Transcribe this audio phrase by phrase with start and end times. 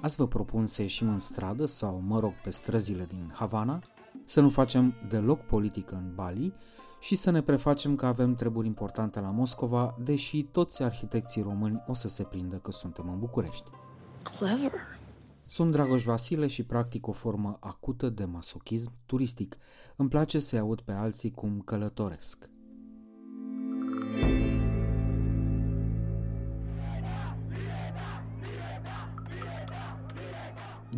[0.00, 3.82] Azi vă propun să ieșim în stradă sau, mă rog, pe străzile din Havana,
[4.24, 6.54] să nu facem deloc politică în Bali
[7.00, 11.94] și să ne prefacem că avem treburi importante la Moscova, deși toți arhitecții români o
[11.94, 13.70] să se prindă că suntem în București.
[14.22, 14.72] Clever.
[15.46, 19.56] Sunt Dragoș Vasile și practic o formă acută de masochism turistic.
[19.96, 22.50] Îmi place să-i aud pe alții cum călătoresc.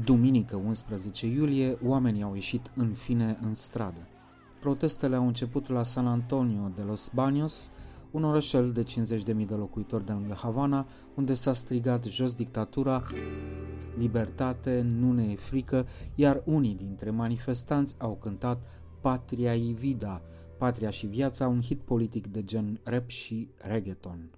[0.05, 4.01] Duminică 11 iulie, oamenii au ieșit în fine în stradă.
[4.61, 7.71] Protestele au început la San Antonio de los Baños,
[8.11, 13.03] un orășel de 50.000 de locuitori de lângă Havana, unde s-a strigat jos dictatura,
[13.97, 18.65] libertate, nu ne e frică, iar unii dintre manifestanți au cântat
[19.01, 20.21] Patria y Vida,
[20.59, 24.31] Patria și viața, un hit politic de gen rap și reggaeton.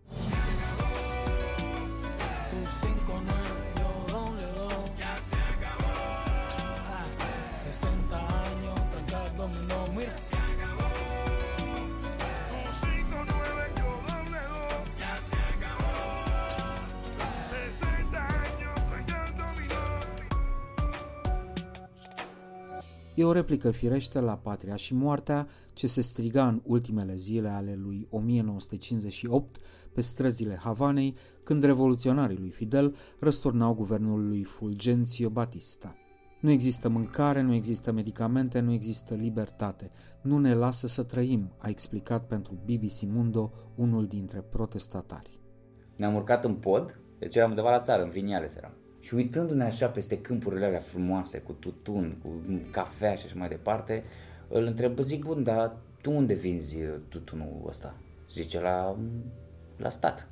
[23.23, 27.75] E o replică firește la Patria și Moartea, ce se striga în ultimele zile ale
[27.75, 29.57] lui 1958
[29.93, 35.97] pe străzile Havanei, când revoluționarii lui Fidel răsturnau guvernul lui Fulgencio Batista.
[36.41, 39.91] Nu există mâncare, nu există medicamente, nu există libertate.
[40.23, 45.41] Nu ne lasă să trăim, a explicat pentru BBC Mundo unul dintre protestatari.
[45.97, 48.82] Ne-am urcat în pod, deci eram undeva la țară, în Viniales eram.
[49.03, 52.29] Și uitându-ne așa peste câmpurile alea frumoase, cu tutun, cu
[52.71, 54.03] cafea și așa mai departe,
[54.49, 57.95] îl întreb, zic, bun, dar tu unde vinzi tutunul ăsta?
[58.31, 58.97] Zice, la,
[59.77, 60.29] la stat.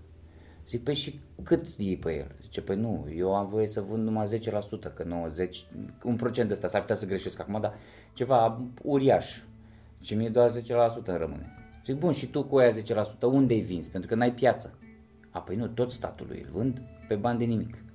[0.69, 2.37] Zic, păi și cât iei pe el?
[2.43, 5.67] Zice, păi nu, eu am voie să vând numai 10%, că 90,
[6.05, 7.75] un procent ăsta, s-ar putea să greșesc acum, dar
[8.13, 9.41] ceva uriaș.
[9.99, 10.53] Zice, mie doar 10%
[11.05, 11.47] îmi rămâne.
[11.85, 12.75] Zic, bun, și tu cu aia 10%,
[13.23, 13.91] unde îi vinzi?
[13.91, 14.79] Pentru că n-ai piață.
[15.31, 17.89] A, păi nu, tot statului îl vând pe bani de nimic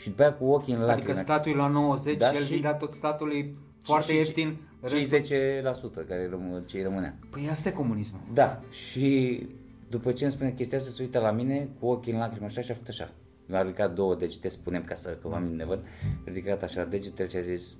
[0.00, 1.02] și după aia cu ochii în lacrimi.
[1.02, 4.60] Adică statul la 90 da, și el și tot statului foarte și, ieftin.
[4.88, 5.62] Cei 10%
[6.08, 7.18] care răm- ce rămânea.
[7.30, 8.20] Păi asta e comunismul.
[8.32, 9.42] Da, și
[9.88, 12.60] după ce îmi spune chestia asta, se uită la mine cu ochii în lacrimi așa
[12.60, 13.10] și a făcut așa.
[13.46, 17.28] Mi-a ridicat două degete, spunem ca să că oamenii ne văd, a ridicat așa degetele
[17.28, 17.76] și a zis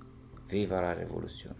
[0.47, 1.55] Viva la Revoluție.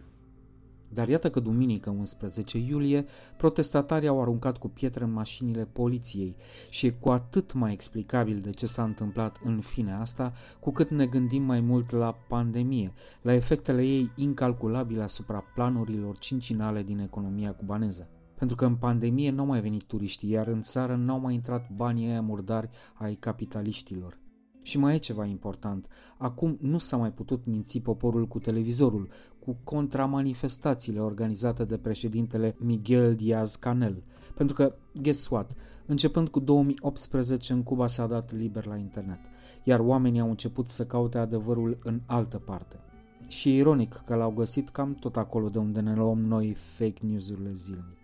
[0.93, 3.05] Dar iată că duminică 11 iulie,
[3.37, 6.35] protestatarii au aruncat cu pietre în mașinile poliției
[6.69, 10.89] și e cu atât mai explicabil de ce s-a întâmplat în fine asta, cu cât
[10.89, 17.53] ne gândim mai mult la pandemie, la efectele ei incalculabile asupra planurilor cincinale din economia
[17.53, 18.09] cubaneză.
[18.35, 21.33] Pentru că în pandemie nu au mai venit turiștii, iar în țară nu au mai
[21.33, 24.19] intrat banii aia murdari ai capitaliștilor.
[24.61, 25.87] Și mai e ceva important.
[26.17, 29.09] Acum nu s-a mai putut minți poporul cu televizorul,
[29.45, 34.03] cu contramanifestațiile organizate de președintele Miguel Diaz-Canel.
[34.35, 39.19] Pentru că, guess what, începând cu 2018 în Cuba s-a dat liber la internet,
[39.63, 42.79] iar oamenii au început să caute adevărul în altă parte.
[43.27, 47.05] Și e ironic că l-au găsit cam tot acolo de unde ne luăm noi fake
[47.05, 48.00] news-urile zilnic.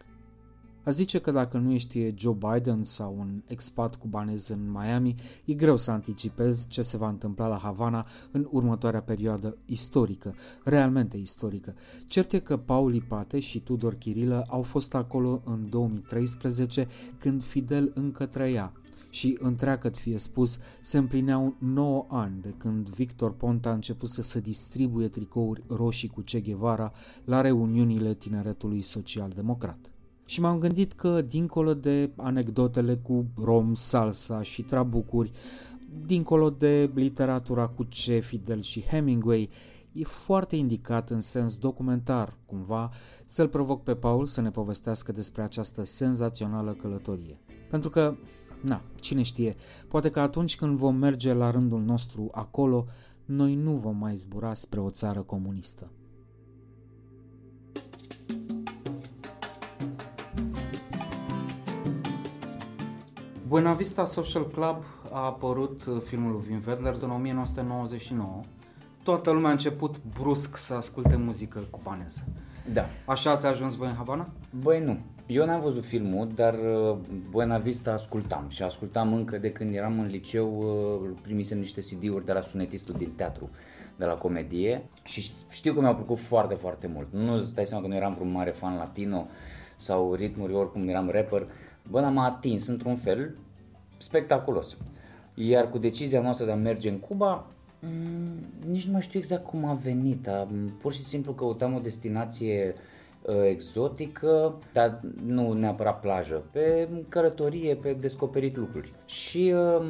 [0.88, 5.16] A zice că dacă nu ești Joe Biden sau un expat cubanez în Miami,
[5.46, 11.18] e greu să anticipezi ce se va întâmpla la Havana în următoarea perioadă istorică, realmente
[11.18, 11.76] istorică.
[12.06, 16.88] Cert e că Paul Ipate și Tudor Chirilă au fost acolo în 2013
[17.18, 18.74] când Fidel încă trăia,
[19.10, 24.22] și, întreagăt fie spus, se împlineau 9 ani de când Victor Ponta a început să
[24.22, 26.92] se distribuie tricouri roșii cu Che Guevara
[27.26, 29.92] la reuniunile tineretului social-democrat.
[30.28, 35.32] Și m-am gândit că, dincolo de anecdotele cu rom, salsa și trabucuri,
[36.06, 38.22] dincolo de literatura cu C.
[38.22, 39.50] Fidel și Hemingway,
[39.92, 42.92] e foarte indicat în sens documentar, cumva,
[43.26, 47.40] să-l provoc pe Paul să ne povestească despre această senzațională călătorie.
[47.70, 48.16] Pentru că,
[48.62, 49.56] na, cine știe,
[49.88, 52.86] poate că atunci când vom merge la rândul nostru acolo,
[53.26, 55.92] noi nu vom mai zbura spre o țară comunistă.
[63.48, 68.42] Buena Vista Social Club a apărut uh, filmul lui Wim Wenders în 1999,
[69.04, 72.24] toată lumea a început brusc să asculte muzică cubaneză.
[72.74, 72.86] Da.
[73.06, 74.30] Așa ați ajuns voi în Havana?
[74.62, 74.98] Băi, nu.
[75.26, 76.98] Eu n-am văzut filmul, dar uh,
[77.30, 80.58] Buena Vista ascultam și ascultam încă de când eram în liceu,
[81.02, 83.50] uh, primisem niște CD-uri de la sunetistul din teatru,
[83.96, 87.08] de la comedie și știu că mi-au plăcut foarte, foarte mult.
[87.12, 89.28] Nu îți dai seama că nu eram vreun mare fan latino
[89.78, 91.48] sau ritmuri, oricum eram rapper.
[91.90, 93.38] Bă, m-a atins într-un fel
[93.98, 94.78] spectaculos.
[95.34, 97.48] Iar cu decizia noastră de a merge în Cuba,
[97.80, 100.28] mm, nici nu mai știu exact cum a venit.
[100.28, 100.48] A,
[100.78, 102.74] pur și simplu căutam o destinație
[103.22, 108.94] uh, exotică, dar nu neapărat plajă, pe călătorie, pe descoperit lucruri.
[109.06, 109.86] Și uh,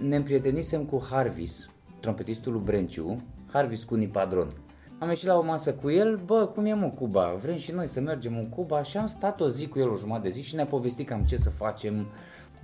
[0.00, 1.70] ne împrietenisem cu Harvis,
[2.00, 4.63] trompetistul lui Brenciu, Harvis cu Nipadron.
[5.04, 7.86] Am ieșit la o masă cu el, bă, cum e mă Cuba, vrem și noi
[7.86, 10.42] să mergem în Cuba și am stat o zi cu el, o jumătate de zi
[10.42, 12.06] și ne-a povestit cam ce să facem.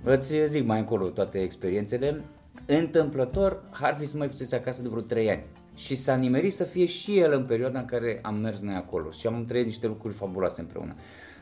[0.03, 2.21] Îți zic mai încolo toate experiențele.
[2.65, 5.43] Întâmplător, Harvis nu mai fusese acasă de vreo 3 ani
[5.75, 9.09] și s-a nimerit să fie și el în perioada în care am mers noi acolo
[9.09, 10.95] și am trăit niște lucruri fabuloase împreună.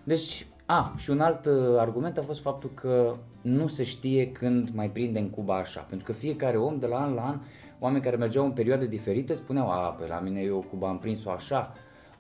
[0.04, 4.70] Deci, a, și un alt uh, argument a fost faptul că nu se știe când
[4.74, 7.40] mai prinde în Cuba așa, pentru că fiecare om de la an la an,
[7.80, 11.30] oameni care mergeau în perioade diferite spuneau, a, pe la mine eu Cuba am prins-o
[11.30, 11.74] așa,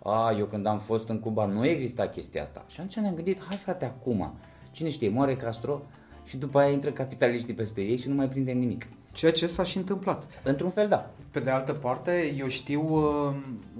[0.04, 2.66] a, eu când am fost în Cuba nu exista chestia asta.
[2.68, 4.34] Și atunci ne-am gândit, hai frate, acum,
[4.72, 5.82] cine știe, moare Castro
[6.26, 8.88] și după aia intră capitaliștii peste ei și nu mai prindem nimic.
[9.12, 10.42] Ceea ce s-a și întâmplat.
[10.44, 11.10] Într-un fel, da.
[11.32, 13.34] Pe de altă parte, eu știu, uh,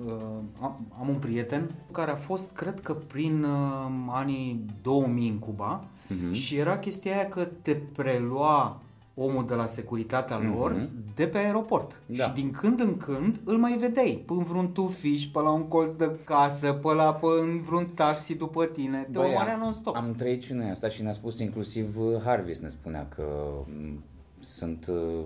[0.06, 0.14] uh,
[0.60, 5.84] am, am un prieten care a fost, cred că prin uh, anii 2000 în Cuba
[5.84, 6.32] uh-huh.
[6.32, 8.82] și era chestia aia că te prelua
[9.20, 11.16] omul de la securitatea lor uh-huh.
[11.16, 12.02] de pe aeroport.
[12.06, 12.24] Da.
[12.24, 15.92] Și din când în când îl mai vedeai pe vreun tufiș, pe la un colț
[15.92, 19.02] de casă, pe la pe în vreun taxi după tine.
[19.12, 19.96] Te Băi, omoarea am- non-stop.
[19.96, 23.24] Am trăit și noi asta și ne-a spus inclusiv uh, Harvis, ne spunea că
[23.66, 24.04] m,
[24.40, 25.24] sunt uh,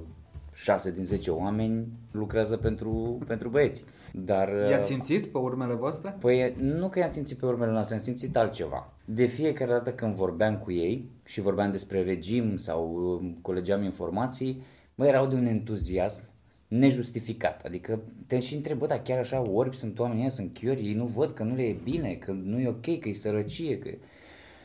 [0.54, 3.84] 6 din 10 oameni lucrează pentru, pentru băieți.
[4.14, 6.16] Dar uh, I-ați simțit pe urmele voastre?
[6.20, 8.94] Păi nu că i-am simțit pe urmele noastre, am simțit altceva.
[9.06, 14.64] De fiecare dată când vorbeam cu ei și vorbeam despre regim sau uh, colegeam informații,
[14.96, 16.22] mă erau de un entuziasm
[16.68, 17.66] nejustificat.
[17.66, 20.94] Adică te și întreb, bă, dar chiar așa orbi sunt oamenii ăia, sunt chiori, ei
[20.94, 23.90] nu văd că nu le e bine, că nu e ok, că e sărăcie, că...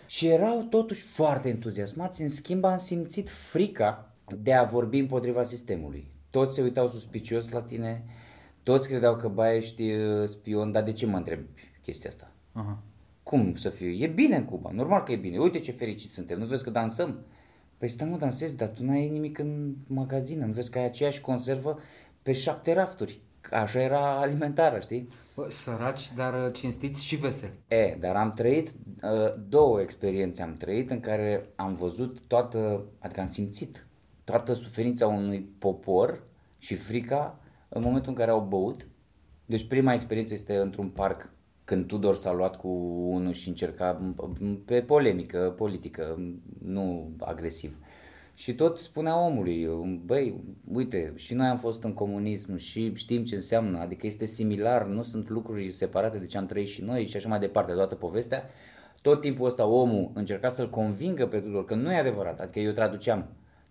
[0.06, 6.10] Și erau totuși foarte entuziasmați, în schimb am simțit frica de a vorbi împotriva sistemului.
[6.30, 8.04] Toți se uitau suspicios la tine,
[8.62, 11.40] toți credeau că ba ești uh, spion, dar de ce mă întreb
[11.82, 12.32] chestia asta?
[12.52, 12.82] Aha.
[13.22, 13.88] Cum să fiu?
[13.88, 15.38] E bine în Cuba, normal că e bine.
[15.38, 17.24] Uite ce fericiți suntem, nu vezi că dansăm?
[17.78, 21.20] Păi stai mă, dansezi, dar tu n-ai nimic în magazin, nu vezi că ai aceeași
[21.20, 21.78] conservă
[22.22, 23.20] pe șapte rafturi.
[23.50, 25.08] Așa era alimentară, știi?
[25.34, 27.52] Bă, săraci, dar uh, cinstiți și veseli.
[27.68, 33.20] E, dar am trăit, uh, două experiențe am trăit în care am văzut toată, adică
[33.20, 33.86] am simțit
[34.30, 36.22] toată suferința unui popor
[36.58, 38.86] și frica în momentul în care au băut.
[39.46, 41.30] Deci prima experiență este într-un parc
[41.64, 42.68] când Tudor s-a luat cu
[43.08, 44.14] unul și încerca
[44.64, 46.18] pe polemică politică,
[46.64, 47.78] nu agresiv.
[48.34, 49.68] Și tot spunea omului,
[50.04, 50.40] băi,
[50.72, 55.02] uite, și noi am fost în comunism și știm ce înseamnă, adică este similar, nu
[55.02, 58.44] sunt lucruri separate de ce am trăit și noi și așa mai departe, toată povestea.
[59.02, 62.72] Tot timpul ăsta omul încerca să-l convingă pe Tudor că nu e adevărat, adică eu
[62.72, 63.28] traduceam.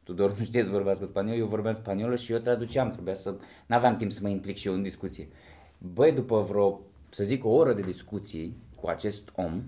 [0.08, 3.36] Tudor nu știe să vorbească spaniol, eu vorbeam spaniolă și eu traduceam, trebuia să...
[3.66, 5.28] N-aveam timp să mă implic și eu în discuție.
[5.78, 9.64] Băi, după vreo, să zic, o oră de discuții cu acest om,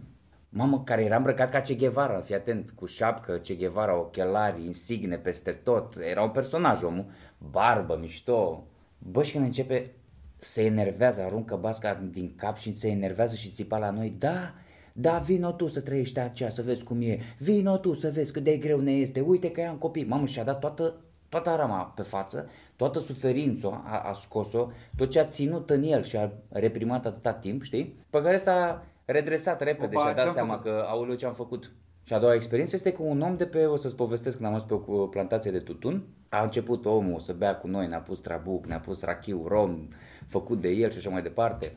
[0.50, 5.18] mamă, care era îmbrăcat ca Che Guevara, fii atent, cu șapcă, Che Guevara, ochelari, insigne
[5.18, 7.06] peste tot, era un personaj omul,
[7.52, 8.68] barbă, mișto.
[8.98, 9.92] Bă, și când începe,
[10.38, 14.54] se enervează, aruncă basca din cap și se enervează și țipa la noi, da,
[15.02, 18.44] da, vino tu să trăiești aceea, să vezi cum e, vino tu să vezi cât
[18.44, 20.06] de greu ne este, uite că am copii.
[20.06, 20.96] Mamă, și-a dat toată,
[21.30, 26.04] toată arama pe față, toată suferința a, a scos-o, tot ce a ținut în el
[26.04, 27.96] și a reprimat atâta timp, știi?
[28.10, 30.72] Pe care s-a redresat repede Opa, și a dat ce-am seama făcut?
[30.72, 31.72] că, aoleu, ce am făcut.
[32.04, 34.54] Și a doua experiență este cu un om de pe, o să-ți povestesc când am
[34.54, 38.20] mers pe o plantație de tutun, a început omul să bea cu noi, ne-a pus
[38.20, 39.88] trabuc, ne-a pus rachiu, rom,
[40.28, 41.72] făcut de el și așa mai departe.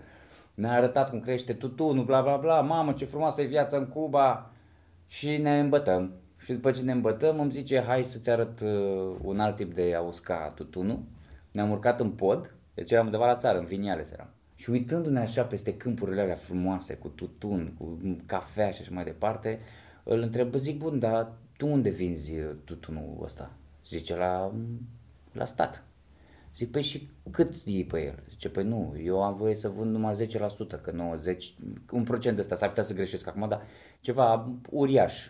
[0.54, 4.50] Ne-a arătat cum crește tutunul, bla bla bla, mamă ce frumoasă e viața în Cuba
[5.06, 6.12] și ne îmbătăm.
[6.38, 9.94] Și după ce ne îmbătăm îmi zice hai să-ți arăt uh, un alt tip de
[9.94, 11.02] a usca tutunul.
[11.50, 14.28] Ne-am urcat în pod, deci eram undeva la țară, în Viniales eram.
[14.54, 19.60] Și uitându-ne așa peste câmpurile alea frumoase, cu tutun, cu cafea și așa mai departe,
[20.02, 23.50] îl întreb, bă, zic, bun, dar tu unde vinzi uh, tutunul ăsta?
[23.86, 24.52] Zice, la,
[25.32, 25.84] la stat.
[26.56, 28.22] Zic, păi și cât iei pe el?
[28.30, 31.54] Zice, păi nu, eu am voie să vând numai 10%, că 90,
[31.90, 33.62] un procent ăsta, s-ar putea să greșesc acum, dar
[34.00, 35.28] ceva uriaș.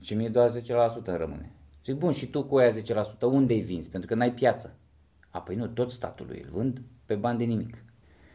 [0.00, 0.52] Și mie doar 10%
[1.04, 1.52] îmi rămâne.
[1.84, 3.90] Zic, bun, și tu cu aia 10% unde îi vinzi?
[3.90, 4.76] Pentru că n-ai piață.
[5.30, 6.80] A, păi nu, tot statului îl vând.
[7.06, 7.84] pe bani de nimic.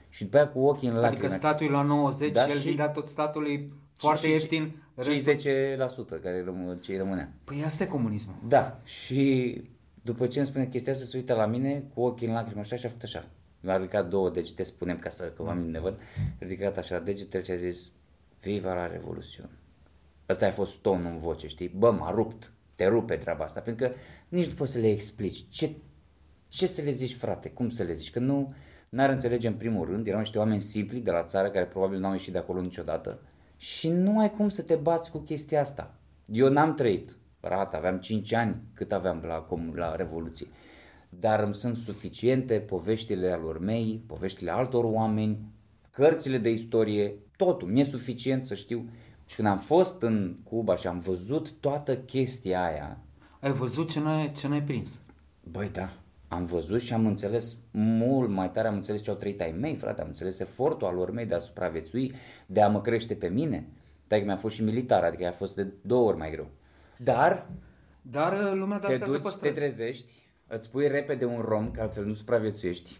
[0.09, 1.15] Și după aia cu ochii în lacrimi.
[1.17, 4.75] Adică statul la 90 Da, și el și- vindea tot statului foarte și- ieftin.
[5.01, 7.33] Și restul- 10% care rămâne, ce rămânea.
[7.43, 8.35] Păi asta e comunismul.
[8.47, 9.61] Da, și
[10.01, 12.75] după ce îmi spune chestia asta, se uită la mine cu ochii în lacrimi așa
[12.75, 13.27] și a făcut așa.
[13.61, 17.43] Mi-a ridicat două degete, spunem ca să că oamenii ne văd, a ridicat așa degetele
[17.43, 17.91] și a zis
[18.41, 19.49] Viva la Revoluțion.
[20.25, 21.67] Asta a fost tonul în voce, știi?
[21.67, 23.95] Bă, m-a rupt, te rupe treaba asta, pentru că
[24.27, 25.45] nici nu poți să le explici.
[25.49, 25.75] Ce,
[26.47, 27.49] ce să le zici, frate?
[27.49, 28.11] Cum să le zici?
[28.11, 28.53] Că nu
[28.89, 32.11] n-ar înțelege în primul rând, erau niște oameni simpli de la țară care probabil n-au
[32.11, 33.21] ieșit de acolo niciodată
[33.57, 35.95] și nu ai cum să te bați cu chestia asta.
[36.25, 40.47] Eu n-am trăit rata, aveam 5 ani cât aveam la, com- la Revoluție.
[41.09, 45.39] Dar îmi sunt suficiente poveștile alor mei, poveștile altor oameni,
[45.91, 47.67] cărțile de istorie, totul.
[47.67, 48.89] Mi-e suficient să știu.
[49.25, 53.03] Și când am fost în Cuba și am văzut toată chestia aia,
[53.39, 54.99] Ai văzut ce n-ai, ce n-ai prins.
[55.43, 55.93] Băi, da,
[56.27, 59.75] am văzut și am înțeles mult mai tare, am înțeles ce au trăit ai mei,
[59.75, 62.13] frate, am înțeles efortul al lor mei de a supraviețui,
[62.45, 63.67] de a mă crește pe mine.
[64.07, 66.47] Dar mi-a fost și militar, adică a fost de două ori mai greu.
[67.03, 67.47] Dar
[68.01, 69.55] Dar uh, lumea dar te să se duci, te păstreze.
[69.55, 72.99] trezești, îți pui repede un rom, că altfel nu supraviețuiești.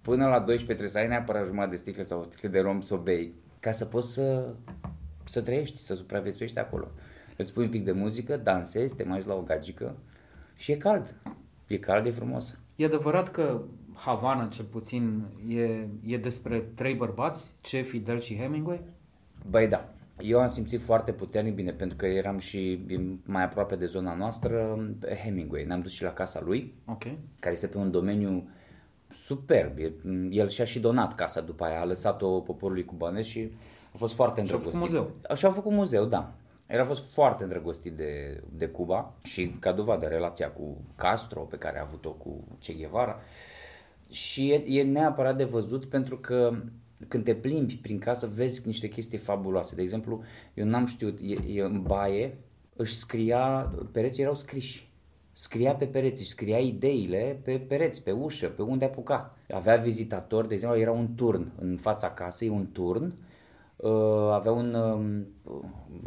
[0.00, 2.80] Până la 12 trebuie să ai neapărat jumătate de sticlă sau o sticlă de rom
[2.80, 4.54] să o bei, ca să poți să,
[5.24, 6.90] să trăiești, să supraviețuiești acolo.
[7.36, 9.96] Îți pui un pic de muzică, dansezi, te mai uiți la o gagică
[10.54, 11.14] și e cald.
[11.66, 12.58] E cald, e frumos.
[12.76, 13.62] E adevărat că
[13.94, 18.82] Havana, cel puțin, e, e despre trei bărbați, ce Fidel și Hemingway?
[19.50, 19.94] Băi, da.
[20.20, 22.86] Eu am simțit foarte puternic bine, pentru că eram și
[23.24, 24.78] mai aproape de zona noastră,
[25.24, 25.64] Hemingway.
[25.64, 27.02] Ne-am dus și la casa lui, Ok.
[27.38, 28.48] care este pe un domeniu
[29.10, 29.78] superb.
[29.78, 29.92] E-
[30.30, 33.50] El și-a și donat casa după aia, a lăsat-o poporului cubanez și
[33.94, 35.08] a fost foarte Și-au făcut îndrăgostit.
[35.20, 35.36] muzeu.
[35.36, 36.32] Și-au făcut muzeu, da.
[36.68, 41.56] El a fost foarte îndrăgostit de, de Cuba și ca dovadă relația cu Castro pe
[41.56, 43.20] care a avut-o cu Che Guevara.
[44.10, 46.52] Și e, e neapărat de văzut pentru că
[47.08, 49.74] când te plimbi prin casă vezi niște chestii fabuloase.
[49.74, 50.22] De exemplu,
[50.54, 52.38] eu n-am știut, e, e în baie
[52.76, 54.90] își scria, pereții erau scriși.
[55.32, 59.36] Scria pe pereți, își scria ideile pe pereți, pe ușă, pe unde apuca.
[59.50, 63.14] Avea vizitatori, de exemplu, era un turn în fața casei, un turn,
[63.76, 65.26] uh, avea un, um,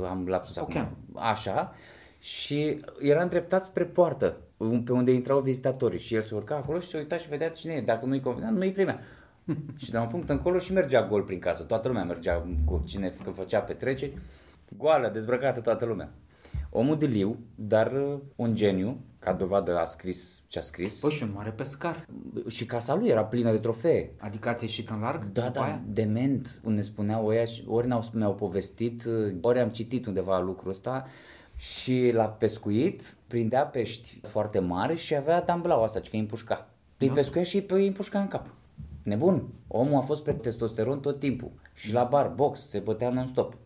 [0.05, 0.97] am lapsus acum, Ochean.
[1.13, 1.73] așa,
[2.19, 6.87] și era îndreptat spre poartă, pe unde intrau vizitatorii și el se urca acolo și
[6.87, 7.81] se uita și vedea cine e.
[7.81, 8.99] Dacă nu-i convenea, nu-i primea.
[9.81, 11.63] și de la un punct încolo și mergea gol prin casă.
[11.63, 14.13] Toată lumea mergea cu cine când făcea petreceri.
[14.77, 16.13] Goală, dezbrăcată toată lumea.
[16.69, 20.99] Omul de liu, dar uh, un geniu, ca dovadă a scris ce a scris.
[20.99, 22.05] Păi și un mare pescar.
[22.47, 24.11] Și casa lui era plină de trofee.
[24.19, 25.23] Adică ați ieșit în larg?
[25.31, 25.81] Da, după da, aia?
[25.87, 29.03] dement, ne spuneau ăia, și ori ne-au, mi-au povestit,
[29.41, 31.05] ori am citit undeva lucrul ăsta
[31.55, 36.69] și la pescuit prindea pești foarte mari și avea damblau asta, că îi împușca.
[36.97, 38.49] Îi pescuia și îi împușca în cap.
[39.05, 43.57] Nebun, omul a fost pe testosteron tot timpul și la bar, box, se bătea non-stop.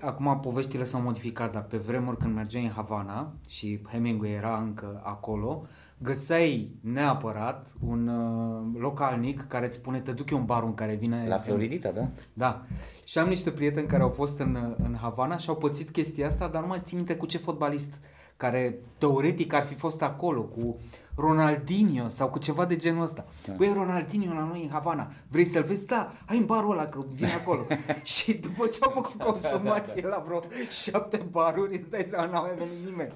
[0.00, 5.00] Acum poveștile s-au modificat, dar pe vremuri când mergeai în Havana și Hemingway era încă
[5.04, 5.66] acolo,
[5.98, 10.94] găseai neapărat un uh, localnic care îți spune te duc eu în barul în care
[10.94, 11.24] vine...
[11.28, 12.06] La Floridita, da?
[12.32, 12.62] Da.
[13.04, 16.48] Și am niște prieteni care au fost în, în Havana și au pățit chestia asta,
[16.48, 18.00] dar nu mai țin minte cu ce fotbalist
[18.36, 20.76] care teoretic ar fi fost acolo, cu
[21.18, 23.24] Ronaldinho sau cu ceva de genul ăsta.
[23.46, 23.52] Da.
[23.56, 25.86] Băi, Ronaldinho la noi în Havana, vrei să-l vezi?
[25.86, 27.66] Da, hai în barul ăla că vine acolo.
[28.02, 30.40] și după ce au făcut consumație la vreo
[30.82, 33.12] șapte baruri, îți dai seama, n-a mai venit nimeni.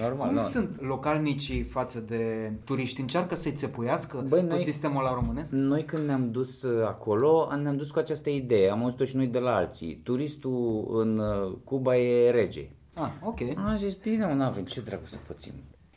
[0.00, 0.40] Normal, Cum nu.
[0.42, 3.00] sunt localnicii față de turiști?
[3.00, 5.52] Încearcă să-i țepuiască Băi, cu noi- sistemul la românesc?
[5.52, 9.26] Noi când ne-am dus uh, acolo, ne-am dus cu această idee, am auzit-o și noi
[9.26, 10.00] de la alții.
[10.04, 12.70] Turistul în uh, Cuba e rege.
[13.00, 13.38] Ah, ok.
[13.56, 15.52] Am zis, bine, nu avem ce dracu să pățim.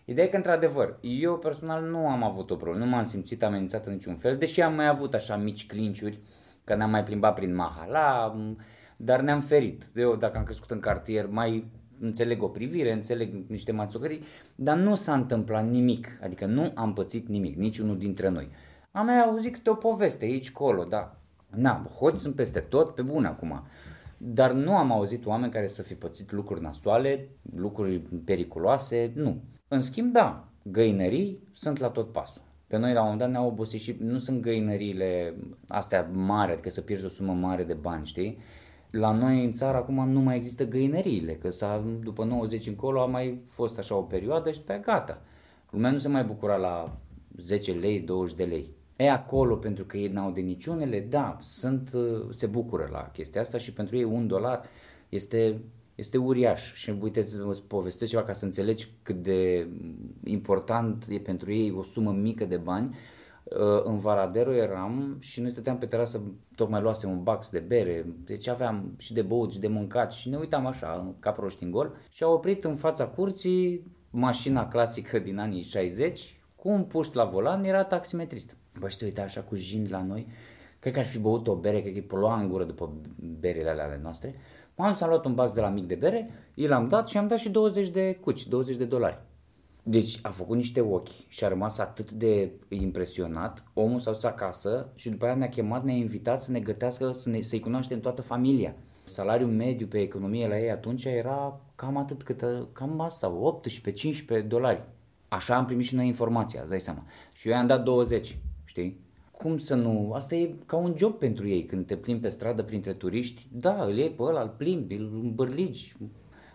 [0.05, 3.85] Ideea e că, într-adevăr, eu personal nu am avut o problemă, nu m-am simțit amenințat
[3.85, 6.19] în niciun fel, deși am mai avut așa mici clinciuri,
[6.63, 8.57] că ne-am mai plimbat prin Mahala, m,
[8.97, 9.85] dar ne-am ferit.
[9.95, 14.23] Eu, dacă am crescut în cartier, mai înțeleg o privire, înțeleg niște mațocării,
[14.55, 18.49] dar nu s-a întâmplat nimic, adică nu am pățit nimic, niciunul dintre noi.
[18.91, 21.17] Am mai auzit câte o poveste aici, colo, da.
[21.49, 23.63] Na, hoți sunt peste tot, pe bune acum.
[24.25, 29.41] Dar nu am auzit oameni care să fi pățit lucruri nasoale, lucruri periculoase, nu.
[29.67, 32.41] În schimb, da, găinării sunt la tot pasul.
[32.67, 35.35] Pe noi la un moment dat ne-au obosit și nu sunt găinăriile
[35.67, 38.37] astea mari, adică să pierzi o sumă mare de bani, știi?
[38.91, 43.05] La noi în țară acum nu mai există găinăriile, că s-a, după 90 încolo a
[43.05, 45.21] mai fost așa o perioadă și pe gata.
[45.69, 46.97] Lumea nu se mai bucura la
[47.35, 48.69] 10 lei, 20 de lei.
[48.95, 53.41] E acolo pentru că ei n-au de niciunele, da, sunt, uh, se bucură la chestia
[53.41, 54.61] asta și pentru ei un dolar
[55.09, 55.61] este,
[55.95, 56.73] este uriaș.
[56.73, 59.67] Și uite să vă povestesc ceva ca să înțelegi cât de
[60.23, 62.95] important e pentru ei o sumă mică de bani.
[63.43, 66.21] Uh, În Varadero eram și noi stăteam pe terasă,
[66.55, 70.29] tocmai luasem un bax de bere, deci aveam și de băut și de mâncat și
[70.29, 75.19] ne uitam așa, ca proști în gol și au oprit în fața curții mașina clasică
[75.19, 78.55] din anii 60 cu un puști la volan, era taximetrist.
[78.79, 80.27] Bă, și te uita așa cu jind la noi,
[80.79, 82.93] cred că ar fi băut o bere, cred că îi polua în gură după
[83.39, 84.35] berele alea ale noastre.
[84.75, 87.17] M-am dus, am luat un bax de la mic de bere, i l-am dat și
[87.17, 89.21] am dat și 20 de cuci, 20 de dolari.
[89.83, 93.63] Deci a făcut niște ochi și a rămas atât de impresionat.
[93.73, 97.29] Omul s-a dus acasă și după aia ne-a chemat, ne-a invitat să ne gătească, să
[97.29, 98.75] ne, să-i cunoaștem toată familia.
[99.05, 103.59] Salariul mediu pe economie la ei atunci era cam atât, cât, cam asta,
[104.41, 104.83] 18-15 dolari.
[105.27, 107.05] Așa am primit și noi informația, îți dai seama.
[107.31, 108.37] Și eu i-am dat 20,
[108.73, 108.99] știi?
[109.31, 110.11] Cum să nu?
[110.13, 113.47] Asta e ca un job pentru ei când te plimbi pe stradă printre turiști.
[113.51, 115.95] Da, îl iei pe ăla, îl plimbi, îl îmbârligi,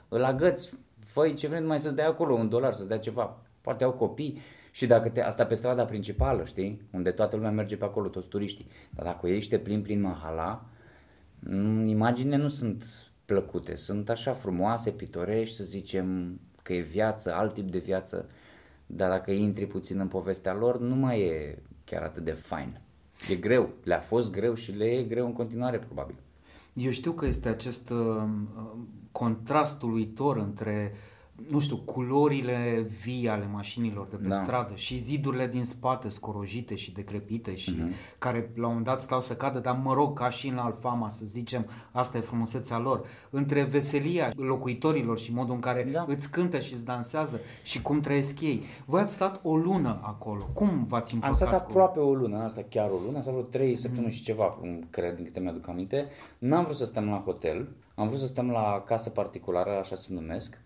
[0.08, 3.44] îl agăți, făi ce vrei numai să-ți dea acolo un dolar, să-ți dea ceva.
[3.60, 4.38] Poate au copii
[4.70, 6.82] și dacă te, asta pe strada principală, știi?
[6.92, 8.66] Unde toată lumea merge pe acolo, toți turiștii.
[8.90, 10.66] Dar dacă o iei și te plimbi prin Mahala,
[11.38, 12.84] mm, imaginile nu sunt
[13.24, 18.28] plăcute, sunt așa frumoase, pitorești, să zicem că e viață, alt tip de viață,
[18.86, 22.80] dar dacă intri puțin în povestea lor, nu mai e chiar atât de fain.
[23.28, 26.14] E greu, le-a fost greu și le e greu în continuare probabil.
[26.72, 28.28] Eu știu că este acest uh,
[29.12, 30.92] contrast uluitor între
[31.50, 34.34] nu știu, culorile vii ale mașinilor de pe Da.
[34.34, 37.92] stradă și zidurile din spate scorojite și decrepite și Mhm.
[45.90, 46.04] Da.
[46.08, 48.62] îți cântă și îți dansează și cum trăiesc ei.
[48.86, 50.48] Voi ați stat o lună acolo.
[50.52, 51.70] Cum v-ați Am împăcat stat cu...
[51.70, 54.58] aproape o lună, asta chiar o lună, am stat vreo 3 săptămâni și ceva,
[54.90, 56.04] cred, din câte mi-aduc aminte.
[56.38, 60.12] N-am vrut să stăm la hotel, am vrut să stăm la casă particulară, așa se
[60.12, 60.60] numesc.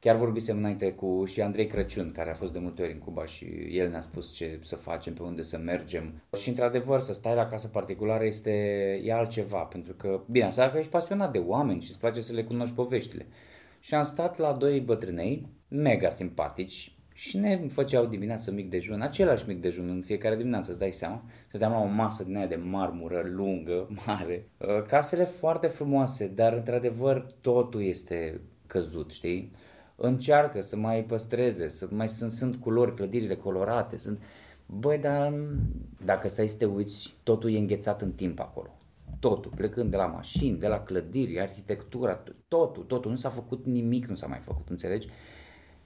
[0.00, 3.24] Chiar vorbisem înainte cu și Andrei Crăciun, care a fost de multe ori în Cuba
[3.24, 6.22] și el ne-a spus ce să facem, pe unde să mergem.
[6.36, 8.50] Și într-adevăr, să stai la casă particulară este
[9.04, 12.32] e altceva, pentru că, bine, asta dacă ești pasionat de oameni și îți place să
[12.32, 13.26] le cunoști poveștile.
[13.80, 19.44] Și am stat la doi bătrânei, mega simpatici, și ne făceau dimineața mic dejun, același
[19.48, 21.24] mic dejun în fiecare dimineață, îți dai seama.
[21.48, 24.48] Stăteam la o masă din aia de marmură, lungă, mare.
[24.56, 29.52] Uh, Casele foarte frumoase, dar într-adevăr totul este căzut, știi?
[30.02, 34.22] Încearcă să mai păstreze, să mai sunt, sunt culori, clădirile colorate, sunt...
[34.66, 35.32] Băi, dar
[36.04, 38.68] dacă stai să te uiți, totul e înghețat în timp acolo.
[39.18, 43.10] Totul, plecând de la mașini, de la clădiri, arhitectura, totul, totul.
[43.10, 45.08] Nu s-a făcut nimic, nu s-a mai făcut, înțelegi?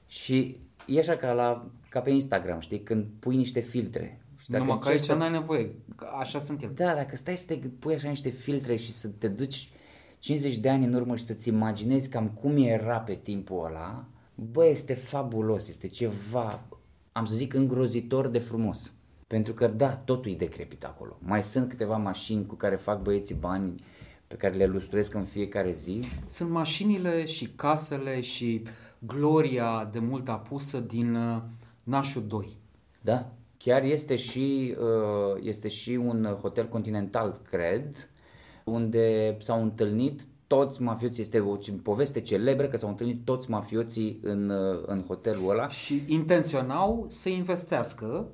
[0.07, 4.21] Și e așa ca, la, ca pe Instagram, știi, când pui niște filtre.
[4.37, 5.75] Și Numai că încerci aici să- n-ai nevoie.
[5.97, 6.71] Că Așa sunt el.
[6.75, 9.69] da, dacă stai să te pui așa niște filtre și să te duci
[10.25, 14.67] 50 de ani în urmă și să-ți imaginezi cam cum era pe timpul ăla, bă,
[14.67, 16.67] este fabulos, este ceva,
[17.13, 18.93] am să zic, îngrozitor de frumos.
[19.27, 21.19] Pentru că, da, totul e decrepit acolo.
[21.21, 23.75] Mai sunt câteva mașini cu care fac băieții bani,
[24.27, 26.01] pe care le lustruiesc în fiecare zi.
[26.27, 28.63] Sunt mașinile și casele și
[28.99, 31.43] gloria de mult apusă din uh,
[31.83, 32.57] Nașul 2.
[33.01, 38.09] Da, chiar este și, uh, este și un hotel continental, cred,
[38.65, 44.19] unde s-au întâlnit toți mafioții, este o ce- poveste celebră că s-au întâlnit toți mafioții
[44.23, 45.69] în, uh, în hotelul ăla.
[45.69, 48.27] Și intenționau să investească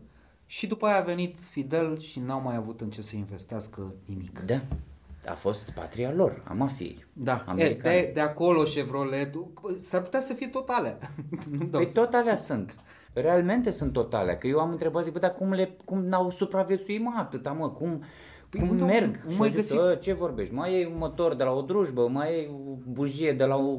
[0.47, 4.41] și după aia a venit Fidel și n-au mai avut în ce să investească nimic.
[4.41, 4.61] Da,
[5.27, 7.07] a fost patria lor, a mafiei.
[7.13, 7.95] Da, e, americane.
[7.95, 9.35] de, de acolo Chevrolet,
[9.79, 10.99] s-ar putea să fie totale.
[11.59, 12.75] nu dau Păi tot alea sunt.
[13.13, 14.37] Realmente sunt totale.
[14.37, 17.71] Că eu am întrebat, zic, bă, dar cum, le, cum n-au supraviețuit mă atâta, mă?
[17.71, 18.03] Cum,
[18.51, 19.23] Păi cum unde- merg?
[19.25, 19.79] cum Și ai au zis, găsit?
[19.79, 20.55] "Ă, ce vorbești?
[20.55, 23.79] Mai e un motor de la o drujbă, mai e o bujie de la o,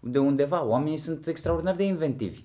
[0.00, 0.64] de undeva.
[0.66, 2.40] Oamenii sunt extraordinar de inventivi.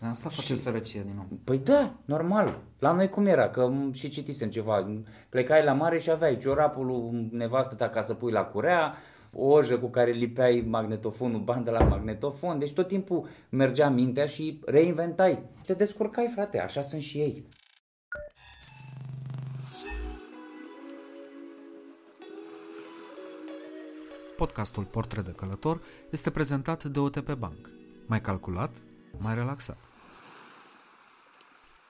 [0.00, 1.26] Asta face sărăcie din nou.
[1.44, 2.58] Păi da, normal.
[2.78, 3.48] La noi cum era?
[3.50, 5.02] Că m- și citisem ceva.
[5.28, 8.94] Plecai la mare și aveai ciorapul lui nevastă ta ca să pui la curea,
[9.34, 12.58] o ojă cu care lipeai magnetofonul, bandă la magnetofon.
[12.58, 15.42] Deci tot timpul mergea mintea și reinventai.
[15.66, 17.44] Te descurcai, frate, așa sunt și ei.
[24.42, 27.70] Podcastul Portret de Călător este prezentat de OTP Bank.
[28.06, 28.76] Mai calculat,
[29.18, 29.78] mai relaxat.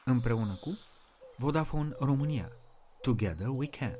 [0.04, 0.78] Împreună cu
[1.36, 2.48] Vodafone România.
[3.00, 3.96] Together we can.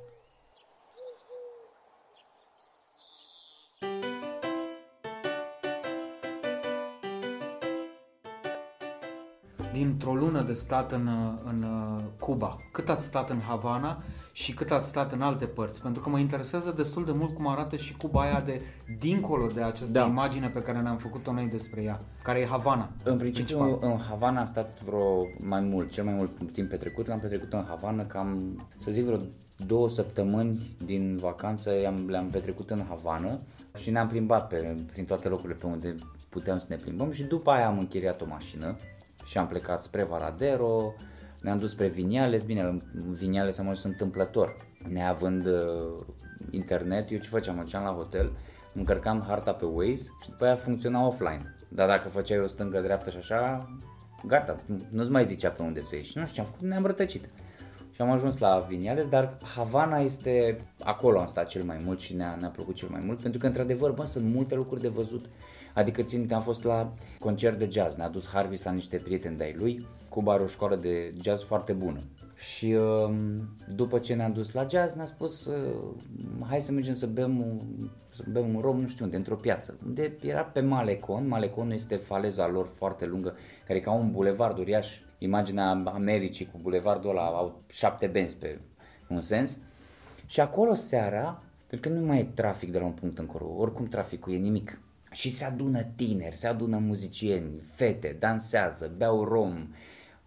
[9.83, 11.09] Dintr-o lună de stat în,
[11.45, 12.57] în uh, Cuba.
[12.71, 15.83] Cât ați stat în Havana și cât ați stat în alte părți?
[15.83, 18.63] Pentru că mă interesează destul de mult cum arată și Cuba aia de
[18.99, 20.07] dincolo de această Da.
[20.07, 22.89] imagine pe care ne-am făcut-o noi despre ea, care e Havana.
[23.05, 23.91] În principiu, principal.
[23.91, 27.65] în Havana am stat vreo mai mult, cel mai mult timp petrecut, l-am petrecut în
[27.69, 29.19] Havana, cam, să zic, vreo
[29.67, 33.39] două săptămâni din vacanță i-am, le-am petrecut în Havana
[33.79, 35.95] și ne-am plimbat pe, prin toate locurile pe unde
[36.29, 38.77] puteam să ne plimbăm și după aia am închiriat o mașină
[39.25, 40.95] și am plecat spre Varadero,
[41.41, 42.81] ne-am dus spre Vinyales, bine, în
[43.13, 44.57] Vinyales am ajuns întâmplător,
[44.89, 45.97] neavând uh,
[46.51, 48.33] internet, eu ce făceam, mă duceam la hotel,
[48.75, 51.55] încărcam harta pe Waze și după aia funcționa offline.
[51.69, 53.69] Dar dacă făceai o stângă, dreaptă și așa,
[54.27, 54.57] gata,
[54.89, 56.11] nu-ți mai zicea pe unde să ieși.
[56.11, 57.29] Și nu știu ce am făcut, ne-am rătăcit.
[57.91, 62.15] Și am ajuns la Vinyales, dar Havana este, acolo am stat cel mai mult și
[62.15, 65.31] ne-a, ne-a plăcut cel mai mult, pentru că într-adevăr, bă, sunt multe lucruri de văzut.
[65.75, 69.55] Adică țin, am fost la concert de jazz, ne-a dus Harvis la niște prieteni de-ai
[69.57, 72.01] lui, Cuba are o școală de jazz foarte bună.
[72.37, 73.15] Și um,
[73.75, 75.95] după ce ne-am dus la jazz, ne-a spus, uh,
[76.49, 79.79] hai să mergem să bem, un- să bem un rom, nu știu unde, într-o piață.
[79.87, 83.35] Unde era pe Malecon, Maleconul este faleza lor foarte lungă,
[83.67, 88.61] care e ca un bulevard uriaș, imaginea Americii cu bulevardul ăla, au șapte benzi pe
[89.09, 89.59] un sens.
[90.27, 93.87] Și acolo seara, pentru că nu mai e trafic de la un punct încolo, oricum
[93.87, 94.81] traficul e nimic.
[95.13, 99.69] Și se adună tineri, se adună muzicieni, fete, dansează, beau rom.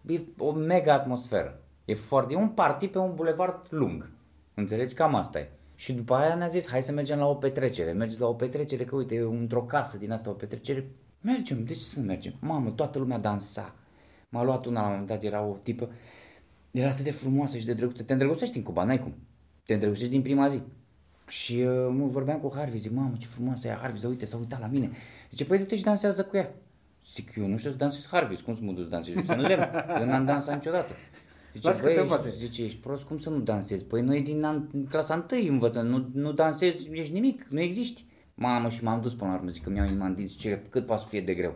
[0.06, 1.60] E o mega atmosferă.
[1.84, 4.10] E foarte, e un party pe un bulevard lung.
[4.54, 4.94] Înțelegi?
[4.94, 5.50] Cam asta e.
[5.76, 7.92] Și după aia ne-a zis, hai să mergem la o petrecere.
[7.92, 10.90] Mergeți la o petrecere, că uite, e într-o casă din asta o petrecere.
[11.20, 12.34] Mergem, de ce să nu mergem?
[12.40, 13.74] Mamă, toată lumea dansa.
[14.28, 15.90] M-a luat una la un moment dat, era o tipă,
[16.70, 18.02] era atât de frumoasă și de drăguță.
[18.02, 19.14] Te îndrăgostești în Cuba, n-ai cum.
[19.64, 20.62] Te îndrăgostești din prima zi.
[21.28, 24.36] Și uh, mă, vorbeam cu Harvey, zic, mamă, ce frumoasă e Harvey, să uite, s-a
[24.36, 24.90] uitat la mine.
[25.30, 26.54] Zice, păi du-te și dansează cu ea.
[27.14, 29.14] Zic, eu nu știu să dansez Harvey, cum să mă duc să dansez?
[29.14, 29.68] Eu sunt lemn,
[30.00, 30.92] eu n-am dansat niciodată.
[31.52, 32.30] Zice, Lasă că te băi, învațe.
[32.30, 33.84] zice, ești prost, cum să nu dansezi?
[33.84, 38.04] Păi noi din an, clasa 1 învățăm, nu, nu dansezi, ești nimic, nu existi.
[38.34, 40.86] Mamă, și m-am dus până la urmă, zic că mi-au inima în dinți, ce, cât
[40.86, 41.54] poate să fie de greu.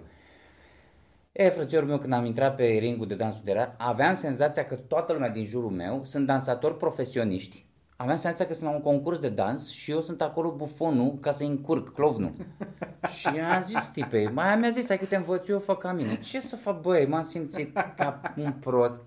[1.32, 4.74] E, frățiorul meu, când am intrat pe ringul de dansul de rar, aveam senzația că
[4.74, 7.64] toată lumea din jurul meu sunt dansatori profesioniști.
[8.00, 11.30] Aveam senzația că sunt la un concurs de dans și eu sunt acolo bufonul ca
[11.30, 12.32] să încurc, clovnul.
[13.18, 16.18] și am zis tipe, mai mi-a zis, hai că te învăț eu, fă ca mine.
[16.18, 19.00] Ce să fac, băi, m-am simțit ca un prost.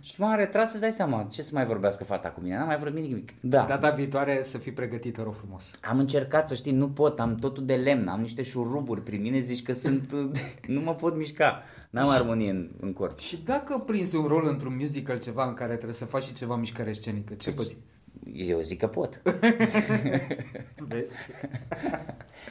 [0.00, 2.78] Și m-am retras să-ți dai seama, ce să mai vorbească fata cu mine, n-am mai
[2.78, 3.32] vorbit nimic.
[3.40, 5.70] Da, Data viitoare să fii pregătită, rog frumos.
[5.82, 9.40] am încercat să știi, nu pot, am totul de lemn, am niște șuruburi prin mine,
[9.40, 10.12] zici că sunt,
[10.74, 13.18] nu mă pot mișca, n-am armonie în, în corp.
[13.18, 16.56] Și dacă prinzi un rol într-un musical ceva în care trebuie să faci și ceva
[16.56, 17.76] mișcare scenică, ce poți?
[18.32, 19.22] Eu zic că pot.
[20.88, 21.16] Vezi?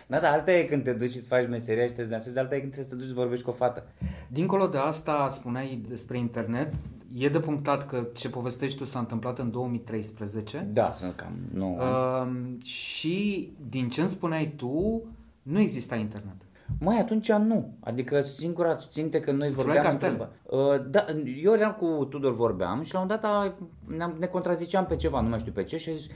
[0.07, 2.37] Da, dar alta e când te duci și îți faci meseria și trebuie să dansezi,
[2.37, 3.87] alta e când trebuie să te duci și vorbești cu o fată.
[4.27, 6.73] Dincolo de asta, spuneai despre internet,
[7.17, 11.75] e de punctat că ce povestești tu s-a întâmplat în 2013 Da, sunt cam nou.
[11.75, 15.03] Uh, uh, și din ce îmi spuneai tu,
[15.41, 16.35] nu exista internet.
[16.79, 17.73] Mai atunci nu.
[17.79, 19.97] Adică singura ținte că noi Îți luai vorbeam...
[19.97, 20.29] cartele?
[20.43, 21.05] Uh, da,
[21.43, 23.55] eu eram cu Tudor vorbeam și la un dat a-
[23.87, 26.07] ne-am, ne contraziceam pe ceva, nu mai știu pe ce și a zis,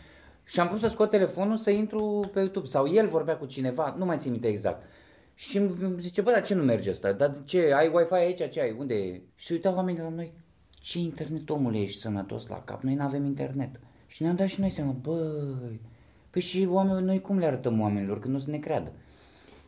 [0.43, 3.95] și am vrut să scot telefonul să intru pe YouTube sau el vorbea cu cineva,
[3.97, 4.83] nu mai țin minte exact.
[5.33, 7.11] Și îmi zice, bă, dar ce nu merge asta?
[7.11, 8.49] Dar ce, ai Wi-Fi aici?
[8.49, 8.75] Ce ai?
[8.79, 9.21] Unde e?
[9.35, 10.33] Și se uitau oamenii la noi.
[10.69, 12.81] Ce internet, omule, ești sănătos la cap?
[12.81, 13.79] Noi nu avem internet.
[14.07, 15.81] Și ne-am dat și noi seama, băi,
[16.29, 18.91] păi și oamenii, noi cum le arătăm oamenilor când nu o să ne creadă?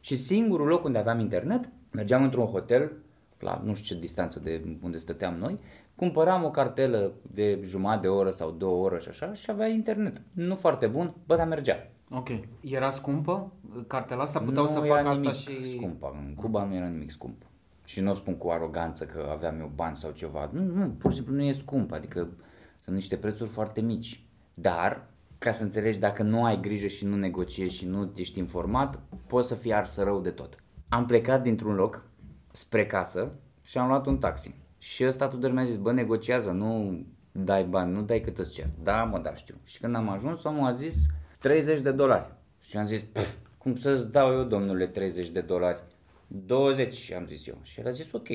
[0.07, 2.91] Și singurul loc unde aveam internet, mergeam într-un hotel,
[3.39, 5.55] la nu știu ce distanță de unde stăteam noi,
[5.95, 10.21] cumpăram o cartelă de jumătate de oră sau două ore și așa și avea internet.
[10.31, 11.91] Nu foarte bun, bă, dar mergea.
[12.09, 12.29] Ok.
[12.61, 13.51] Era scumpă?
[13.87, 15.71] Cartela asta puteau nu să era facă asta nimic și...
[15.71, 16.03] scump.
[16.03, 17.41] În Cuba nu era nimic scump.
[17.85, 20.49] Și nu o spun cu aroganță că aveam eu bani sau ceva.
[20.53, 21.91] Nu, nu, pur și simplu nu e scump.
[21.91, 22.29] Adică
[22.79, 24.25] sunt niște prețuri foarte mici.
[24.53, 28.99] Dar, ca să înțelegi, dacă nu ai grijă și nu negociezi și nu ești informat,
[29.27, 30.63] poți să fii ars rău de tot.
[30.89, 32.09] Am plecat dintr-un loc
[32.51, 34.55] spre casă și am luat un taxi.
[34.77, 38.69] Și ăsta Tudor mi-a zis, bă, negociază, nu dai bani, nu dai cât îți cer.
[38.83, 39.55] Da, mă, da, știu.
[39.63, 41.05] Și când am ajuns, omul a zis
[41.39, 42.35] 30 de dolari.
[42.61, 45.83] Și am zis, "Pf, cum să-ți dau eu, domnule, 30 de dolari?
[46.27, 47.57] 20, am zis eu.
[47.61, 48.27] Și el a zis, ok.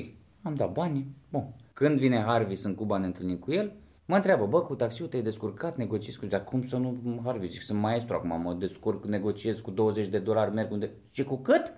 [0.42, 1.54] Am dat bani, bun.
[1.72, 3.72] Când vine Harvey în Cuba, ne întâlnim cu el,
[4.12, 6.26] mă întreabă, bă, cu taxiul te-ai descurcat, negociezi cu...
[6.26, 7.48] Dar cum să nu, Harvey?
[7.48, 10.90] Zic, sunt maestru acum, mă descurc, negociez cu 20 de dolari, merg unde...
[11.10, 11.74] Ce, cu cât?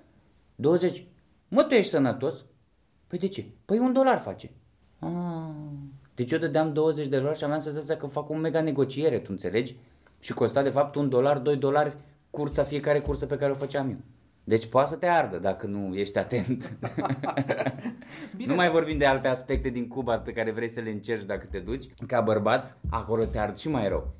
[0.54, 1.06] 20.
[1.48, 2.44] Mă, tu ești sănătos?
[3.06, 3.46] Păi de ce?
[3.64, 4.50] Păi un dolar face.
[4.98, 5.10] Ah.
[6.14, 9.26] Deci eu dădeam 20 de dolari și aveam senzația că fac o mega negociere, tu
[9.30, 9.76] înțelegi?
[10.20, 11.96] Și costa de fapt un dolar, 2 dolari
[12.30, 13.98] cursa, fiecare cursă pe care o făceam eu.
[14.44, 16.72] Deci poate să te ardă dacă nu ești atent.
[18.36, 21.24] Bine, nu mai vorbim de alte aspecte din Cuba pe care vrei să le încerci
[21.24, 21.84] dacă te duci.
[22.06, 24.14] Ca bărbat, acolo te ard și mai rău.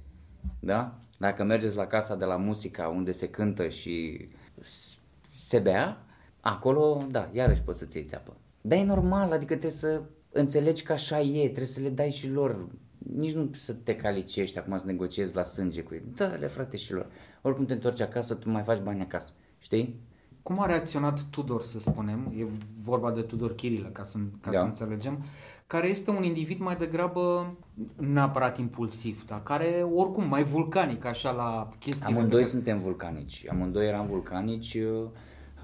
[0.61, 0.99] Da?
[1.19, 4.27] Dacă mergeți la casa de la muzica unde se cântă și
[4.61, 4.99] s-
[5.45, 6.05] se bea,
[6.41, 8.37] acolo, da, iarăși poți să-ți iei țeapă.
[8.61, 12.31] Dar e normal, adică trebuie să înțelegi că așa e, trebuie să le dai și
[12.31, 12.67] lor.
[12.99, 16.03] Nici nu să te calicești acum să negociezi la sânge cu ei.
[16.15, 17.07] Dă-le, frate, și lor.
[17.43, 19.29] Oricum te întorci acasă, tu mai faci bani acasă.
[19.59, 20.01] Știi?
[20.45, 22.47] Cum a reacționat Tudor, să spunem, e
[22.83, 24.59] vorba de Tudor Chirilă, ca, să, ca Da.
[24.59, 25.25] să înțelegem,
[25.67, 27.55] care este un individ mai degrabă
[27.97, 32.07] nu neapărat impulsiv, dar care oricum mai vulcanic așa la chestii.
[32.15, 33.45] Amândoi suntem vulcanici.
[33.51, 34.75] Amândoi eram vulcanici.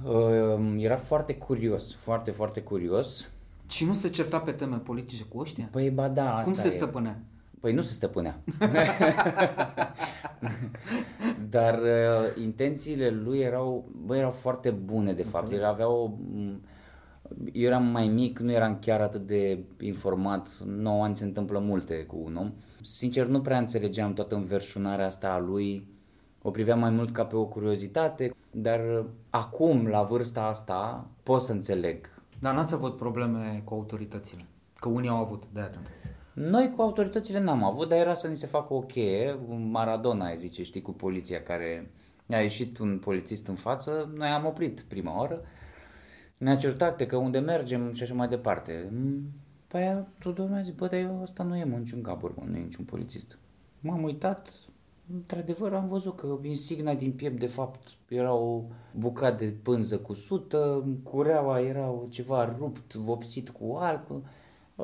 [0.04, 3.30] uh, uh, Era foarte curios, foarte, foarte curios.
[3.68, 5.68] Și nu se certa pe teme politice cu ăștia?
[5.70, 6.70] Păi ba da, asta Cum se e.
[6.70, 7.20] stăpânea?
[7.60, 8.40] Păi nu se stăpânea.
[11.50, 15.52] Dar uh, intențiile lui erau, bă, erau foarte bune de fapt.
[15.52, 16.06] El avea o...
[16.06, 16.60] m,
[17.52, 20.58] Eu eram mai mic, nu eram chiar atât de informat.
[20.66, 22.52] 9 ani se întâmplă multe cu un om.
[22.82, 25.86] Sincer, nu prea înțelegeam toată înverșunarea asta a lui.
[26.42, 31.40] O priveam mai mult ca pe o curiozitate, dar uh, acum, la vârsta asta, pot
[31.40, 32.06] să înțeleg
[32.38, 34.42] Dar n-ați avut probleme cu autoritățile?
[34.78, 35.90] Că unii au avut, de atent.
[36.40, 40.24] Noi cu autoritățile n-am avut, dar era să ni se facă o cheie, un Maradona,
[40.24, 41.90] ai zice, știi, cu poliția care
[42.30, 45.42] a ieșit un polițist în față, noi am oprit prima oară,
[46.36, 48.88] ne-a cerut acte că unde mergem și așa mai departe.
[48.92, 49.22] Mm,
[49.66, 52.42] Păi aia, Tudor mi-a zis, bă, dar eu ăsta nu e mă, niciun gabur, mă,
[52.48, 53.38] nu e niciun polițist.
[53.80, 54.50] M-am uitat,
[55.14, 60.12] într-adevăr am văzut că insigna din piept, de fapt, era o bucată de pânză cu
[60.12, 64.22] sută, cureaua era ceva rupt, vopsit cu alb.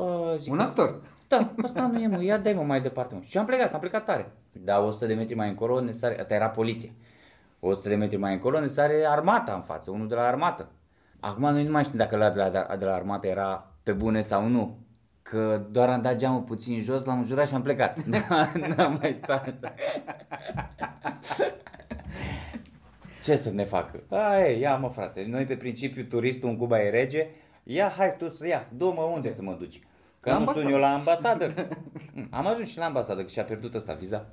[0.01, 1.01] A, zic, Un actor.
[1.29, 3.21] da, asta nu e mă, ia dai mă mai departe mă.
[3.25, 4.33] Și am plecat, am plecat tare.
[4.53, 6.91] Da, 100 de metri mai încolo ne sare, asta era poliția.
[7.61, 10.69] 100 de metri mai încolo ne sare armata în față, unul de la armată.
[11.21, 14.21] Acum noi nu mai știm dacă la de la, de la armată era pe bune
[14.21, 14.79] sau nu.
[15.23, 17.97] Că doar am dat geamul puțin jos, l-am jurat și am plecat.
[18.77, 19.55] N-am mai stat.
[23.23, 24.03] Ce să ne facă?
[24.11, 27.27] Hai, ia mă frate, noi pe principiu turistul în Cuba e rege,
[27.69, 29.81] ia hai tu să ia, du-mă unde să mă duci?
[30.21, 30.71] Că La nu sun ambasadă.
[30.73, 31.69] eu la ambasadă.
[32.39, 34.27] Am ajuns și la ambasadă, că și-a pierdut ăsta viza.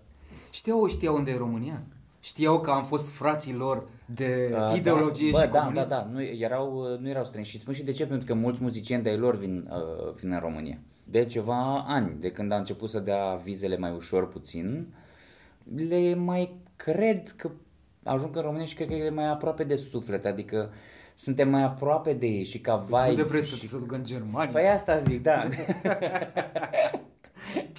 [0.52, 1.84] Știau, știau unde e România?
[2.20, 5.90] Știau că am fost frații lor de Uh, ideologie da, și bă, da, comunism?
[5.90, 8.62] da, da, nu erau, nu erau străini și spun și de ce, pentru că mulți
[8.62, 10.78] muzicieni de-ai lor vin, uh, vin în România.
[11.06, 14.94] De ceva ani, de când a început să dea vizele mai ușor puțin,
[15.90, 17.50] le mai cred că
[18.04, 20.72] ajung în România și cred că e mai aproape de suflet, adică
[21.14, 23.10] suntem mai aproape de ei și ca vai.
[23.10, 23.68] Unde vrei să și...
[23.68, 24.52] se ducă în Germania?
[24.52, 25.44] Păi asta zic, da.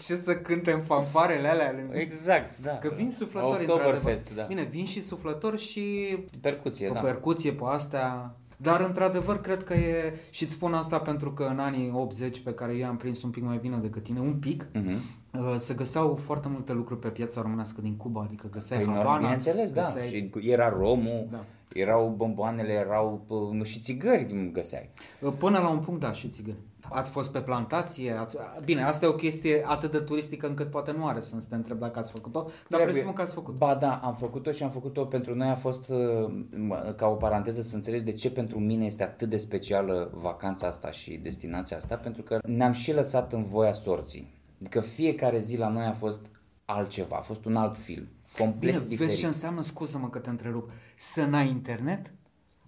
[0.06, 1.68] Ce să cânte în fanfarele alea?
[1.68, 2.70] ale- exact, da.
[2.78, 4.36] Că vin suflători, Oktoberfest, într-adevăr.
[4.36, 4.44] da.
[4.46, 7.00] Bine, vin și suflători și Percuție, pe da.
[7.00, 8.34] percuție, pe astea.
[8.56, 10.14] Dar, într-adevăr, cred că e...
[10.30, 13.30] Și îți spun asta pentru că în anii 80, pe care eu am prins un
[13.30, 14.90] pic mai bine decât tine, un pic, Mhm.
[15.32, 19.18] uh, se găseau foarte multe lucruri pe piața românească din Cuba, adică găseai Păi, Havana,
[19.18, 19.80] bineînțeles, da.
[19.80, 20.30] găseai...
[20.40, 21.44] Și era romul, Da.
[21.72, 24.90] Erau bomboanele, erau pă, și țigări găseai.
[25.20, 26.56] Uh, Până la un punct, da, și țigări.
[26.90, 28.12] Ați fost pe plantație?
[28.12, 28.36] Ați...
[28.64, 31.54] Bine, asta e o chestie atât de turistică încât poate nu are sens să te
[31.54, 32.86] întreb dacă ați făcut-o, dar Trebuie.
[32.86, 33.56] presupun că ați făcut.
[33.56, 37.14] Ba da, am făcut-o și am făcut-o pentru noi a fost uh, mă, ca o
[37.14, 41.76] paranteză să înțelegi de ce pentru mine este atât de specială vacanța asta și destinația
[41.76, 44.32] asta, pentru că ne-am și lăsat în voia sorții.
[44.60, 46.26] Adică fiecare zi la noi a fost
[46.64, 48.98] altceva, a fost un alt film, complet Bine, diferit.
[48.98, 52.12] vezi ce înseamnă, scuză-mă că te întrerup, să n-ai internet?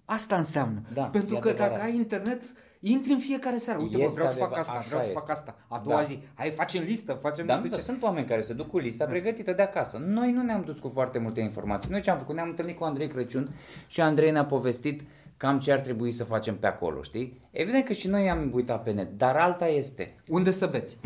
[0.05, 0.81] Asta înseamnă.
[0.93, 1.71] Da, Pentru e că adevărat.
[1.71, 2.43] dacă ai internet,
[2.79, 3.79] intri în fiecare seară.
[3.79, 5.19] Uite, bă, Este vreau să fac adevărat, asta, așa vreau să este.
[5.19, 5.55] fac asta.
[5.67, 6.03] A doua Da.
[6.03, 7.91] zi, hai, facem listă, facem Da, nu nu, știu dar ce.
[7.91, 9.97] sunt oameni care se duc cu lista pregătită de acasă.
[10.05, 11.89] Noi nu ne-am dus cu foarte multe informații.
[11.91, 12.35] Noi ce am făcut?
[12.35, 13.47] Ne-am întâlnit cu Andrei Crăciun
[13.87, 15.01] și Andrei ne-a povestit
[15.37, 17.41] cam ce ar trebui să facem pe acolo, știi?
[17.51, 20.15] Evident că și noi am uitat pe net, dar alta este.
[20.27, 20.97] Unde să beți?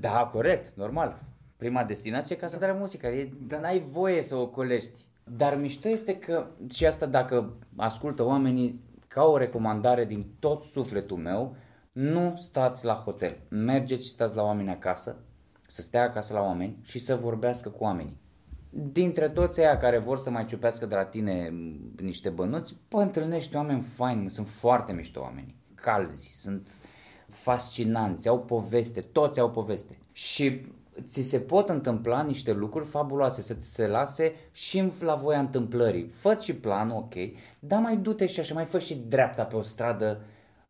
[0.00, 1.22] Da, corect, normal.
[1.60, 3.08] Prima destinație ca să dai muzica.
[3.08, 3.58] E, da.
[3.58, 5.06] N-ai voie să o colești.
[5.24, 11.16] Dar mișto este că, și asta dacă ascultă oamenii, ca o recomandare din tot sufletul
[11.16, 11.56] meu,
[11.92, 13.36] nu stați la hotel.
[13.48, 15.24] Mergeți și stați la oameni acasă,
[15.60, 18.20] să stea acasă la oameni și să vorbească cu oamenii.
[18.70, 23.00] Dintre toți aia care vor să mai ciupească de la tine m, niște bănuți, pă,
[23.00, 25.56] întâlnești oameni faini, sunt foarte mișto oameni.
[25.74, 26.70] Calzi, sunt
[27.26, 29.98] fascinanți, au poveste, toți au poveste.
[30.12, 30.66] Și
[31.02, 35.38] ți se pot întâmpla niște lucruri fabuloase, să ți se lase și în- la voia
[35.38, 36.08] întâmplării.
[36.08, 37.14] Fă și planul, ok,
[37.58, 40.20] dar mai du-te și așa, mai fă și dreapta pe o stradă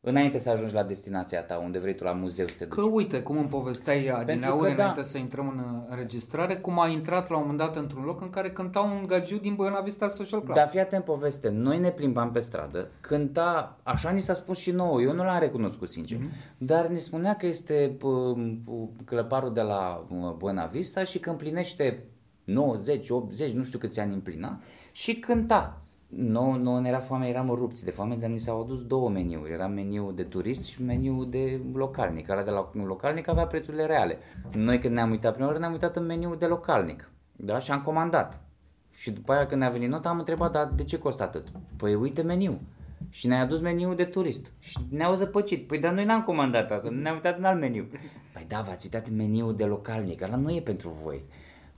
[0.03, 2.75] înainte să ajungi la destinația ta, unde vrei tu la muzeu să te duci.
[2.75, 4.73] Că uite, cum îmi povesteai din că aur da.
[4.73, 8.31] înainte să intrăm în înregistrare, cum a intrat la un moment dat într-un loc în
[8.31, 10.57] care cânta un gagiu din Buena Vista Social Club.
[10.57, 14.71] Dar fii atent poveste, noi ne plimbam pe stradă, cânta, așa ni s-a spus și
[14.71, 16.59] nouă, eu nu l-am recunoscut sincer, mm-hmm.
[16.59, 21.31] dar ne spunea că este p- p- clăparul de la uh, Buena Vista și că
[21.31, 22.05] împlinește
[22.45, 24.61] 90, 80, nu știu câți ani împlina
[24.93, 25.83] și cânta.
[26.17, 29.53] Nu, nu ne era foame, eram rupți de foame, dar ni s-au adus două meniuri.
[29.53, 32.29] Era meniu de turist și meniu de localnic.
[32.29, 34.19] Ăla de la localnic avea prețurile reale.
[34.53, 37.11] Noi când ne-am uitat prima oară, ne-am uitat în meniu de localnic.
[37.37, 37.59] Da?
[37.59, 38.41] Și am comandat.
[38.91, 41.47] Și după aia când ne-a venit nota am întrebat, dar de ce costă atât?
[41.77, 42.61] Păi uite meniu.
[43.09, 44.53] Și ne-a adus meniul de turist.
[44.59, 45.67] Și ne-au zăpăcit.
[45.67, 47.89] Păi dar noi n-am comandat asta, ne-am uitat în alt meniu.
[48.33, 51.25] Păi da, v-ați uitat în meniul de localnic, ăla nu e pentru voi.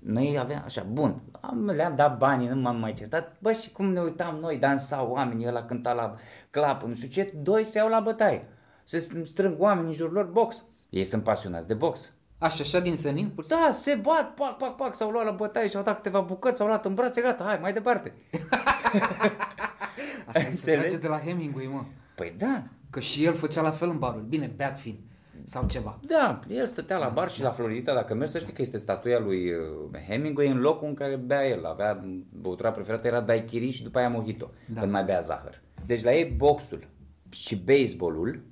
[0.03, 3.37] Noi aveam așa, bun, am, le-am dat banii, nu m-am mai certat.
[3.39, 6.15] Bă, și cum ne uitam noi, dansau oamenii, ăla cânta la
[6.51, 8.49] clap, nu știu ce, doi se iau la bătaie.
[8.85, 10.65] Se strâng oamenii în jurul lor box.
[10.91, 12.13] Ei sunt pasionați de box.
[12.39, 13.29] Așa, așa din senin?
[13.29, 15.97] Pur și Da, se bat, pac, pac, pac, s-au luat la bătaie și au dat
[15.97, 18.13] câteva bucăți, s-au luat în brațe, gata, hai, mai departe.
[20.27, 20.81] Asta mi se Înțelegi?
[20.81, 21.85] trage de la Hemingway, mă.
[22.15, 24.25] Păi da, Că și el făcea la fel în baruri.
[24.25, 24.99] Bine, beat fiind.
[25.45, 25.99] Sau ceva.
[26.07, 29.19] Da, el stătea la bar și la Florida, dacă mergi să știi că este statuia
[29.19, 31.65] lui uh, Hemingway în locul în care bea el.
[31.65, 32.05] Avea,
[32.41, 34.75] băutura preferată era daiquiri și după aia mojito, Da.
[34.75, 34.81] da.
[34.81, 35.61] când mai bea zahăr.
[35.87, 36.89] Deci la ei boxul
[37.31, 38.43] și baseballul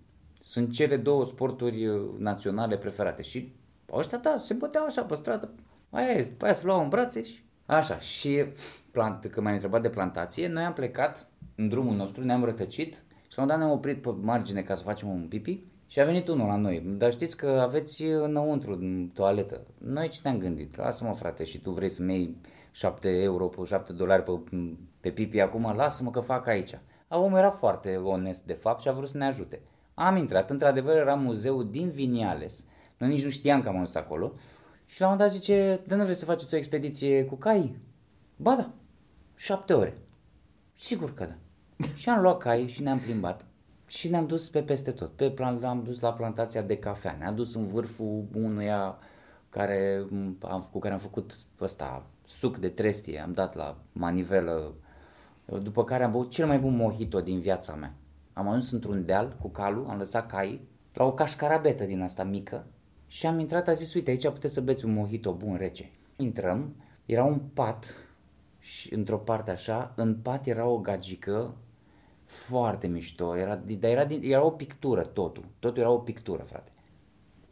[0.40, 3.54] sunt cele două sporturi uh, naționale preferate și
[3.92, 5.52] ăștia, da, se băteau așa pe stradă.
[5.90, 7.98] Aia este, pe aia se luau în brațe și așa.
[7.98, 8.44] Și
[8.90, 13.36] plant, când m-ai întrebat de plantație, noi am plecat în drumul nostru, ne-am rătăcit și
[13.36, 16.28] la un dat ne-am oprit pe margine ca să facem un pipi și a venit
[16.28, 16.82] unul la noi.
[16.86, 19.60] Dar știți că aveți înăuntru, în toaletă.
[19.78, 20.76] Noi ce ne-am gândit?
[20.76, 22.36] Lasă-mă frate și tu vrei să-mi iei
[22.70, 24.40] 7 euro, pe 7 dolari pe,
[25.00, 26.78] pe pipi acum, lasă-mă că fac aici.
[27.08, 29.60] A, omul era foarte onest de fapt și a vrut să ne ajute.
[29.94, 32.64] Am intrat, într-adevăr era muzeul din Viniales.
[32.98, 34.32] Noi nici nu știam că am ajuns acolo.
[34.86, 37.78] Și la un moment dat zice, de nu vreți să faceți o expediție cu cai?
[38.36, 38.72] Ba da,
[39.36, 39.98] șapte ore.
[40.72, 41.36] Sigur că da.
[41.96, 43.46] și am luat cai și ne-am plimbat.
[43.90, 45.12] Și ne-am dus pe peste tot.
[45.12, 47.16] Pe plan, am dus la plantația de cafea.
[47.18, 48.98] Ne-am dus în vârful unuia
[49.48, 50.06] care,
[50.40, 53.20] am, cu care am făcut ăsta, suc de trestie.
[53.20, 54.74] Am dat la manivelă.
[55.62, 57.94] După care am băut cel mai bun mojito din viața mea.
[58.32, 62.66] Am ajuns într-un deal cu calul, am lăsat caii la o cașcarabetă din asta mică
[63.06, 65.90] și am intrat, a zis, uite, aici puteți să beți un mojito bun rece.
[66.16, 66.76] Intrăm,
[67.06, 68.08] era un pat
[68.58, 71.54] și într-o parte așa, în pat era o gagică
[72.30, 76.72] foarte mișto, era, dar era, din, era o pictură totul, totul era o pictură, frate.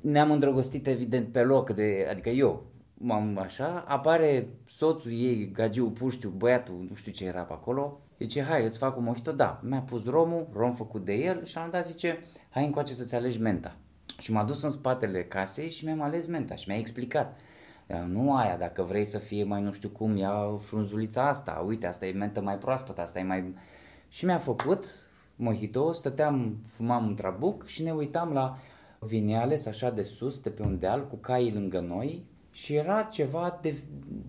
[0.00, 6.28] Ne-am îndrăgostit evident pe loc, de, adică eu, m-am așa, apare soțul ei, gagiul puștiu,
[6.28, 9.80] băiatul, nu știu ce era pe acolo, zice, hai, îți fac un mojito, da, mi-a
[9.80, 13.76] pus romul, rom făcut de el și am dat, zice, hai încoace să-ți alegi menta.
[14.18, 17.40] Și m-a dus în spatele casei și mi-am ales menta și mi-a explicat.
[17.86, 21.86] Dar nu aia, dacă vrei să fie mai nu știu cum, ia frunzulița asta, uite,
[21.86, 23.54] asta e mentă mai proaspătă, asta e mai...
[24.08, 24.86] Și mi-a făcut
[25.36, 28.58] mojito, stăteam, fumam un trabuc și ne uitam la
[29.00, 33.58] Vineales așa de sus, de pe un deal, cu caii lângă noi și era ceva
[33.62, 33.74] de,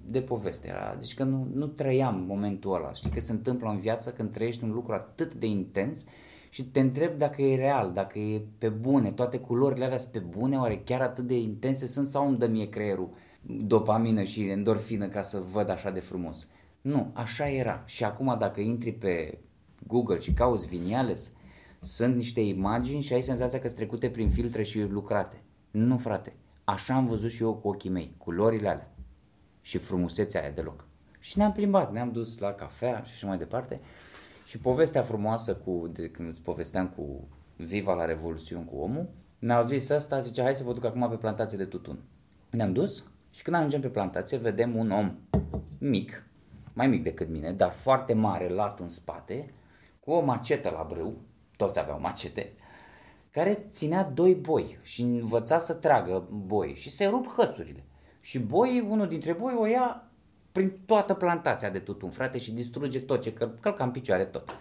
[0.06, 0.68] de poveste.
[0.68, 2.94] Era, deci că nu, nu trăiam momentul ăla.
[2.94, 6.06] Știi că se întâmplă în viață când trăiești un lucru atât de intens
[6.50, 10.20] și te întreb dacă e real, dacă e pe bune, toate culorile alea sunt pe
[10.20, 13.10] bune, oare chiar atât de intense sunt sau îmi dă mie creierul
[13.42, 16.48] dopamină și endorfină ca să văd așa de frumos.
[16.82, 17.84] Nu, așa era.
[17.86, 19.38] Și acum dacă intri pe
[19.88, 21.32] Google și cauți Vineales,
[21.80, 25.42] sunt niște imagini și ai senzația că sunt trecute prin filtre și lucrate.
[25.72, 26.36] Nu, frate.
[26.64, 28.92] Așa am văzut și eu cu ochii mei, culorile alea
[29.62, 30.88] și frumusețea aia deloc.
[31.20, 33.80] Și ne-am plimbat, ne-am dus la cafea și așa mai departe.
[34.46, 39.62] Și povestea frumoasă cu, de când îți povesteam cu Viva la Revoluțion cu omul, ne-au
[39.62, 42.00] zis asta, zice, hai să vă duc acum pe plantație de tutun.
[42.50, 45.16] Ne-am dus și când ajungem pe plantație, vedem un om
[45.80, 46.26] mic,
[46.74, 49.59] mai mic decât mine, dar foarte mare, lat în spate, cu
[50.14, 51.18] o macetă la brâu,
[51.58, 52.54] toți aveau macete,
[53.32, 57.84] care ținea doi boi și învăța să tragă boi și se rup hățurile.
[58.22, 60.10] Și boi, unul dintre boi o ia
[60.52, 64.58] prin toată plantația de tutun, frate, și distruge tot ce căl- călca în picioare tot.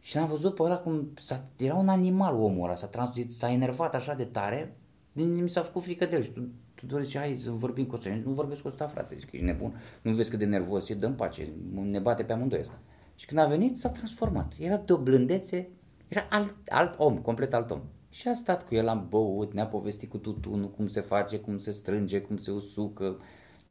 [0.00, 3.50] Și l-am văzut pe ăla cum s-a, era un animal omul ăla, s-a, trans, s-a
[3.50, 4.76] enervat așa de tare,
[5.12, 7.86] din, mi s-a făcut frică de el și tu, tu doar zici, hai să vorbim
[7.86, 8.20] cu ăsta.
[8.24, 10.94] Nu vorbesc cu ăsta, frate, zic că ești nebun, nu vezi cât de nervos e,
[10.94, 12.78] dă pace, ne bate pe amândoi ăsta.
[13.18, 14.54] Și când a venit, s-a transformat.
[14.58, 15.68] Era de o blândețe,
[16.08, 17.80] era alt, alt om, complet alt om.
[18.10, 21.56] Și a stat cu el, am băut, ne-a povestit cu tutunul, cum se face, cum
[21.56, 23.20] se strânge, cum se usucă,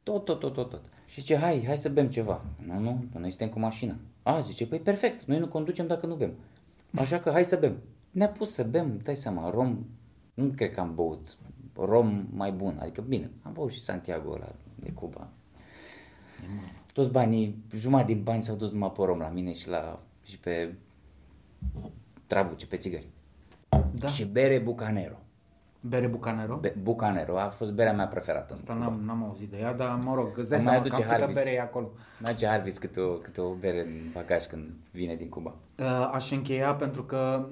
[0.02, 0.82] tot, tot, tot, tot, tot.
[1.06, 2.44] Și zice, hai, hai să bem ceva.
[2.66, 3.96] Nu, nu, noi suntem cu mașina.
[4.22, 6.32] A, zice, păi perfect, noi nu conducem dacă nu bem.
[6.94, 7.76] Așa că hai să bem.
[8.10, 9.86] ne-a pus să bem, dai seama, rom,
[10.34, 11.36] nu cred că am băut
[11.84, 15.28] rom mai bun, adică bine, am băut și Santiago ăla de Cuba.
[16.98, 20.38] Toți banii, jumătate din bani s-au dus numai pe rom la mine și, la, și
[20.38, 20.74] pe
[22.26, 23.08] trabuce, pe țigări.
[23.90, 24.06] Da.
[24.06, 25.18] Și bere Bucanero.
[25.80, 26.56] Bere Bucanero?
[26.56, 28.52] Be- Bucanero a fost berea mea preferată.
[28.52, 30.94] Asta n-am, n-am auzit de ea, dar mă rog, îți dai Îmi mai seama aduce
[30.94, 31.36] cam câtă Harvis.
[31.36, 31.90] bere e acolo.
[32.22, 35.54] Merge Harvis câte o, câte o bere în bagaj când vine din Cuba.
[35.78, 37.46] Uh, Aș încheia pentru că,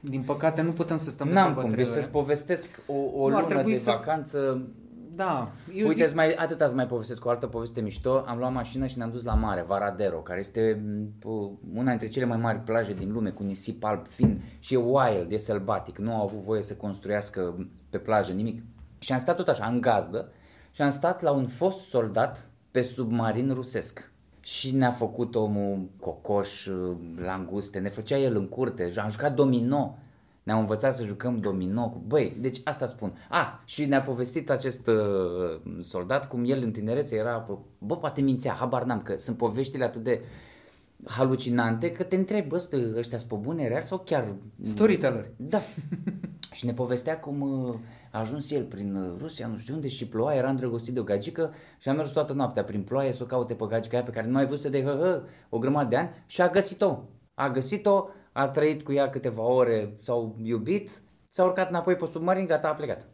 [0.00, 2.00] din păcate, nu putem să stăm de N-am vorbă cum, trei deci ore.
[2.02, 4.66] să-ți povestesc o, o Nu, ar lună trebui de să- vacanță.
[5.14, 6.04] Da, eu Uite, zic...
[6.04, 8.24] îți mai, atât ați mai povestesc o altă poveste mișto.
[8.26, 10.82] Am luat mașină și ne-am dus la mare, Varadero, care este
[11.24, 14.76] m, una dintre cele mai mari plaje din lume, cu nisip alb fin și e
[14.76, 15.98] wild, e sălbatic.
[15.98, 18.62] Nu au avut voie să construiască pe plajă nimic.
[18.98, 20.32] Și am stat tot așa, în gazdă,
[20.70, 24.10] și am stat la un fost soldat pe submarin rusesc.
[24.40, 26.68] Și ne-a făcut omul cocoș,
[27.16, 29.98] languste, ne făcea el în curte, am jucat domino.
[30.42, 32.02] Ne-au învățat să jucăm domino cu...
[32.06, 33.18] Băi, deci asta spun.
[33.28, 37.48] A, și ne-a povestit acest uh, soldat cum el în tinerețe era...
[37.78, 40.20] Bă, poate mințea, habar n-am, că sunt poveștile atât de
[41.04, 44.34] halucinante că te întrebi, bă, ăsta- ăștia sunt pe bune real sau chiar...
[44.62, 45.30] Storyteller.
[45.36, 45.60] Da.
[46.52, 47.74] și ne povestea cum uh,
[48.10, 51.02] a ajuns el prin uh, Rusia, nu știu unde, și ploaia, era îndrăgostit de o
[51.02, 54.10] gagică și a mers toată noaptea prin ploaie să o caute pe gagica aia pe
[54.10, 56.98] care nu mai văzut de hă, hă, o grămadă de ani și a găsit-o.
[57.34, 62.46] A găsit-o, a trăit cu ea câteva ore, s-au iubit, s-a urcat înapoi pe submarin,
[62.46, 63.06] gata, a plecat.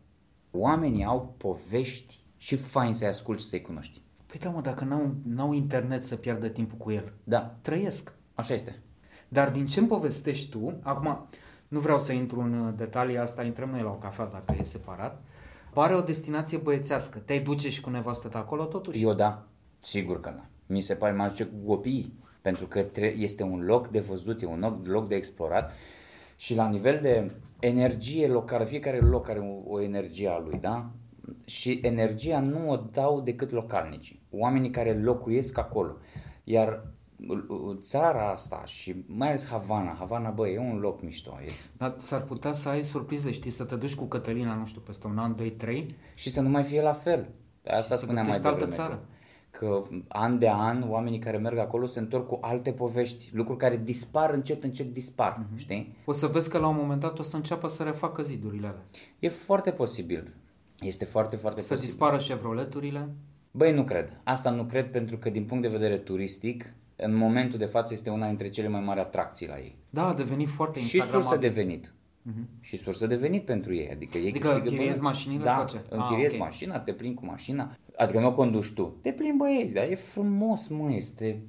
[0.50, 4.02] Oamenii au povești și fain să-i asculti și să-i cunoști.
[4.26, 8.12] Păi da, mă, dacă n-au, n-au internet să piardă timpul cu el, Da, trăiesc.
[8.34, 8.82] așa este.
[9.28, 11.26] Dar din ce îmi povestești tu, acum
[11.68, 14.62] nu vreau să intru în uh, detalii, asta intrăm noi la o cafea dacă e
[14.62, 15.22] separat,
[15.72, 17.18] pare o destinație băiețească.
[17.18, 19.02] Te-ai duce și cu nevastă ta acolo totuși?
[19.02, 19.46] Eu da,
[19.78, 20.46] sigur că da.
[20.66, 22.18] Mi se pare, mă duce cu copiii,
[22.48, 25.72] pentru că tre- este un loc de văzut, e un loc, loc de explorat
[26.36, 30.90] și la nivel de energie locală, fiecare loc are o, o energie a lui, da?
[31.44, 35.96] Și energia nu o dau decât localnicii, oamenii care locuiesc acolo.
[36.44, 36.86] Iar
[37.28, 41.38] uh, uh, țara asta și mai ales Havana, Havana, bă, e un loc mișto.
[41.44, 44.80] E, Dar s-ar putea să ai surprize, știi, să te duci cu Cătălina, nu știu,
[44.80, 47.28] peste un an, doi, trei, și să nu mai fie la fel.
[47.66, 48.94] Asta să spuneam mai găsești altă devreme, țară.
[48.94, 49.17] Că,
[49.58, 53.80] că an de an oamenii care merg acolo se întorc cu alte povești, lucruri care
[53.84, 55.54] dispar încet, încet dispar, Mhm.
[55.54, 55.58] uh-huh.
[55.58, 55.94] știi?
[56.04, 58.82] o să vezi că la un moment dat o să înceapă să refacă zidurile alea.
[59.18, 60.34] E foarte posibil.
[60.80, 61.90] Este foarte, foarte Să posibil.
[61.90, 63.08] dispară Chevroleturile.
[63.50, 64.20] Băi, nu cred.
[64.24, 68.10] Asta nu cred pentru că din punct de vedere turistic, în momentul de față este
[68.10, 69.76] una dintre cele mai mari atracții la ei.
[69.90, 71.48] Da, a devenit foarte Și sursă instagramabil.
[71.48, 71.92] de venit.
[72.60, 73.90] Și sursă de venit pentru ei.
[73.90, 75.16] Adică ei Adică câștigă închiriezi bănuți.
[75.18, 75.80] mașinile da, sau ce?
[75.88, 76.46] închiriezi Ah, ok.
[76.46, 77.76] mașina, te plimbi cu mașina.
[77.98, 78.96] Adică nu o conduci tu.
[79.02, 81.42] Te plimbi ei, dar e frumos, mă, este...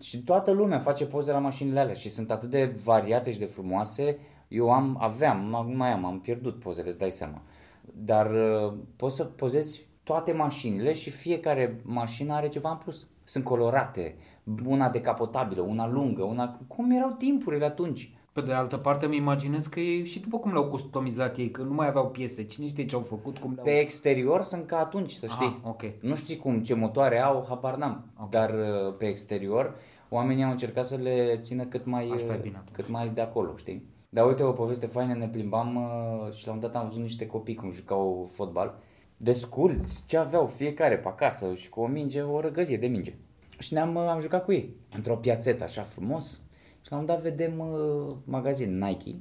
[0.00, 3.44] Și toată lumea face poze la mașinile alea și sunt atât de variate și de
[3.44, 4.18] frumoase.
[4.48, 7.42] Eu am, aveam, nu mai am, am pierdut pozele, îți dai seama.
[7.94, 13.06] Dar uh, poți să pozezi toate mașinile și fiecare mașină are ceva în plus.
[13.24, 14.16] Sunt colorate,
[14.66, 16.58] una decapotabilă, una lungă, una...
[16.66, 18.14] Cum erau timpurile atunci?
[18.36, 21.62] Pe de altă parte îmi imaginez că ei și după cum le-au customizat ei, că
[21.62, 23.64] nu mai aveau piese, cine știe ce au făcut, cum le-au...
[23.64, 25.46] Pe exterior sunt ca atunci, să știi.
[25.46, 25.82] Aha, ok.
[26.00, 28.12] Nu știi cum, ce motoare au, habar n-am.
[28.20, 28.30] Ok.
[28.30, 29.74] Dar uh, pe exterior,
[30.08, 32.74] oamenii au încercat să le țină cât mai, Asta e uh, bine atunci.
[32.74, 33.86] cât mai de acolo, știi?
[34.08, 37.26] Dar uite, o poveste faină, ne plimbam uh, și la un dat am văzut niște
[37.26, 38.78] copii cum jucau fotbal.
[39.16, 43.14] Desculți ce aveau fiecare pe acasă și cu o minge, o răgălie de minge.
[43.58, 46.40] Și ne-am uh, am jucat cu ei într-o piațetă așa frumos
[46.86, 49.14] și la un dat vedem uh, magazin Nike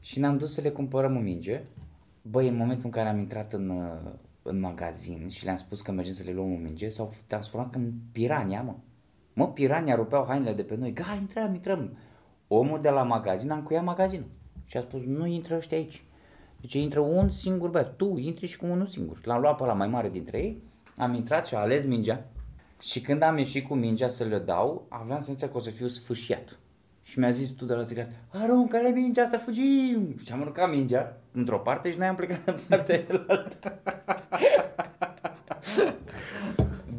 [0.00, 1.62] și ne-am dus să le cumpărăm o minge.
[2.22, 5.92] Băi, în momentul în care am intrat în, uh, în magazin și le-am spus că
[5.92, 8.74] mergem să le luăm o minge, s-au transformat în pirania, mă.
[9.32, 10.92] Mă, pirania rupeau hainele de pe noi.
[10.92, 11.96] Gai, intrăm, intrăm.
[12.48, 14.28] Omul de la magazin a încuiat magazinul
[14.64, 16.04] și a spus, nu intră ăștia aici.
[16.60, 19.20] Deci intră un singur băiat, tu intri și cu unul singur.
[19.24, 20.62] L-am luat pe la mai mare dintre ei,
[20.96, 22.26] am intrat și a ales mingea
[22.80, 25.86] și când am ieșit cu mingea să le dau, aveam senzația că o să fiu
[25.86, 26.58] sfâșiat.
[27.06, 30.18] Și mi-a zis tu de la strigat, aruncă-le mingea să fugim!
[30.24, 33.80] Și am aruncat mingea într-o parte și noi am plecat în partea cealaltă.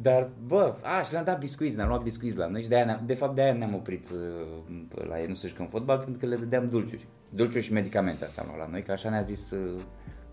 [0.01, 2.85] Dar, bă, a, și le-am dat biscuiți, ne-am luat biscuiți la noi și de, aia
[2.85, 6.19] ne-am, de fapt de aia ne-am oprit uh, la ei, nu să jucăm fotbal, pentru
[6.19, 7.07] că le dădeam dulciuri.
[7.29, 9.81] Dulciuri și medicamente asta am luat la noi, că așa ne-a zis, uh,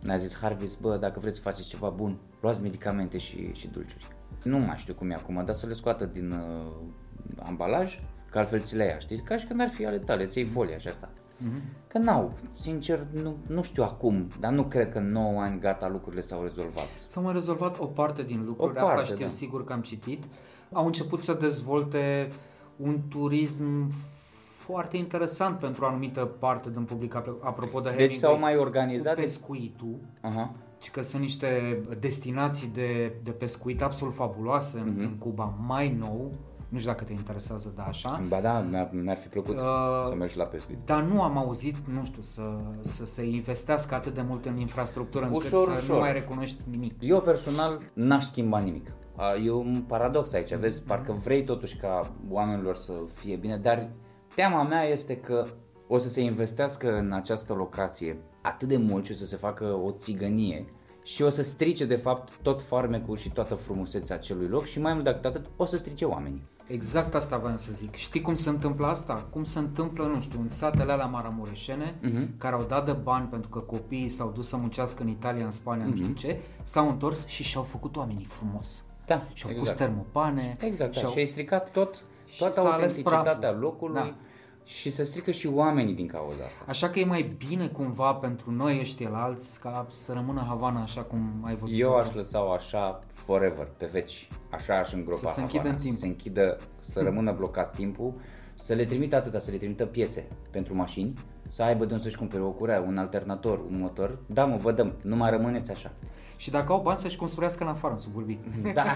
[0.00, 4.08] ne-a zis Harvis, bă, dacă vreți să faceți ceva bun, luați medicamente și, și dulciuri.
[4.42, 6.72] Nu mai știu cum e acum, dar să le scoată din uh,
[7.42, 7.98] ambalaj,
[8.34, 9.18] că altfel ți le ia, știi?
[9.18, 11.08] Ca și când ar fi ale tale, ți iei folia și asta.
[11.12, 11.86] Mm-hmm.
[11.88, 15.88] Că n-au, sincer, nu, nu știu acum, dar nu cred că în 9 ani gata
[15.88, 16.88] lucrurile s-au rezolvat.
[17.06, 19.30] S-au mai rezolvat o parte din lucruri, O asta parte, știu da.
[19.30, 20.24] sigur că am citit.
[20.72, 22.32] Au început să dezvolte
[22.76, 23.90] un turism
[24.58, 28.60] foarte interesant pentru o anumită parte din public, apropo de Deci Hemingway, s-au mai cu
[28.60, 29.14] organizat...
[29.14, 30.54] pescuitul, Aha.
[30.78, 34.88] ci că sunt niște destinații de, de pescuit absolut fabuloase Mhm.
[34.88, 36.30] în, în Cuba, mai nou,
[36.74, 39.62] nu știu dacă te interesează, da, așa, Ba da, mi-ar, mi-ar fi plăcut Uh,
[40.06, 40.78] să mergi la pescuit.
[40.84, 42.42] dar nu am auzit, nu știu, să,
[42.80, 45.94] să se investească atât de mult în infrastructură încât Ușor, să ușor.
[45.94, 46.94] nu mai recunoști nimic.
[47.00, 48.90] Eu personal n-aș schimba nimic.
[49.16, 53.90] A, E un paradox aici, vezi, parcă vrei totuși ca oamenilor să fie bine, dar
[54.34, 55.46] teama mea este că
[55.88, 59.64] o să se investească în această locație atât de mult și o să se facă
[59.84, 60.64] o țigănie
[61.04, 64.92] și o să strice de fapt tot farmecul și toată frumusețea acelui loc și mai
[64.92, 66.42] mult decât atât o să strice oamenii.
[66.66, 67.94] Exact asta voiam să zic.
[67.94, 69.26] Știi cum se întâmplă asta?
[69.30, 72.38] Cum se întâmplă, nu știu, în satele alea maramureșene, uh-huh.
[72.38, 75.50] care au dat de bani pentru că copiii s-au dus să muncească în Italia, în
[75.50, 75.88] Spania, uh-huh.
[75.88, 78.84] nu știu ce, s-au întors și și-au făcut oamenii frumos.
[79.06, 80.56] Da, Și-au pus termopane.
[80.60, 80.98] Exact, da.
[80.98, 81.10] și-au...
[81.10, 83.60] și ai stricat tot, Și toată s-a ales autenticitatea praful.
[83.60, 84.14] locului Da.
[84.64, 86.64] Și se strică și oamenii din cauza asta.
[86.68, 91.02] Așa că e mai bine cumva pentru noi ăștia alți ca să rămână Havana așa
[91.02, 94.28] cum ai văzut Eu aș lăsa-o așa forever, pe veci.
[94.50, 95.92] Așa aș îngropa Să se Havana, închidă în timp.
[95.92, 98.14] Să se închidă, să rămână blocat timpul,
[98.54, 101.12] să le trimită atâta, să le trimită piese pentru mașini,
[101.48, 104.18] să aibă de unde să-și cumpere o curea, un alternator, un motor.
[104.26, 105.92] Da, mă, vă dăm, nu mai rămâneți așa.
[106.36, 108.40] Și dacă au bani să-și construiască în afară, în suburbii.
[108.74, 108.84] Da,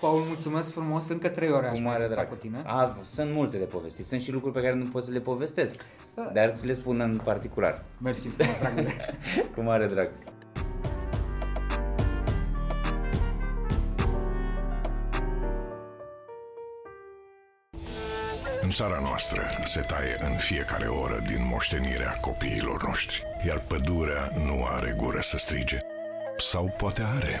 [0.00, 2.28] Paul, mulțumesc frumos, încă trei ore aș cu mai mare fi stat drag.
[2.28, 2.62] cu tine.
[2.66, 5.80] A, sunt multe de povestit, sunt și lucruri pe care nu pot să le povestesc,
[6.14, 6.30] Da.
[6.32, 7.84] dar ți le spun în particular.
[8.02, 8.90] Mersi frumos, dragule.
[9.54, 10.08] Cu mare drag.
[18.60, 24.64] În țara noastră se taie în fiecare oră din moștenirea copiilor noștri, iar pădurea nu
[24.64, 25.78] are gură să strige.
[26.36, 27.40] Sau poate are.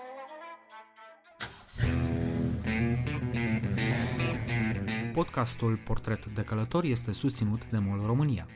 [5.13, 8.47] Podcastul Portret de Călător este susținut de MOL România,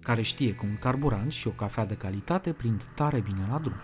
[0.00, 3.80] care știe că un carburant și o cafea de calitate prind tare bine la drum.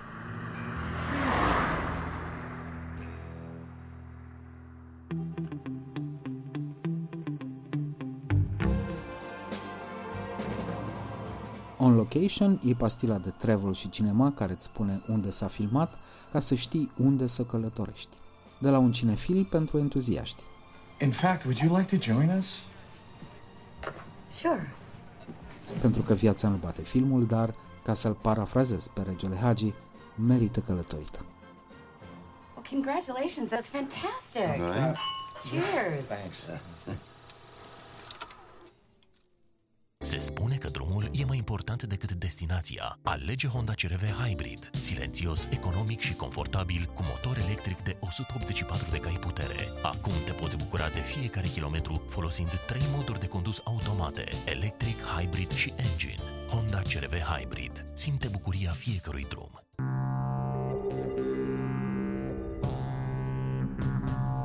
[11.80, 15.98] On Location e pastila de travel și cinema care îți spune unde s-a filmat
[16.30, 18.16] ca să știi unde să călătorești.
[18.58, 20.42] De la un cinefil pentru entuziaști.
[21.00, 22.62] In fact, would you like to join us?
[24.30, 24.72] Sure.
[25.80, 29.74] Pentru că viața nu bate filmul, dar, ca să-l parafrazez pe regele Hagi,
[30.14, 31.24] merită călătorită.
[32.54, 33.48] Well, congratulations.
[33.48, 34.62] That's fantastic.
[35.50, 36.06] Cheers.
[36.06, 36.36] Thanks.
[40.08, 42.98] Se spune că drumul e mai important decât destinația.
[43.02, 49.18] Alege Honda CRV Hybrid, silențios, economic și confortabil, cu motor electric de 184 de cai
[49.20, 49.68] putere.
[49.82, 55.52] Acum te poți bucura de fiecare kilometru folosind trei moduri de condus automate, electric, hybrid
[55.52, 56.22] și engine.
[56.50, 57.84] Honda CRV Hybrid.
[57.92, 59.62] Simte bucuria fiecărui drum.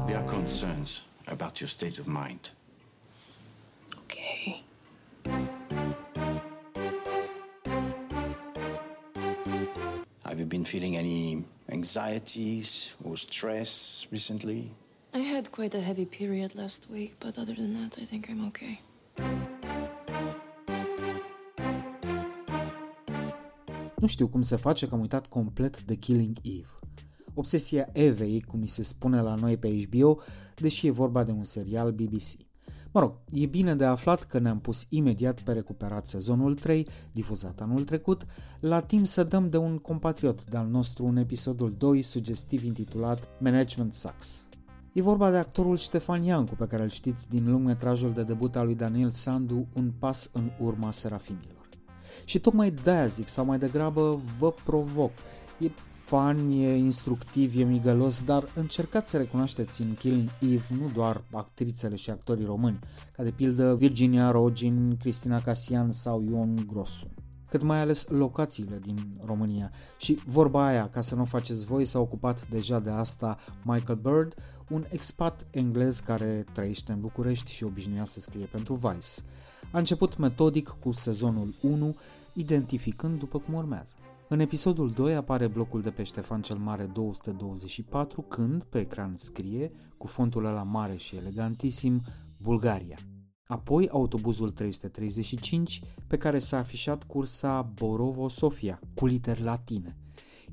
[0.06, 2.54] There are concerns about your state of mind.
[10.54, 11.44] Been feeling any
[11.78, 13.72] anxieties or stress
[14.12, 14.62] recently?
[15.14, 18.48] I had quite a heavy period last week, but other than that, I think I'm
[18.48, 18.82] okay.
[24.00, 26.74] Nu știu cum se face că am uitat complet de Killing Eve.
[27.34, 30.22] Obsesia Evei, cum mi se spune la noi pe HBO,
[30.56, 32.53] deși e vorba de un serial BBC.
[32.94, 37.62] Mă rog, e bine de aflat că ne-am pus imediat pe recuperat sezonul 3, difuzat
[37.62, 38.26] anul trecut,
[38.60, 43.94] la timp să dăm de un compatriot de-al nostru în episodul 2, sugestiv intitulat Management
[43.94, 44.48] Sucks.
[44.94, 48.66] E vorba de actorul Ștefan Iancu, pe care îl știți din lungmetrajul de debut al
[48.66, 51.70] lui Daniel Sandu, Un pas în urma serafimilor.
[52.26, 55.12] Și tocmai de-aia zic, sau mai degrabă vă provoc.
[55.60, 55.70] E
[56.14, 61.96] fan, e instructiv, e migălos, dar încercați să recunoașteți în Killing Eve nu doar actrițele
[61.96, 62.80] și actorii români,
[63.16, 67.08] ca de pildă Virginia Rogin, Cristina Casian sau Ion Grosu.
[67.50, 69.72] cât mai ales locațiile din România.
[69.98, 74.34] Și vorba aia, ca să nu faceți voi, s-a ocupat deja de asta Michael Bird,
[74.70, 79.10] un expat englez care trăiește în București și obișnuia să scrie pentru Vice.
[79.72, 81.96] A început metodic cu sezonul 1,
[82.34, 83.94] identificând după cum urmează.
[84.34, 89.72] În episodul 2 apare blocul de pe Ștefan cel Mare 224 când pe ecran scrie,
[89.98, 92.02] cu fontul ăla mare și elegantisim,
[92.38, 92.98] Bulgaria.
[93.44, 99.98] Apoi autobuzul 335 pe care s-a afișat cursa Borovo-Sofia cu literi latine.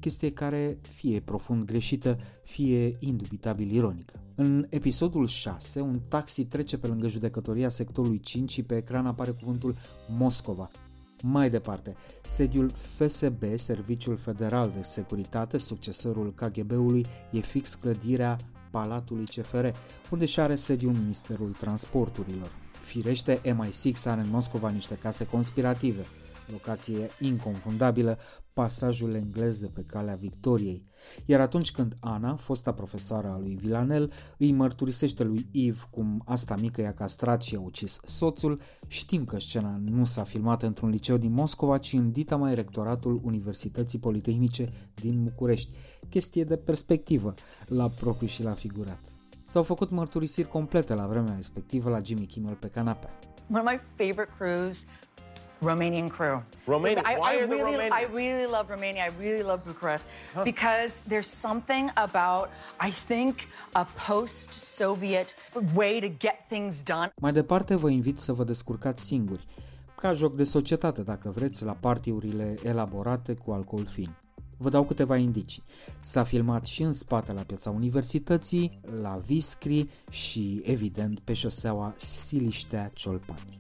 [0.00, 4.22] Chestie care fie e profund greșită, fie indubitabil ironică.
[4.34, 9.30] În episodul 6, un taxi trece pe lângă judecătoria sectorului 5 și pe ecran apare
[9.30, 9.74] cuvântul
[10.18, 10.70] Moscova,
[11.22, 18.36] mai departe, sediul FSB, Serviciul Federal de Securitate, succesorul KGB-ului, e fix clădirea
[18.70, 19.66] Palatului CFR,
[20.10, 22.50] unde și are sediul Ministerul Transporturilor.
[22.80, 26.06] Firește, MI6 are în Moscova niște case conspirative–
[26.51, 28.18] locație inconfundabilă,
[28.53, 30.84] pasajul englez de pe calea Victoriei.
[31.26, 36.57] Iar atunci când Ana, fosta profesoară a lui Villanel, îi mărturisește lui Eve cum asta
[36.57, 41.16] mică i-a castrat și a ucis soțul, știm că scena nu s-a filmat într-un liceu
[41.16, 45.70] din Moscova, ci în dita mai rectoratul Universității Politehnice din București.
[46.09, 47.34] Chestie de perspectivă,
[47.66, 49.01] la propriu și la figurat.
[49.42, 53.18] S-au făcut mărturisiri complete la vremea respectivă la Jimmy Kimmel pe canapea.
[53.51, 54.84] One of my favorite crews
[55.62, 56.42] Romanian crew.
[56.66, 57.02] Romania.
[57.04, 57.92] I, Why I are the really, Romanians?
[58.00, 59.02] I really love Romania.
[59.04, 60.06] I really love Bucharest
[60.44, 62.48] because there's something about,
[62.88, 63.34] I think,
[63.72, 65.34] a post-Soviet
[65.74, 67.12] way to get things done.
[67.20, 69.44] Mai departe vă invit să vă descurcați singuri,
[69.96, 74.16] ca joc de societate dacă vreți, la partiurile elaborate cu alcool fin.
[74.62, 75.62] Vă dau câteva indicii.
[76.02, 83.59] S-a filmat și în spate la piața universității, la Viscri și, evident, pe șoseaua Siliștea-Ciolpani.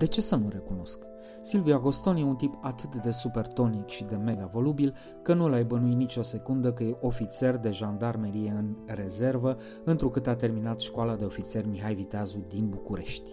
[0.00, 1.02] De ce să nu recunosc?
[1.40, 5.64] Silvio Agostoni e un tip atât de supertonic și de mega volubil că nu l-ai
[5.64, 11.24] bănui nicio secundă că e ofițer de jandarmerie în rezervă, întrucât a terminat școala de
[11.24, 13.30] ofițer Mihai Viteazu din București.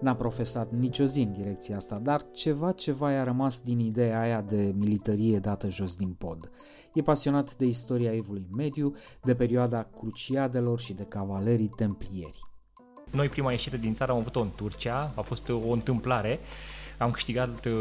[0.00, 4.42] N-a profesat nicio zi în direcția asta, dar ceva ceva i-a rămas din ideea aia
[4.42, 6.50] de militarie dată jos din pod.
[6.94, 12.47] E pasionat de istoria evului mediu, de perioada cruciadelor și de cavalerii templieri.
[13.10, 16.40] Noi prima ieșire din țară am avut-o în Turcia, a fost o întâmplare.
[16.98, 17.72] Am câștigat uh,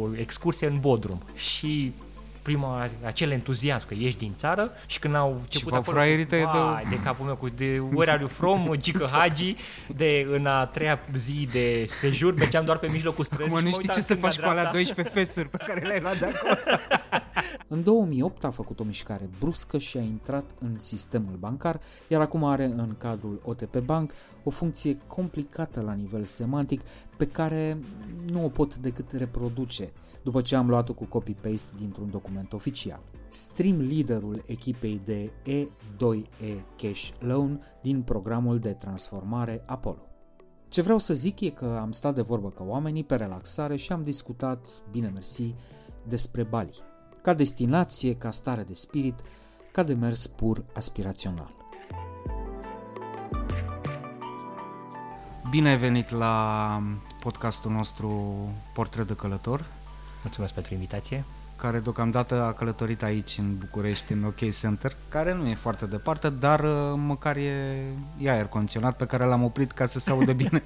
[0.00, 1.92] o excursie în Bodrum și
[2.46, 6.46] prima, acel entuziasm că ieși din țară și când au început v-au acolo, fraierit ăia
[6.46, 9.54] vai, de- de capul meu cu de Where are you from, Gică Hagi,
[9.96, 13.70] de în a treia zi de sejur, mergeam doar pe mijlocul străzii Acum și nu
[13.70, 15.02] mă știi uitam ce să faci cu alea stânga-dreapta.
[15.02, 16.54] 12 fesuri pe care le-ai luat de acolo.
[17.68, 22.44] În 2008 a făcut o mișcare bruscă și a intrat în sistemul bancar, iar acum
[22.44, 24.12] are în cadrul OTP Bank
[24.44, 26.80] o funcție complicată la nivel semantic
[27.16, 27.78] pe care
[28.32, 29.92] nu o pot decât reproduce
[30.26, 33.00] după ce am luat-o cu copy-paste dintr-un document oficial.
[33.28, 40.06] Stream leaderul echipei de E2E Cash Loan din programul de transformare Apollo.
[40.68, 43.92] Ce vreau să zic e că am stat de vorbă ca oamenii pe relaxare și
[43.92, 45.54] am discutat, bine mersi,
[46.06, 46.82] despre Bali.
[47.22, 49.20] Ca destinație, ca stare de spirit,
[49.72, 51.54] ca de mers pur aspirațional.
[55.50, 56.82] Bine ai venit la
[57.20, 58.10] podcastul nostru
[58.74, 59.75] Portret de Călător,
[60.26, 61.24] Mulțumesc pentru invitație.
[61.56, 66.30] care deocamdată a călătorit aici în București, în OK Center, care nu e foarte departe,
[66.30, 67.76] dar uh, măcar e,
[68.18, 70.62] e aer condiționat pe care l-am oprit ca să se audă bine.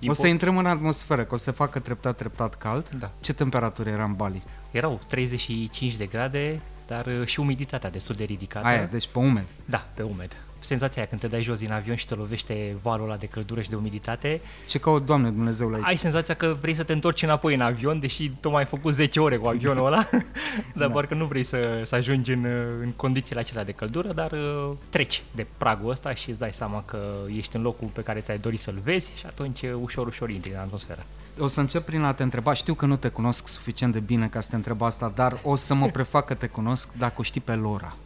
[0.00, 2.88] E o să po- intrăm în atmosferă, că o să facă treptat, treptat cald.
[2.98, 3.10] Da.
[3.20, 4.42] Ce temperatură era în Bali?
[4.70, 8.66] Erau 35 de grade, dar uh, și umiditatea destul de ridicată.
[8.66, 9.44] Aia, deci pe umed.
[9.64, 10.36] Da, pe umed.
[10.58, 13.60] Senzația aia când te dai jos din avion și te lovește valul ăla de căldură
[13.60, 15.84] și de umiditate, Ce caut, Doamne Dumnezeu, la aici?
[15.88, 19.20] ai senzația că vrei să te întorci înapoi în avion, deși tocmai ai făcut 10
[19.20, 20.08] ore cu avionul ăla,
[20.74, 20.90] dar Da.
[20.90, 22.50] parcă nu vrei să, să ajungi în, uh,
[22.82, 26.82] în condițiile acelea de căldură, dar uh, treci de pragul ăsta și îți dai seama
[26.86, 26.98] că
[27.36, 30.50] ești în locul pe care ți-ai dorit să-l vezi și atunci uh, ușor, ușor intri
[30.52, 31.04] în atmosferă.
[31.38, 34.28] O să încep prin a te întreba, știu că nu te cunosc suficient de bine
[34.28, 37.22] ca să te întreb asta, dar o să mă prefac că te cunosc dacă o
[37.22, 37.96] știi pe Lora.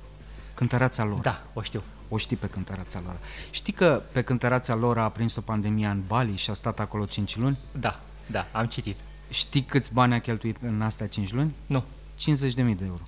[0.54, 1.20] Cântăreața Lora.
[1.22, 1.82] Da, o știu.
[2.12, 3.18] O știi pe cântăreața Lora.
[3.50, 7.36] Știi că pe cântăreața Lora a prins-o pandemia în Bali și a stat acolo 5
[7.36, 7.58] luni?
[7.80, 8.98] Da, da, am citit.
[9.30, 11.54] Știi câți bani a cheltuit în astea 5 luni?
[11.66, 11.84] Nu.
[12.18, 13.02] 50.000 de euro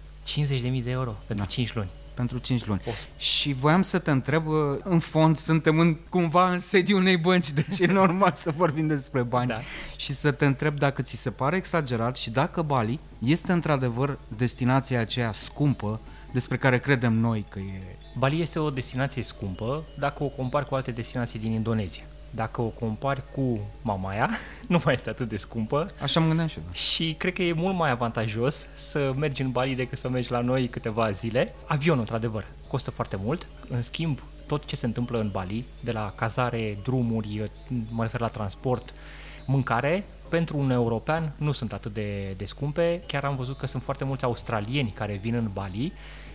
[0.79, 1.51] 50.000 de euro pentru Da.
[1.51, 1.89] 5 luni.
[2.15, 2.81] pentru 5 luni.
[2.87, 2.91] O.
[3.17, 7.51] Și voiam să te întreb, uh, în fond suntem în, cumva în sediul unei bănci,
[7.61, 9.49] deci e normal să vorbim despre bani.
[9.49, 9.61] Da.
[9.97, 15.01] Și să te întreb dacă ți se pare exagerat și dacă Bali este într-adevăr destinația
[15.01, 16.01] aceea scumpă
[16.33, 17.97] despre care credem noi că e...
[18.19, 22.03] Bali este o destinație scumpă dacă o compari cu alte destinații din Indonezia.
[22.31, 24.31] Dacă o compari cu Mamaia,
[24.69, 25.91] nu mai este atât de scumpă.
[26.03, 26.63] Așa mă gândeam și eu.
[26.67, 26.73] da.
[26.73, 30.41] Și cred că e mult mai avantajos să mergi în Bali decât să mergi la
[30.41, 31.55] noi câteva zile.
[31.67, 33.47] Avionul, într-adevăr, costă foarte mult.
[33.69, 37.51] În schimb, tot ce se întâmplă în Bali, de la cazare, drumuri,
[37.91, 38.95] mă refer la transport,
[39.47, 43.03] mâncare, pentru un european nu sunt atât de, de scumpe.
[43.07, 45.93] Chiar am văzut că sunt foarte mulți australieni care vin în Bali.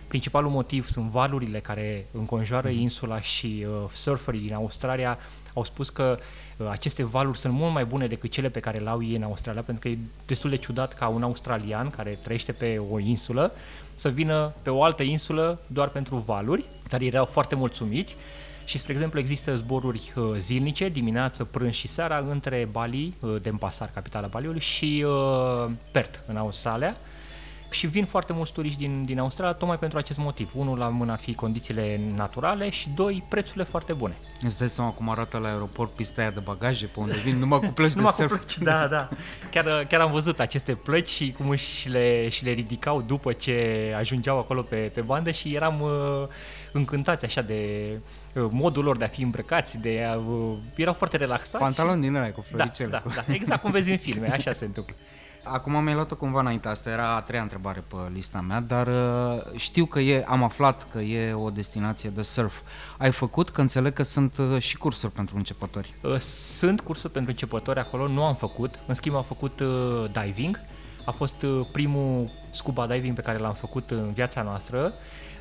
[0.08, 5.18] Principalul motiv sunt valurile care înconjoară insula și uh, surferii din Australia.
[5.54, 6.18] Au spus că
[6.56, 9.22] uh, aceste valuri sunt mult mai bune decât cele pe care le au ei în
[9.22, 13.52] Australia, pentru că e destul de ciudat ca un australian care trăiește pe o insulă
[13.94, 18.16] să vină pe o altă insulă doar pentru valuri, dar ei erau foarte mulțumiți.
[18.64, 23.90] Și, spre exemplu, există zboruri uh, zilnice, dimineață, prânz și seara, între Bali, uh, Denpasar,
[23.94, 26.96] capitala Baliului, și uh, Perth, în Australia.
[27.70, 30.50] Și vin foarte mulți turiști din, din Australia tocmai pentru acest motiv.
[30.54, 34.16] Unul la mână fi condițiile naturale și doi, prețurile foarte bune.
[34.42, 37.58] Îți dai seama cum arată la aeroport pista aia de bagaje pe unde vin numai
[37.58, 38.30] cu plăci de Numai cu surf.
[38.30, 39.08] plăci, da, da.
[39.50, 43.94] Chiar, chiar am văzut aceste plăci și cum și le, și le ridicau după ce
[43.98, 46.28] ajungeau acolo pe, pe bandă și eram uh,
[46.72, 47.90] încântați așa de
[48.34, 51.56] uh, modul lor de a fi îmbrăcați, de a, uh, erau foarte relaxați.
[51.56, 52.08] Pantaloni și...
[52.08, 52.88] din ăla cu floricele.
[52.88, 53.08] Da, cu...
[53.08, 54.94] da, da, exact cum vezi în filme, așa se întâmplă.
[55.42, 59.42] Acum mi-ai luat-o cumva înainte, asta era a treia întrebare pe lista mea, dar uh,
[59.56, 62.60] știu că e, am aflat că e o destinație de surf.
[62.98, 63.50] Ai făcut?
[63.50, 65.94] Că înțeleg că sunt uh, și cursuri pentru începători.
[66.02, 70.60] Uh, Sunt cursuri pentru începători acolo, nu am făcut, în schimb am făcut uh, diving.
[71.04, 74.92] A fost uh, primul scuba diving pe care l-am făcut în viața noastră.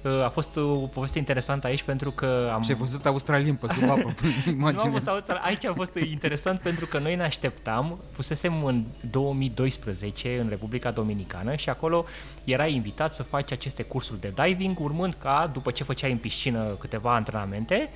[0.04, 2.62] Uh, A fost o poveste interesantă aici pentru că am...
[2.62, 4.14] Și ai văzut australien pe sub apă,
[4.46, 4.94] nu am imaginez.
[4.94, 5.46] fost australian.
[5.46, 11.56] Aici a fost interesant pentru că noi ne așteptam, fusesem în 2012 în Republica Dominicană
[11.56, 12.06] și acolo
[12.44, 16.64] erai invitat să faci aceste cursuri de diving, urmând ca, după ce făceai în piscină
[16.80, 17.90] câteva antrenamente,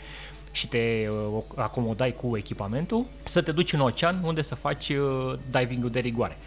[0.51, 5.33] și te uh, acomodai cu echipamentul, să te duci în ocean unde să faci uh,
[5.51, 6.37] diving-ul de rigoare.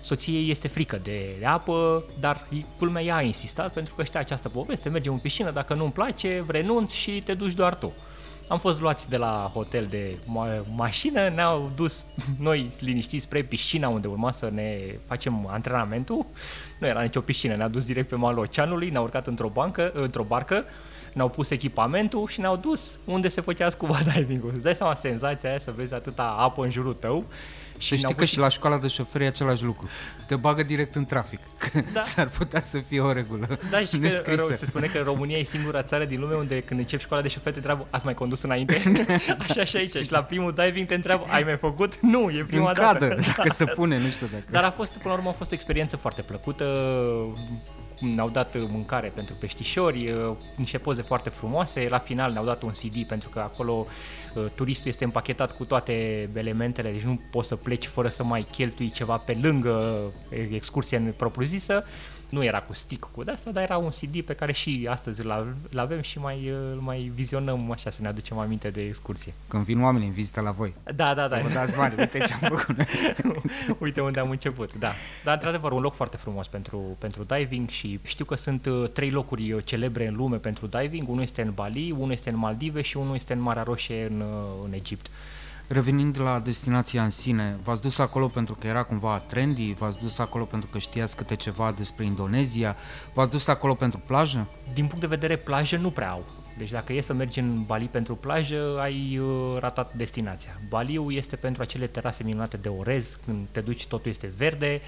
[0.00, 2.46] Soției este frică de, de apă, dar
[2.78, 6.44] culmea ea a insistat pentru că știa această poveste, mergem în piscină, dacă nu-mi place,
[6.48, 7.92] renunți și te duci doar tu.
[8.48, 12.04] Am fost luați de la hotel de ma- mașină, ne-au dus
[12.38, 16.26] noi liniștiți spre piscina unde urma să ne facem antrenamentul.
[16.80, 20.22] Nu era nicio piscină, ne-a dus direct pe malul oceanului, ne-au urcat într-o, bancă, într-o
[20.22, 20.64] barcă,
[21.12, 24.50] ne-au pus echipamentul și ne-au dus unde se făcea scuba diving-ul.
[24.54, 27.24] Îți dai seama senzația aia să vezi atâta apă în jurul tău.
[27.80, 29.88] Și știi ne-au că pus și la școala de șoferi e același lucru.
[30.26, 31.40] Te bagă direct în trafic.
[31.58, 32.02] Că Da.
[32.02, 34.44] S-ar putea să fie o regulă Da, și că nescrisă.
[34.46, 37.28] rău, se spune că România e singura țară din lume unde când începi școala de
[37.28, 38.82] șofer te întreabă, ați mai condus înainte?
[39.48, 39.96] Așa și aici.
[39.96, 42.00] Și la primul diving te întreabă, ai mai făcut?
[42.14, 43.06] Nu, e prima în dată.
[43.06, 44.44] cadă, dacă se pune, nu știu dacă...
[44.50, 46.64] Dar a fost, până la urmă, a fost o experiență foarte plăcută.
[48.00, 50.14] Ne-au dat mâncare pentru peștișori,
[50.54, 51.86] niște poze foarte frumoase.
[51.88, 53.86] La final ne-au dat un CD pentru că acolo
[54.34, 55.92] uh, turistul este împachetat cu toate
[56.34, 60.00] elementele, deci nu poți să pleci fără să mai cheltui ceva pe lângă
[60.50, 61.84] excursia propriu-zisă.
[62.30, 65.20] Nu era cu stick cu de asta, dar era un CD pe care și astăzi
[65.20, 69.32] îl avem și mai, îl mai vizionăm așa să ne aducem aminte de excursie.
[69.48, 70.74] Când vin oamenii în vizită la voi.
[70.94, 71.40] Da, da, Să da.
[71.40, 72.76] vă dați bani, uite ce am făcut.
[73.78, 74.92] Uite unde am început, da.
[75.24, 79.10] Dar, într-adevăr, un loc foarte frumos pentru, pentru diving și știu că sunt uh, trei
[79.10, 81.08] locuri uh, celebre în lume pentru diving.
[81.08, 84.20] Unul este în Bali, unul este în Maldive și unul este în Marea Roșie în,
[84.20, 84.26] uh,
[84.64, 85.10] în Egipt.
[85.72, 90.18] Revenind la destinația în sine, v-ați dus acolo pentru că era cumva trendy, v-ați dus
[90.18, 92.76] acolo pentru că știați câte ceva despre Indonezia,
[93.14, 94.48] v-ați dus acolo pentru plajă?
[94.74, 96.24] Din punct de vedere plajă nu prea au.
[96.58, 100.60] Deci dacă e să mergi în Bali pentru plajă, ai uh, ratat destinația.
[100.68, 104.80] Baliul este pentru acele terase minunate de orez, când te duci totul este verde,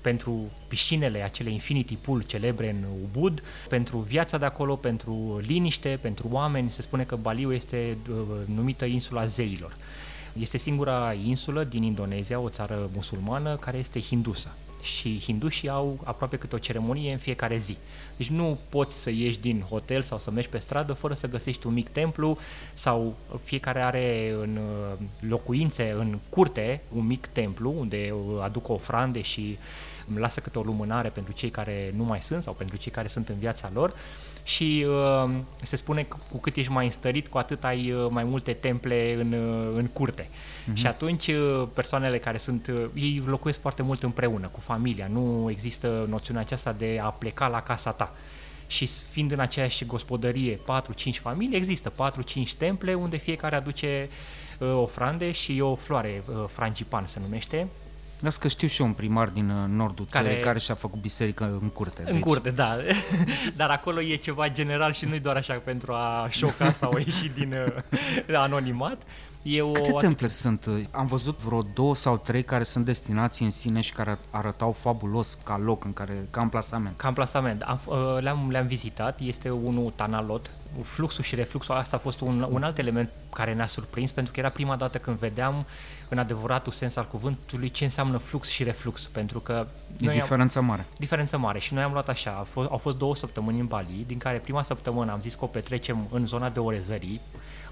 [0.00, 6.28] pentru piscinele, acele infinity pool celebre în Ubud, pentru viața de acolo, pentru liniște, pentru
[6.30, 6.70] oameni.
[6.70, 8.16] Se spune că Baliul este uh,
[8.54, 9.76] numită insula zeilor.
[10.32, 14.48] Este singura insulă din Indonezia, o țară musulmană, care este hindusă.
[14.82, 17.76] Și hindușii au aproape câte o ceremonie în fiecare zi.
[18.16, 21.66] Deci nu poți să ieși din hotel sau să mergi pe stradă fără să găsești
[21.66, 22.38] un mic templu
[22.74, 29.20] sau fiecare are în uh, locuințe, în curte, un mic templu unde uh, aduc ofrande
[29.20, 29.58] și
[30.14, 33.28] lasă câte o lumânare pentru cei care nu mai sunt sau pentru cei care sunt
[33.28, 33.94] în viața lor
[34.50, 35.30] și uh,
[35.62, 39.14] se spune că cu cât ești mai înstărit, cu atât ai uh, mai multe temple
[39.18, 40.28] în, uh, în curte.
[40.30, 40.72] Mhm.
[40.72, 40.76] Uh-huh.
[40.76, 45.48] Și atunci uh, persoanele care sunt, uh, ei locuiesc foarte mult împreună, cu familia, nu
[45.50, 48.14] există noțiunea aceasta de a pleca la casa ta.
[48.66, 50.60] Și fiind în aceeași gospodărie 4-5
[51.20, 54.08] familii, există 4-5 temple unde fiecare aduce
[54.58, 57.68] uh, ofrande și e o floare, uh, frangipan se numește,
[58.20, 61.00] Las că știu și eu un primar din uh, nordul Care- țării care și-a făcut
[61.00, 62.02] biserică în curte.
[62.06, 62.76] În curte, da.
[63.56, 67.28] Dar acolo e ceva general și nu-i doar așa pentru a șoca sau a ieși
[67.28, 67.54] din
[68.28, 69.02] uh, anonimat.
[69.42, 70.66] E o Câte temple sunt?
[70.90, 75.38] Am văzut vreo două sau trei care sunt destinații în sine și care arătau fabulos
[75.42, 76.96] ca loc, în care, ca amplasament.
[76.96, 77.62] Ca amplasament.
[77.62, 80.50] Am, uh, le-am, le-am vizitat, este unul Tanalot.
[80.82, 84.40] Fluxul și refluxul asta a fost un, un alt element care ne-a surprins pentru că
[84.40, 85.66] era prima dată când vedeam
[86.10, 89.06] în adevăratul sens al cuvântului ce înseamnă flux și reflux.
[89.06, 90.86] Pentru că E noi am- diferența mare.
[90.98, 94.04] Diferență mare și noi am luat așa, au fost, au fost două săptămâni în Bali,
[94.06, 97.20] din care prima săptămână am zis că o petrecem în zona de Orezării,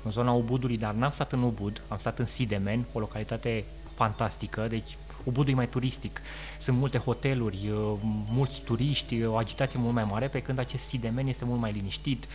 [0.02, 3.64] în zona Ubudului, dar n-am stat în Ubud, am stat în Sidemen, o localitate
[3.94, 6.20] fantastică, deci Ubudul e mai turistic,
[6.58, 7.92] sunt multe hoteluri, uh,
[8.32, 12.24] mulți turiști, o agitație mult mai mare, pe când acest Sidemen este mult mai liniștit
[12.24, 12.30] uh,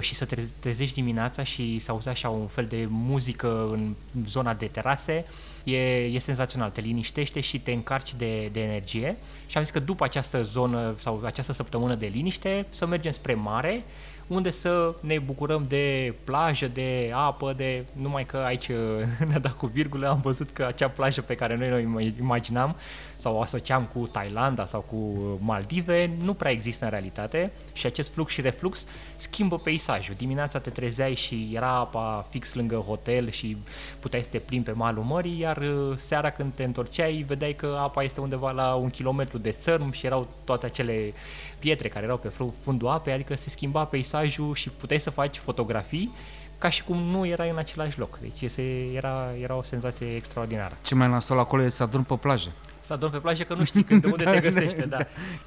[0.00, 3.94] și să te trezești dimineața și să auzi așa un fel de muzică în
[4.26, 5.24] zona de terase,
[5.64, 9.16] e, e senzațional, te liniștește și te încarci de, de energie.
[9.46, 13.34] Și am zis că după această zonă sau această săptămână de liniște să mergem spre
[13.34, 13.84] mare
[14.30, 18.76] unde să ne bucurăm de plajă, de apă, de numai că aici uh,
[19.28, 22.76] ne-a dat cu virgulă, am văzut că acea plajă pe care noi noi imaginam
[23.16, 27.86] sau o asociam cu Thailanda sau cu uh, Maldive nu prea există în realitate și
[27.86, 30.14] acest flux și reflux schimbă peisajul.
[30.18, 33.56] Dimineața te trezeai și era apa fix lângă hotel și
[34.00, 37.78] puteai să te plimbi pe malul mării, iar uh, seara când te întorceai vedeai că
[37.80, 41.12] apa este undeva la un kilometru de țărm și erau toate acele
[41.60, 45.38] pietre care erau pe fru- fundul apei, adică se schimba peisajul și puteai să faci
[45.38, 46.14] fotografii
[46.58, 48.18] ca și cum nu erai în același loc.
[48.18, 48.62] Deci este,
[48.94, 50.74] era, era o senzație extraordinară.
[50.82, 52.52] Ce mai nasol acolo e să adorm pe plajă.
[52.90, 54.82] Să adormi pe plajă că nu știi când, de unde Da, te da, găsește.
[54.86, 54.96] Da.
[54.96, 55.04] da.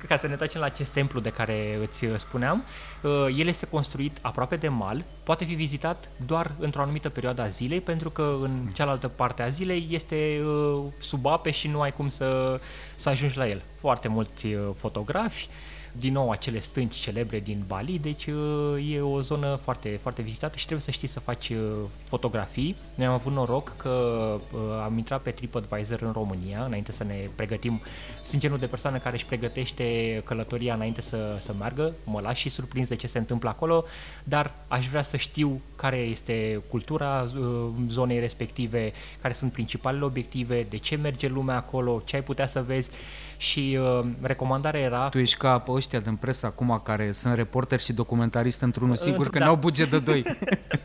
[0.08, 2.64] Ca să ne tacem la acest templu de care îți uh, spuneam,
[3.02, 7.48] uh, el este construit aproape de mal, poate fi vizitat doar într-o anumită perioadă a
[7.48, 11.94] zilei, pentru că în cealaltă parte a zilei este uh, sub ape și nu ai
[11.94, 12.60] cum să,
[12.96, 13.62] să ajungi la el.
[13.76, 15.48] Foarte mulți uh, fotografi,
[16.00, 20.58] din nou acele stânci celebre din Bali, deci uh, e o zonă foarte, foarte vizitată
[20.58, 21.58] și trebuie să știi să faci uh,
[22.04, 22.76] fotografii.
[22.96, 23.90] Noi am avut noroc că
[24.52, 27.82] uh, am intrat pe TripAdvisor în România, înainte să ne pregătim.
[28.24, 32.50] Sunt genul de persoană care își pregătește călătoria înainte să, să meargă, mă las și
[32.50, 33.86] surprins de ce se întâmplă acolo,
[34.24, 40.66] dar aș vrea să știu care este cultura uh, zonei respective, care sunt principalele obiective,
[40.70, 42.90] de ce merge lumea acolo, ce ai putea să vezi
[43.44, 47.84] și uh, recomandarea era Tu ești ca pe ăștia din presă acum care sunt reporteri
[47.84, 49.46] și documentariști într-unul singur, că da.
[49.46, 50.24] n-au buget de doi.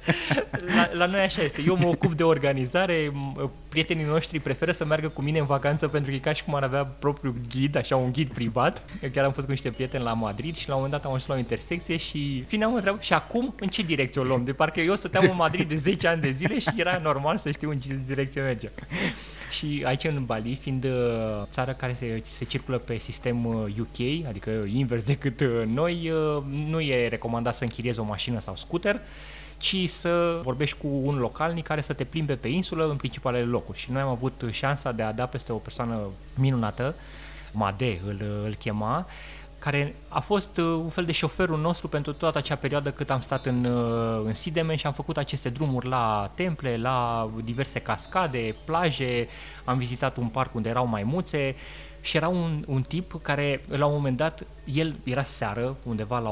[0.77, 1.63] la, la noi așa este.
[1.67, 5.89] Eu mă ocup de organizare, m- prietenii noștri preferă să meargă cu mine în vacanță
[5.89, 8.83] pentru că e ca și cum ar avea propriul ghid, așa un ghid privat.
[9.03, 11.17] Eu chiar am fost cu niște prieteni la Madrid și la un moment dat am
[11.17, 14.45] ajuns la o intersecție și fiind am întrebat și acum în ce direcție o luăm?
[14.45, 17.51] De parcă eu stăteam în Madrid de 10 ani de zile și era normal să
[17.51, 18.71] știu în ce direcție merge.
[19.51, 20.91] Și aici în Bali, fiind uh,
[21.51, 26.43] țara care se, se circulă pe sistem uh, UK, adică invers decât uh, noi, uh,
[26.67, 29.01] nu e recomandat să închiriezi o mașină sau scooter,
[29.59, 33.79] ci să vorbești cu un localnic care să te plimbe pe insulă în principalele locuri.
[33.79, 35.99] Și noi am avut șansa de a da peste o persoană
[36.35, 36.95] minunată,
[37.53, 39.07] Made îl, îl chema,
[39.59, 43.21] care a fost uh, un fel de șoferul nostru pentru toată acea perioadă cât am
[43.21, 48.55] stat în, uh, în Sidemen și am făcut aceste drumuri la temple, la diverse cascade,
[48.65, 49.29] plaje,
[49.65, 51.55] am vizitat un parc unde erau maimuțe
[52.01, 56.31] și era un, un tip care la un moment dat, el era seară, undeva la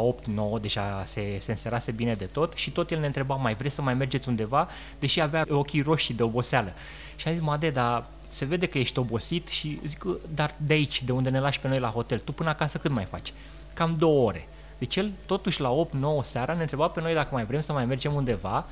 [0.59, 3.74] 8-9, deja se, se înserase bine de tot și tot el ne întreba, mai vreți
[3.74, 4.68] să mai mergeți undeva?
[4.99, 6.72] Deși avea ochii roșii de oboseală.
[7.16, 10.05] Și a zis, Made, dar se vede că ești obosit și zic,
[10.35, 12.91] dar de aici, de unde ne lași pe noi la hotel, tu până acasă cât
[12.91, 13.33] mai faci?
[13.74, 14.49] Cam două ore.
[14.79, 15.87] Deci el totuși la
[16.20, 18.64] 8-9 seara ne întreba pe noi dacă mai vrem să mai mergem undeva,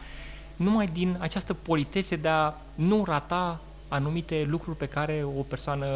[0.56, 3.60] numai din această politețe de a nu rata
[3.94, 5.86] anumite lucruri pe care o persoană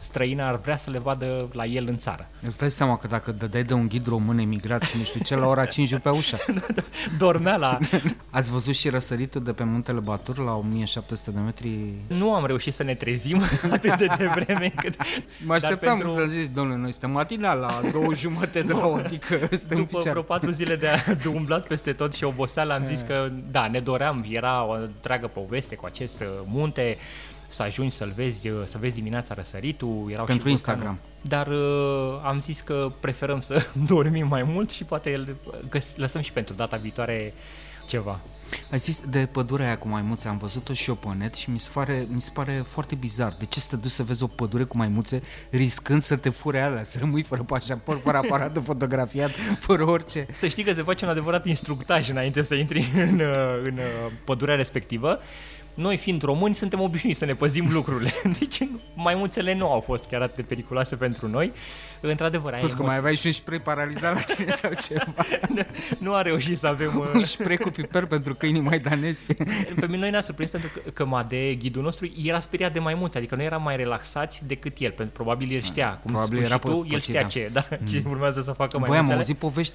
[0.00, 2.28] străină ar vrea să le vadă la el în țară.
[2.46, 5.36] Îți dai seama că dacă dădeai de un ghid român emigrat și nu știu ce,
[5.36, 6.36] la ora 5 pe ușa.
[7.18, 7.78] Dormea la...
[8.30, 11.78] Ați văzut și răsăritul de pe muntele Batur la 1700 de metri?
[12.06, 14.94] Nu am reușit să ne trezim atât de devreme cât...
[15.44, 18.94] Mă așteptam pentru- să zici, domnule, noi suntem matinal la două jumate de la o,
[18.94, 20.88] adică suntem După vreo patru zile de,
[21.22, 25.26] de umblat peste tot și oboseală, am zis că, da, ne doream, era o întreagă
[25.26, 26.96] poveste cu acest uh, munte,
[27.48, 30.08] să ajungi să-l vezi, uh, să vezi dimineața răsăritul.
[30.12, 30.98] Erau Pentru și Instagram.
[31.20, 35.36] Dar uh, am zis că preferăm să dormim mai mult și poate el,
[35.70, 37.34] găs- lăsăm și pentru data viitoare
[37.86, 38.20] ceva.
[38.70, 41.58] Ai zis de pădurea aia cu maimuțe, am văzut-o și eu pe net și mi
[41.58, 43.34] se, pare, mi se pare foarte bizar.
[43.38, 46.60] De ce să te duci să vezi o pădure cu maimuțe riscând să te fure
[46.60, 49.30] alea, să rămâi fără pașaport, fără aparat de fotografiat,
[49.66, 50.26] fără orice?
[50.32, 54.12] Să știi că se face un adevărat instructaj înainte să intri în, uh, în uh,
[54.24, 55.18] pădurea respectivă.
[55.76, 58.12] Noi fiind români suntem obișnuiți să ne păzim lucrurile.
[58.38, 58.58] Deci
[58.94, 61.52] maimuțele nu au fost chiar atât de periculoase pentru noi.
[62.00, 65.14] Într-adevăr, ai Plus că mai aveai și un spray paralizat la tine sau ceva.
[65.98, 67.10] nu a reușit să avem...
[67.14, 69.26] un spray cu piper pentru câinii maidanezi.
[69.80, 73.18] Pe mine noi ne-a surprins pentru că, că Made, ghidul nostru, era speriat de maimuțe,
[73.18, 76.54] adică noi eram mai relaxați decât el, pentru probabil el știa, cum Probabil spui era
[76.54, 77.60] și tu, pe- el știa pățit, ce, da.
[77.70, 79.12] da, ce urmează să facă Băi, maimuțele.
[79.12, 79.72] am auzit povești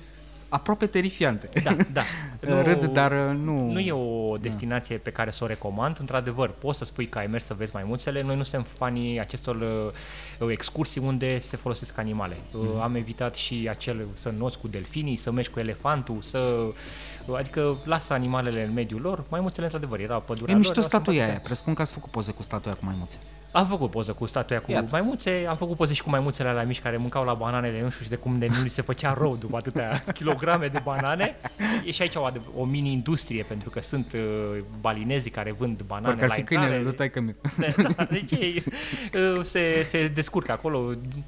[0.54, 1.50] aproape terifiante.
[1.64, 2.02] Da, da.
[2.64, 3.72] Râd, dar uh, nu...
[3.72, 5.98] Nu e o destinație pe care să o recomand.
[6.00, 8.22] Într-adevăr, poți să spui că ai mers să vezi maimuțele.
[8.22, 9.56] Noi nu suntem fanii acestor
[10.40, 12.38] uh, excursii unde se folosesc animale.
[12.52, 12.80] Uh, Mhm.
[12.80, 16.66] Am evitat și acel să noți cu delfinii, să mergi cu elefantul, să...
[17.38, 19.24] Adică lasă animalele în mediul lor.
[19.30, 20.58] Maimuțele, într-adevăr, era pădurea E lor.
[20.58, 21.22] mișto erau statuia aia.
[21.24, 21.48] simpatice.
[21.48, 23.18] Presupun că ați făcut poze cu statuia cu maimuțe.
[23.52, 24.88] Am făcut poză cu statuia cu Iată.
[24.92, 28.04] maimuțe, am făcut poze și cu maimuțele alea mici care mâncau la bananele, nu știu
[28.04, 31.36] și de cum de nu li se făcea rău după atâtea kilograme de banane.
[31.86, 36.06] E și aici o, adev- o mini-industrie, pentru că sunt uh, balinezii care vând banane
[36.08, 36.64] Parcă ar la fi intrare.
[36.66, 37.36] câinele lui taică miu.
[37.98, 38.64] Da, deci ei,
[39.36, 40.80] uh, se, se descurcă acolo,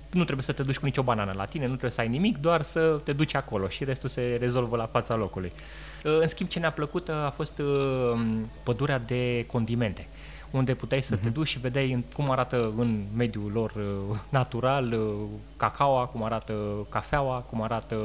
[0.10, 2.38] nu trebuie să te duci cu nicio banană la tine, nu trebuie să ai nimic,
[2.38, 5.52] doar să te duci acolo și restul se rezolvă la fața locului.
[6.04, 8.22] Uh, În schimb, ce ne-a plăcut uh, a fost uh,
[8.64, 10.08] pădurea de condimente
[10.54, 14.92] unde puteai să te duci și vedeai în- cum arată în mediul lor uh, natural
[14.94, 15.14] uh,
[15.58, 16.54] cacaoa, cum arată
[16.90, 17.98] cafeaua, cum arată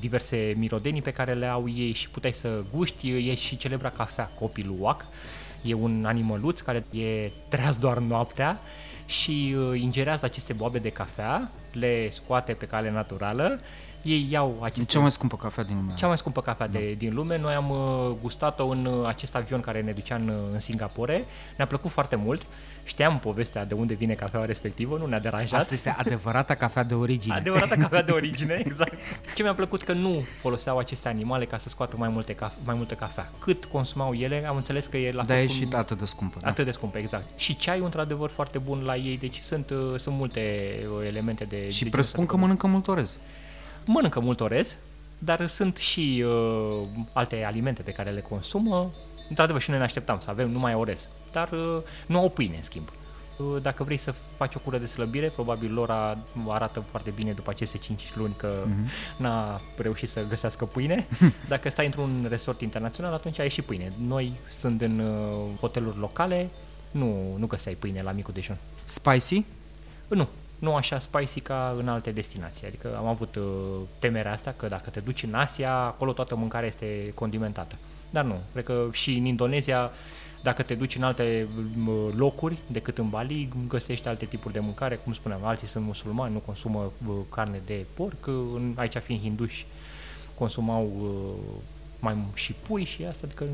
[0.00, 3.28] diverse mirodenii pe care le au ei și puteai să guști.
[3.28, 5.04] E și celebra cafea Copilul Oac.
[5.62, 8.60] E un animăluț care e treaz doar noaptea
[9.06, 13.60] și uh, ingerează aceste boabe de cafea, le scoate pe cale naturală,
[14.06, 14.92] ei iau aceste...
[14.92, 15.92] Cea mai scumpă cafea din lume.
[15.94, 17.38] Cea mai scumpă cafea de, din lume.
[17.38, 21.24] Noi am uh, gustat-o în uh, acest avion care ne ducea în, uh, în Singapore.
[21.56, 22.46] Ne-a plăcut foarte mult.
[22.84, 25.60] Știam povestea de unde vine cafeaua respectivă, nu ne-a deranjat.
[25.60, 27.34] Asta este adevărata cafea de origine.
[27.34, 28.92] Adevărata cafea de origine, exact.
[29.34, 32.74] Ce mi-a plăcut că nu foloseau aceste animale ca să scoată mai, multe cafe, mai
[32.76, 33.30] multă cafea.
[33.38, 36.04] Cât consumau ele, am înțeles că e la Dar fel e cum- și atât de
[36.04, 36.38] scumpă.
[36.40, 36.48] Da?
[36.48, 37.26] Atât de scumpă, exact.
[37.36, 40.40] Și ceaiul, într-adevăr, foarte bun la ei, deci sunt, uh, sunt multe
[40.98, 41.70] uh, elemente de...
[41.70, 43.18] Și de presupun că mănâncă mult orez.
[43.86, 44.76] Mănâncă mult orez,
[45.18, 46.82] dar sunt și uh,
[47.12, 48.90] alte alimente pe care le consumă.
[49.28, 52.62] Într-adevăr, și noi ne așteptam să avem numai orez, dar uh, nu au pâine, în
[52.62, 52.88] schimb.
[53.36, 56.18] Uh, Dacă vrei să faci o cură de slăbire, probabil Lora
[56.48, 58.88] arată foarte bine după aceste 5 luni că Mhm.
[59.18, 61.06] n-a reușit să găsească pâine.
[61.48, 63.92] Dacă stai într-un resort internațional, atunci ai și pâine.
[64.06, 66.48] Noi, stând în uh, hoteluri locale,
[66.90, 68.56] nu, nu găseai pâine la micul dejun.
[68.84, 69.44] Spicy?
[70.08, 70.28] Nu,
[70.58, 72.66] nu așa spicy ca în alte destinații.
[72.66, 73.44] Adică am avut uh,
[73.98, 77.76] temerea asta că dacă te duci în Asia, acolo toată mâncarea este condimentată.
[78.10, 79.90] Dar nu, cred că și în Indonezia,
[80.42, 84.96] dacă te duci în alte m, locuri decât în Bali, găsești alte tipuri de mâncare.
[84.96, 89.20] Cum spuneam, alții sunt musulmani, nu consumă uh, carne de porc, uh, în, aici fiind
[89.20, 89.66] hinduși,
[90.34, 91.60] consumau uh,
[92.00, 93.44] mai și pui și asta, adică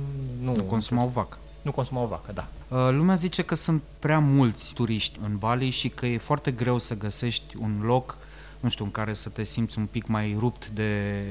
[0.43, 0.55] nu...
[0.57, 1.39] Nu consumau vacă.
[1.63, 2.47] Nu consumau vacă, da.
[2.69, 6.79] Uh, Lumea zice că sunt prea mulți turiști în Bali și că e foarte greu
[6.79, 8.19] să găsești un loc,
[8.61, 11.23] nu știu, în care să te simți un pic mai rupt de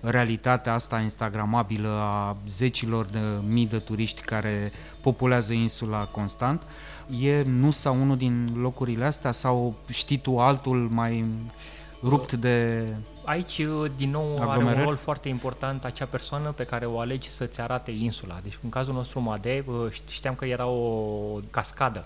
[0.00, 3.18] realitatea asta instagramabilă a zecilor de
[3.48, 6.62] mii de turiști care populează insula constant.
[7.20, 11.24] E nu sau unul din locurile astea sau știi tu altul mai
[12.02, 12.84] rupt de...
[13.30, 14.84] Aici, uh, din nou, are un Aglomerări?
[14.84, 18.38] rol foarte important acea persoană pe care o alegi să-ți arate insula.
[18.42, 22.04] Deci, în cazul nostru, Made, uh, știam că era o cascadă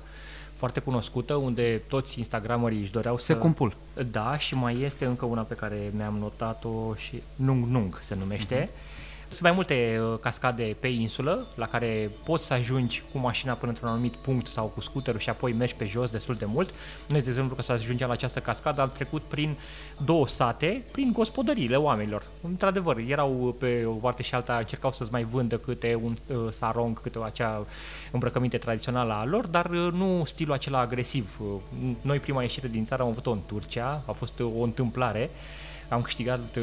[0.55, 3.25] foarte cunoscută, unde toți instagramerii își doreau să...
[3.25, 3.77] Secumpul.
[4.11, 8.71] Da, și mai este încă una pe care mi-am notat-o și Nung Nung se numește.
[9.35, 13.71] Sunt mai multe uh, cascade pe insulă la care poți să ajungi cu mașina până
[13.71, 16.71] într-un anumit punct sau cu scuterul și apoi mergi pe jos destul de mult.
[17.09, 19.57] Noi, de exemplu, că să ajungem la această cascadă, am trecut prin
[20.05, 22.27] două sate, prin gospodăriile oamenilor.
[22.43, 27.01] Într-adevăr, erau pe o parte și alta, încercau să-ți mai vândă câte un uh, sarong,
[27.01, 27.67] câte acea
[28.13, 31.41] îmbrăcăminte tradițională a lor, dar uh, nu stilul acela agresiv.
[31.41, 31.61] Uh,
[32.01, 35.31] Noi prima ieșire din țară am avut-o în Turcia, a fost uh, o întâmplare.
[35.89, 36.63] Am câștigat uh,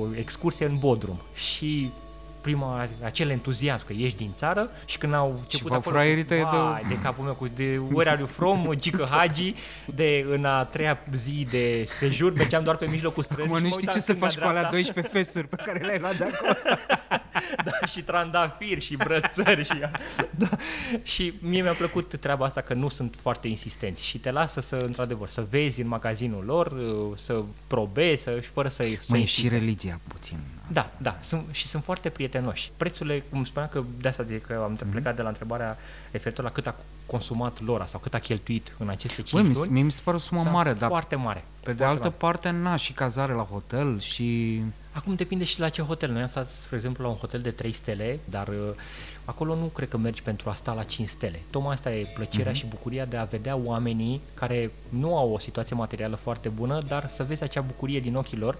[0.00, 1.90] o excursie în Bodrum și
[2.40, 6.42] prima, acel entuziasm că ești din țară și când au început v-au acolo, fraierit de-
[6.50, 9.54] vai, de capul meu cu de where are you from, Gică Hagi,
[9.94, 13.68] de în a treia zi de sejur, mergeam doar pe mijlocul străzii Acum și nu
[13.68, 14.92] mă știi ce uitam să faci cu alea stânga-dreapta.
[15.02, 16.52] 12 fesuri pe care le-ai luat de acolo.
[17.64, 19.78] da, și trandafiri și brățări și,
[20.30, 20.48] da.
[21.02, 24.76] și mie mi-a plăcut treaba asta că nu sunt foarte insistenți și te lasă să,
[24.76, 26.72] într-adevăr, să vezi în magazinul lor,
[27.16, 29.40] să probezi, să, și fără să să Măi, insiste.
[29.40, 30.38] și religia puțin.
[30.72, 32.70] Da, da, sunt, și sunt foarte prietenoși.
[32.76, 34.90] Prețurile, cum spuneam că de asta de că am Mhm.
[34.90, 35.78] plecat de la întrebarea
[36.10, 36.74] referitor la cât a
[37.06, 39.70] consumat Lora sau cât a cheltuit în aceste 5 Băi, mi, luni.
[39.70, 41.44] mie mi se pare o sumă sunt mare, dar foarte mare.
[41.60, 42.14] pe de foarte altă mare.
[42.18, 44.60] parte, na, și cazare la hotel și...
[44.92, 46.10] Acum depinde și la ce hotel.
[46.10, 48.54] Noi am stat, spre exemplu, la un hotel de 3 stele, dar uh,
[49.24, 51.40] acolo nu cred că mergi pentru a sta la 5 stele.
[51.50, 52.54] Tocmai asta e plăcerea mm-hmm.
[52.54, 57.08] și bucuria de a vedea oamenii care nu au o situație materială foarte bună, dar
[57.08, 58.56] să vezi acea bucurie din ochii lor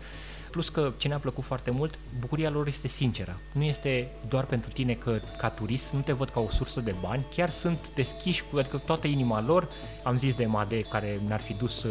[0.50, 3.38] Plus că ce ne-a plăcut foarte mult, bucuria lor este sinceră.
[3.52, 6.94] Nu este doar pentru tine că ca turist nu te văd ca o sursă de
[7.00, 9.68] bani, chiar sunt deschiși cu adică toată inima lor.
[10.02, 11.86] Am zis de Made care ne-ar fi dus,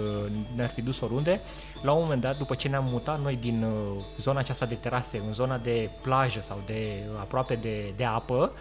[0.56, 1.42] ne-ar fi dus oriunde.
[1.82, 5.22] La un moment dat, după ce ne-am mutat noi din uh, zona aceasta de terase
[5.28, 8.52] în zona de plajă sau de aproape de, de apă,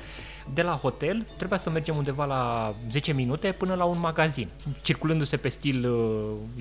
[0.54, 4.48] de la hotel trebuia să mergem undeva la 10 minute până la un magazin.
[4.82, 5.86] Circulându-se pe stil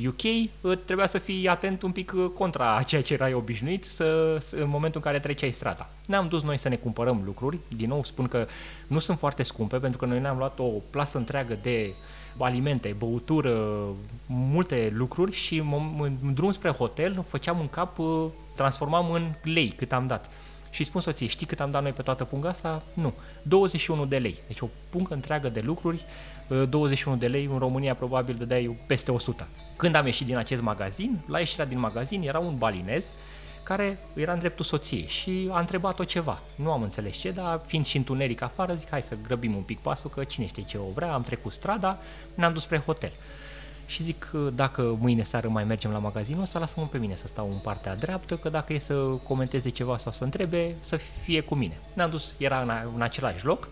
[0.07, 3.33] UK, uh, uh, trebuia să fii atent un pic uh, contra a ceea ce erai
[3.33, 5.89] obișnuit să, să, în momentul în care treceai strada.
[6.05, 8.47] Ne-am dus noi să ne cumpărăm lucruri, din nou spun că
[8.87, 11.93] nu sunt foarte scumpe pentru că noi ne-am luat o plasă întreagă de
[12.37, 13.83] alimente, băutură,
[14.25, 15.57] multe lucruri și
[16.21, 17.97] în drum spre hotel făceam în cap,
[18.55, 20.29] transformam în lei cât am dat.
[20.69, 22.83] Și spun soției, știi cât am dat noi pe toată punga asta?
[22.93, 23.13] Nu.
[23.41, 24.37] 21 de lei.
[24.47, 26.05] Deci o pungă întreagă de lucruri,
[26.69, 29.47] 21 ă, de lei, în România probabil dădeai peste 100.
[29.75, 33.11] Când am ieșit din acest magazin, la ieșirea din magazin era un balinez
[33.63, 36.39] care era în dreptul soției și a întrebat-o ceva.
[36.55, 39.79] Nu am înțeles ce, dar fiind și întuneric afară, zic hai să grăbim un pic
[39.79, 41.99] pasul, că cine știe ce o vrea, am trecut strada,
[42.33, 43.11] ne-am dus spre hotel
[43.87, 47.49] și zic dacă mâine seară mai mergem la magazinul ăsta, lasă-mă pe mine să stau
[47.51, 51.55] în partea dreaptă, că dacă e să comenteze ceva sau să întrebe, să fie cu
[51.55, 51.77] mine.
[51.93, 53.67] Ne-am dus, era în, în același loc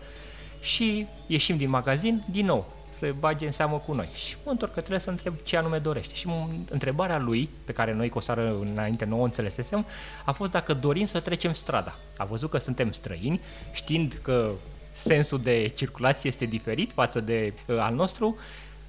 [0.60, 4.08] și ieșim din magazin, din nou, să bage în seamă cu noi.
[4.14, 6.14] Și mă întorc că trebuie să întreb ce anume dorește.
[6.14, 6.28] Și
[6.70, 9.86] întrebarea lui, pe care noi cu o seară înainte nu o înțelesesem,
[10.24, 11.98] a fost dacă dorim să trecem strada.
[12.16, 13.40] A văzut că suntem străini,
[13.72, 14.50] știind că
[14.92, 18.36] sensul de circulație este diferit față de uh, al nostru,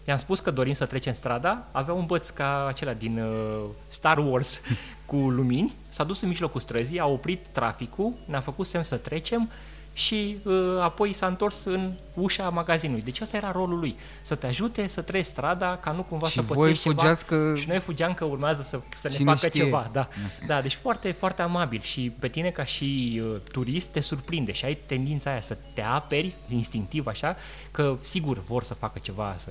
[0.07, 4.17] i-am spus că dorim să trecem strada, avea un băț ca acela din uh, Star
[4.17, 4.59] Wars
[5.05, 9.49] cu lumini, s-a dus în mijlocul străzii, a oprit traficul, ne-a făcut semn să trecem
[9.93, 13.03] și uh, apoi s-a întors în ușa magazinului.
[13.03, 16.33] Deci asta era rolul lui, să te ajute să treci strada ca nu cumva și
[16.33, 17.15] să pățești ceva.
[17.25, 17.53] Că...
[17.57, 19.63] Și noi fugeam că urmează să, să ne facă știe.
[19.63, 19.89] ceva.
[19.93, 20.07] Da.
[20.47, 24.65] da, deci foarte, foarte amabil și pe tine ca și uh, turist te surprinde și
[24.65, 27.35] ai tendința aia să te aperi instinctiv așa,
[27.71, 29.49] că sigur vor să facă ceva, să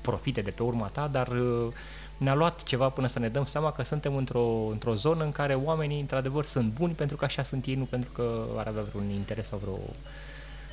[0.00, 1.72] profite de pe urma ta, dar uh,
[2.18, 5.54] ne-a luat ceva până să ne dăm seama că suntem într-o, într-o zonă în care
[5.54, 9.10] oamenii într-adevăr sunt buni pentru că așa sunt ei, nu pentru că ar avea vreun
[9.10, 9.78] interes sau vreo,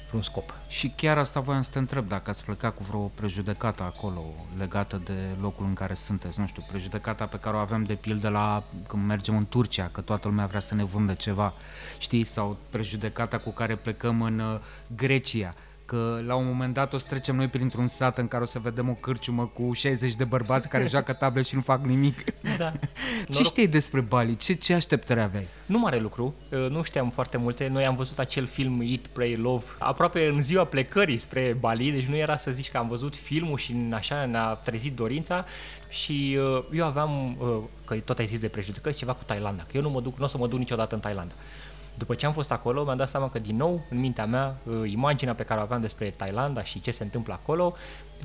[0.08, 0.54] vreun scop.
[0.68, 4.22] Și chiar asta voiam să te întreb, dacă ați plecat cu vreo prejudecată acolo
[4.58, 8.30] legată de locul în care sunteți, nu știu, prejudecata pe care o avem de pildă
[8.30, 11.54] la când mergem în Turcia, că toată lumea vrea să ne vândă ceva,
[11.98, 14.60] știi, sau prejudecata cu care plecăm în uh,
[14.96, 15.54] Grecia,
[15.86, 18.60] că la un moment dat o să trecem noi printr-un sat în care o să
[18.60, 22.24] vedem o cârciumă cu 60 de bărbați care joacă table și nu fac nimic.
[22.58, 22.74] Da.
[23.34, 24.38] ce știi despre Bali?
[24.38, 25.48] Ce, ce așteptări aveai?
[25.66, 27.68] Nu mare lucru, uh, nu știam foarte multe.
[27.68, 32.06] Noi am văzut acel film Eat, Pray, Love aproape în ziua plecării spre Bali, deci
[32.06, 35.46] nu era să zici că am văzut filmul și așa ne-a trezit dorința
[35.90, 39.78] și uh, eu aveam, uh, că tot ai zis de prejudecăți, ceva cu Thailanda, că
[39.78, 41.34] eu nu mă duc, nu o să mă duc niciodată în Thailanda.
[41.98, 44.92] După ce am fost acolo, mi-am dat seama că din nou, în mintea mea, uh,
[44.92, 47.76] imaginea pe care o aveam despre Thailanda și ce se întâmplă acolo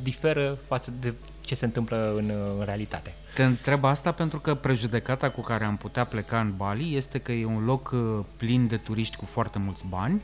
[0.02, 3.14] diferă față de ce se întâmplă în, uh, în realitate.
[3.34, 7.32] Te întreb asta pentru că prejudecata cu care am putea pleca în Bali este că
[7.32, 10.20] e un loc uh, plin de turiști cu foarte mulți bani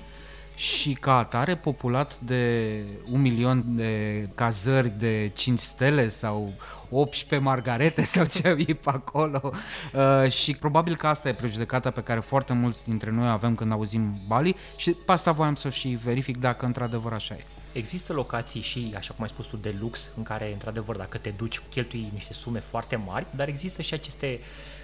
[0.57, 6.53] și ca atare populat de un milion de cazări de 5 stele sau
[6.91, 9.53] 18 margarete sau ce e pe acolo
[9.93, 13.73] uh, și probabil că asta e prejudecata pe care foarte mulți dintre noi avem când
[13.73, 17.45] auzim Bali și pe asta voiam să și verific dacă într-adevăr așa e.
[17.73, 21.31] Există locații și, așa cum ai spus tu, de lux, în care, într-adevăr, dacă te
[21.31, 24.41] duci, cheltui niște sume foarte mari, dar există și aceste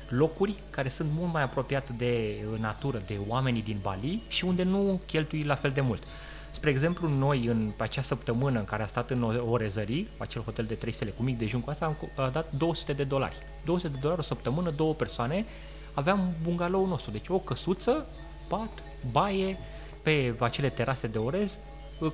[0.08, 5.00] locuri care sunt mult mai apropiate de natură, de oamenii din Bali și unde nu
[5.06, 6.02] cheltui la fel de mult.
[6.52, 10.74] Spre exemplu, noi în acea săptămână în care a stat în Orezării, acel hotel de
[10.74, 13.36] 3 stele cu mic dejun cu asta, am dat 200 de dolari.
[13.64, 15.44] 200 de dolari o săptămână, două persoane,
[15.94, 18.06] aveam bungalou nostru, deci o căsuță,
[18.48, 19.58] pat, baie,
[20.02, 21.58] pe acele terase de orez,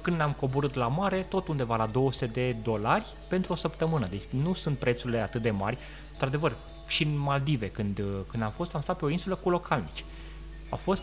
[0.03, 4.07] când ne-am coborât la mare, tot undeva la 200 de dolari pentru o săptămână.
[4.07, 5.79] Deci nu sunt prețurile atât de mari.
[6.13, 6.57] Într-adevăr,
[6.87, 10.05] și în Maldive, când, când am fost, am stat pe o insulă cu localnici.
[10.71, 11.03] A fost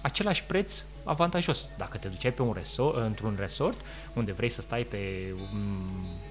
[0.00, 1.68] același preț avantajos.
[1.76, 3.80] Dacă te duceai pe un resort, într-un resort
[4.12, 5.76] unde vrei să stai pe un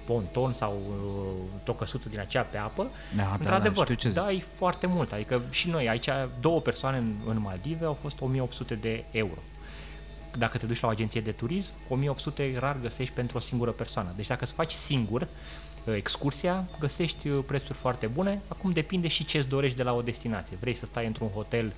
[0.06, 4.86] ponton sau uh, o căsuță din aceea pe apă, da, într-adevăr, da, da, dai foarte
[4.86, 5.12] mult.
[5.12, 6.08] Adică și noi aici,
[6.40, 9.38] două persoane în, în Maldive au fost 1800 de euro.
[10.38, 14.12] Dacă te duci la o agenție de turism, 1800 rar găsești pentru o singură persoană.
[14.16, 18.42] Deci dacă îți faci singur uh, excursia, găsești uh, prețuri foarte bune.
[18.48, 20.56] Acum depinde și ce îți dorești de la o destinație.
[20.60, 21.72] Vrei să stai într-un hotel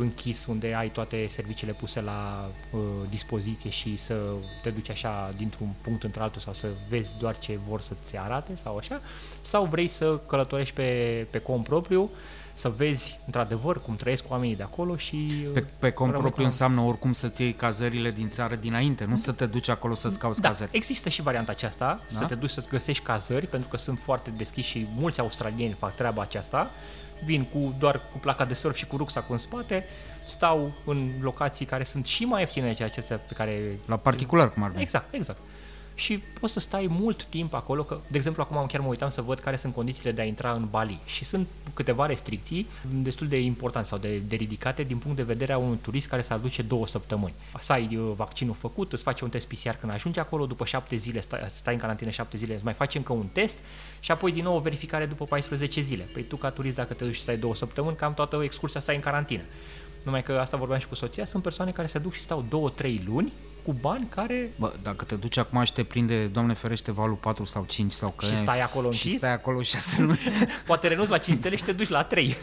[0.00, 4.16] închis unde ai toate serviciile puse la uh, dispoziție și să
[4.62, 8.76] te duci așa dintr-un punct într-altul sau să vezi doar ce vor să-ți arate sau
[8.76, 9.00] așa,
[9.40, 12.10] sau vrei să călătorești pe, pe cont propriu,
[12.54, 15.16] să vezi într-adevăr cum trăiesc oamenii de acolo și...
[15.52, 19.16] Pe, pe cont rămâi propriu ca- înseamnă oricum să-ți iei cazările din țară dinainte, nu
[19.16, 20.70] să te duci acolo să-ți cauți Da, cazări.
[20.72, 22.18] există și varianta aceasta, Da?
[22.18, 25.94] să te duci să-ți găsești cazări, pentru că sunt foarte deschiși și mulți australieni fac
[25.94, 26.70] treaba aceasta,
[27.24, 29.84] vin cu doar cu placa de surf și cu rucsacul în spate,
[30.26, 33.78] stau în locații care sunt și mai ieftine decât acestea pe care...
[33.86, 34.82] La particular, cum ar veni.
[34.82, 35.38] Exact, exact.
[36.00, 39.22] Și poți să stai mult timp acolo, că, de exemplu, acum chiar mă uitam să
[39.22, 42.66] văd care sunt condițiile de a intra în Bali și sunt câteva restricții
[43.02, 46.22] destul de importante sau de, de ridicate din punct de vedere a unui turist care
[46.22, 47.34] se aduce două săptămâni.
[47.58, 50.96] Să ai uh, vaccinul făcut, îți face un test PCR când ajungi acolo, după șapte
[50.96, 53.56] zile, stai, stai în carantină șapte zile, îți mai faci încă un test
[54.00, 56.08] și apoi din nou o verificare după 14 zile.
[56.12, 58.94] Păi tu ca turist dacă te duci și stai două săptămâni, cam toată excursia stai
[58.94, 59.42] în carantină.
[60.04, 62.70] Numai că asta vorbeam și cu soția, sunt persoane care se duc și stau două,
[62.70, 63.32] trei luni
[63.64, 67.44] cu bani care Bă, dacă te duci acum și te prinde, Doamne ferește, valul 4
[67.44, 68.26] sau 5 sau că...
[68.26, 69.18] Și stai acolo Și închis?
[69.18, 70.20] stai acolo 6 luni.
[70.66, 72.36] Poate renunți la 5 stele și te duci la 3.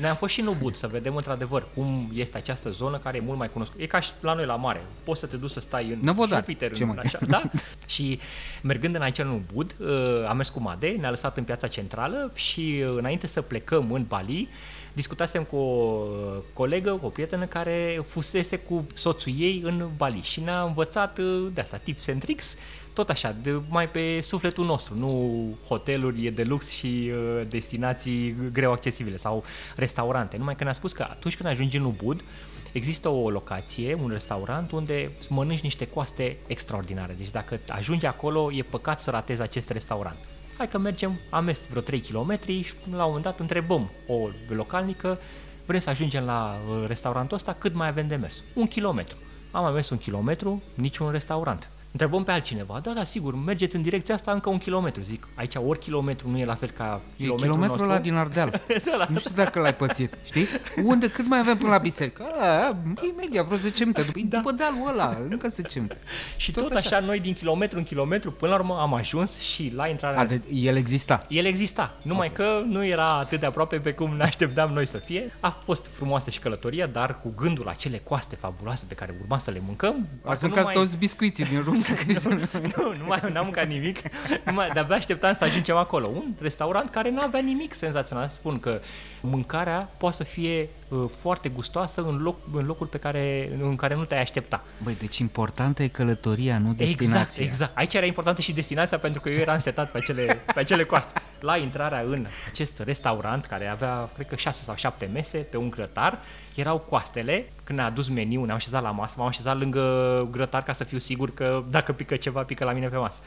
[0.00, 3.20] Noi am fost și în Ubud să vedem într-adăvăr cum este această zonă care e
[3.24, 3.82] mult mai cunoscută.
[3.82, 4.82] E ca și la noi la mare.
[5.04, 6.38] Poți să te duci să stai în Năvodar.
[6.38, 6.98] Jupiter, Ce în mai?
[7.04, 7.42] așa, da?
[7.86, 8.18] și
[8.62, 9.88] mergând în aici în Ubud, uh,
[10.28, 14.04] am mers cu Made, ne-a lăsat în piața centrală și uh, înainte să plecăm în
[14.08, 14.48] Bali,
[14.92, 20.20] discutasem cu o uh, colegă, cu o prietenă care fusese cu soțul ei în Bali
[20.22, 22.56] și ne-a învățat uh, de asta, tips and tricks,
[22.92, 28.72] tot așa, de, mai pe sufletul nostru, nu hoteluri de lux și uh, destinații greu
[28.72, 29.44] accesibile sau
[29.76, 30.36] restaurante.
[30.36, 32.24] Numai că ne-a spus că atunci când ajungi în Ubud,
[32.72, 37.14] există o locație, un restaurant unde mănânci niște coaste extraordinare.
[37.18, 40.18] Deci dacă ajungi acolo, e păcat să ratezi acest restaurant.
[40.60, 44.28] Hai că mergem, am mers vreo 3 km și la un moment dat întrebăm o
[44.48, 45.18] localnică,
[45.66, 48.42] vrem să ajungem la uh, restaurantul ăsta, cât mai avem de mers?
[48.54, 49.16] Un kilometru.
[49.50, 51.68] Am mai mers un kilometru, niciun restaurant.
[51.92, 55.02] Întrebăm pe altcineva, da, da, sigur, mergeți în direcția asta încă un kilometru.
[55.02, 57.90] Zic, aici ori kilometru nu e la fel ca E kilometrul kilometrul nostru.
[57.90, 58.62] ăla din Ardeal.
[58.90, 60.46] Da, la- Nu știu dacă l-ai pățit, știi?
[60.84, 62.22] Unde, cât mai avem până la biserică?
[62.40, 62.76] A,
[63.14, 64.02] imediat, vreo 10 minute.
[64.02, 64.36] După, da.
[64.36, 65.98] după dealul ăla, încă 10 minute.
[66.36, 66.96] Și tot, tot așa.
[66.96, 70.18] așa, noi din kilometru în kilometru, până la urmă am ajuns și la intrarea...
[70.18, 71.26] A, de, el exista.
[71.28, 72.46] El exista, numai okay.
[72.46, 75.32] că nu era atât de aproape pe cum ne așteptam noi să fie.
[75.40, 79.38] A fost frumoasă și călătoria, dar cu gândul la cele coaste fabuloase pe care urma
[79.38, 79.94] să le mâncăm.
[80.10, 80.74] Ați parcă mâncat nu mai...
[80.74, 81.58] toți biscuiții din
[81.88, 82.60] rucsă.
[82.76, 83.98] nu, nu mai n-am mâncat nimic,
[84.44, 86.06] numai de-abia așteptam să ajungem acolo.
[86.06, 88.28] Un restaurant care nu avea nimic senzațional.
[88.28, 88.80] Spun că
[89.20, 90.68] mâncarea poate să fie uh,
[91.16, 94.64] foarte gustoasă în, loc, în locuri pe care, în care nu te-ai aștepta.
[94.82, 97.22] Băi, deci importantă e călătoria, nu destinația.
[97.22, 97.76] Exact, exact.
[97.76, 101.22] Aici era importantă și destinația pentru că eu eram setat pe acele, pe acele coaste.
[101.40, 105.70] La intrarea în acest restaurant care avea, cred că șase sau șapte mese pe un
[105.70, 106.18] grătar,
[106.54, 107.48] erau coastele.
[107.64, 110.98] Când ne-a adus meniu, ne-am așezat la masă, m-am așezat lângă grătar ca să fiu
[110.98, 113.20] sigur că dacă pică ceva, pică la mine pe masă.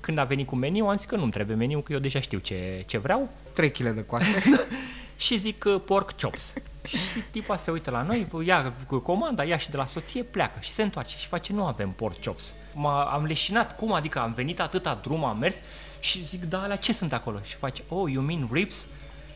[0.00, 2.38] Când a venit cu meniu, am zis că nu-mi trebuie meniu, că eu deja știu
[2.38, 3.28] ce, ce vreau.
[3.52, 4.42] 3 kg de coaste.
[5.16, 6.52] și zic uh, pork chops.
[6.86, 6.96] Și
[7.30, 10.70] tipa se uită la noi, ia cu comanda, ia și de la soție, pleacă și
[10.70, 12.54] se întoarce și face, nu avem pork chops.
[12.74, 15.62] M-a, am leșinat, cum adică am venit atâta drum, am mers
[16.00, 17.38] și zic, da, la ce sunt acolo?
[17.42, 18.86] Și face, oh, you mean ribs?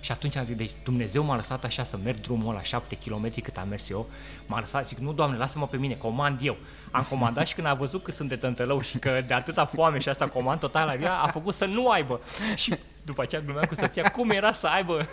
[0.04, 3.40] Și atunci am zis, deci Dumnezeu m-a lăsat așa să merg drumul ăla 7 km
[3.42, 4.06] cât am mers eu.
[4.46, 6.56] M-a lăsat, zic, nu, Doamne, lasă-mă pe mine, comand eu.
[6.90, 9.98] Am comandat și când a văzut că sunt de tântălău și că de atâta foame
[9.98, 12.20] și asta comand total la ea, a făcut să nu aibă.
[12.56, 12.74] Și
[13.04, 15.08] după aceea glumeam cu soția, cum era să aibă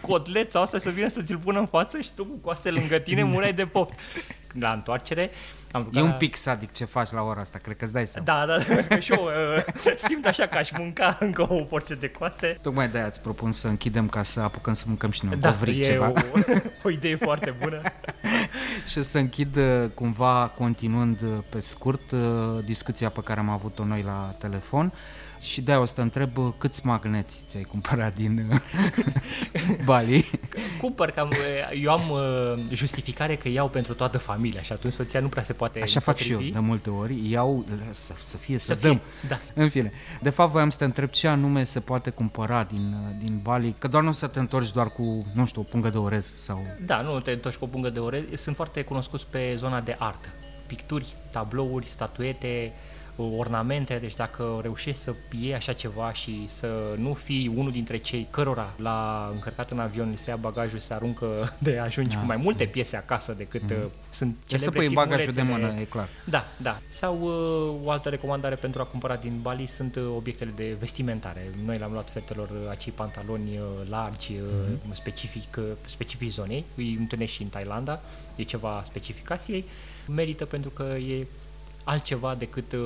[0.00, 2.98] cotlet sau asta să vină să ți-l pună în față și tu cu coaste lângă
[2.98, 3.90] tine mureai de pop.
[4.58, 5.30] La întoarcere
[5.72, 8.26] am E un pic sadic ce faci la ora asta, cred că îți dai seama.
[8.26, 12.08] Da, da, că și eu uh, simt așa că aș mânca încă o porție de
[12.08, 12.56] coaste.
[12.62, 15.50] Tocmai de-aia îți propun să închidem ca să apucăm să mâncăm și noi un Da,
[15.50, 16.08] covric e ceva.
[16.08, 16.40] o,
[16.82, 17.82] o idee foarte bună.
[18.90, 22.20] și să închid uh, cumva, continuând uh, pe scurt, uh,
[22.64, 24.92] discuția pe care am avut-o noi la telefon
[25.40, 28.60] și de-aia o să te întreb uh, câți magneți ți-ai cumpărat din uh,
[29.84, 30.30] Bali.
[30.80, 31.32] Cumpăr, că am,
[31.82, 35.52] eu am uh, justificare că iau pentru toată familia și atunci soția nu prea se
[35.52, 36.58] poate Așa fac și eu împotrivi.
[36.60, 39.00] de multe ori, iau să, să fie, să, Să să fie, dăm.
[39.28, 39.38] da.
[39.54, 39.92] În fine,
[40.22, 43.74] de fapt voiam să te întreb ce anume se poate cumpăra din, uh, din Bali,
[43.78, 46.32] că doar nu o să te întorci doar cu, nu știu, o pungă de orez
[46.36, 46.66] sau...
[46.86, 48.22] Da, nu te întorci cu o pungă de orez.
[48.34, 50.28] Sunt foarte cunoscuți pe zona de artă.
[50.66, 52.72] Picturi, tablouri, statuete,
[53.36, 58.26] ornamente, deci dacă reușești să iei așa ceva și să nu fii unul dintre cei
[58.30, 61.26] cărora la încărcat în avion, se ia bagajul, se aruncă
[61.58, 62.20] de ajungi Da.
[62.20, 63.74] cu mai multe piese acasă decât Mhm.
[63.74, 63.90] mm.
[64.10, 66.08] sunt Trebuie să celebre pui bagajul de filmulețele- mână, e clar.
[66.24, 66.78] Da, da.
[66.88, 71.50] Sau uh, o altă recomandare pentru a cumpăra din Bali sunt uh, obiectele de vestimentare.
[71.64, 74.38] Noi le-am luat fetelor uh, acei pantaloni uh, largi, uh,
[74.84, 74.94] Mhm.
[74.94, 76.64] specific, uh, specific zonei.
[76.76, 78.00] Îi întâlnești și în Thailanda,
[78.36, 79.64] e ceva specific Asiei.
[80.14, 81.26] Merită pentru că e
[81.84, 82.78] altceva decât uh,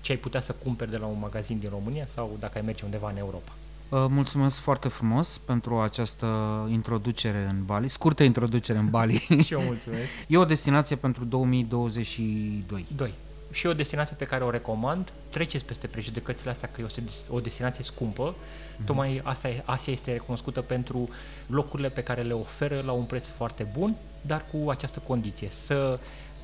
[0.00, 2.84] ce ai putea să cumperi de la un magazin din România sau dacă ai merge
[2.84, 3.52] undeva în Europa.
[3.88, 6.26] Uh, Mulțumesc foarte frumos pentru această
[6.70, 9.26] introducere în Bali, scurtă introducere în Bali.
[9.44, 10.02] Și eu mulțumesc.
[10.28, 12.86] E o destinație pentru 2022.
[12.96, 13.12] 2.
[13.50, 17.14] Și o destinație pe care o recomand, treceți peste prejudecățile astea că e o, des-
[17.30, 18.34] o destinație scumpă,
[18.76, 18.86] Mhm.
[18.86, 21.08] tocmai asta e, Asia este recunoscută pentru
[21.46, 25.98] locurile pe care le oferă la un preț foarte bun, dar cu această condiție, să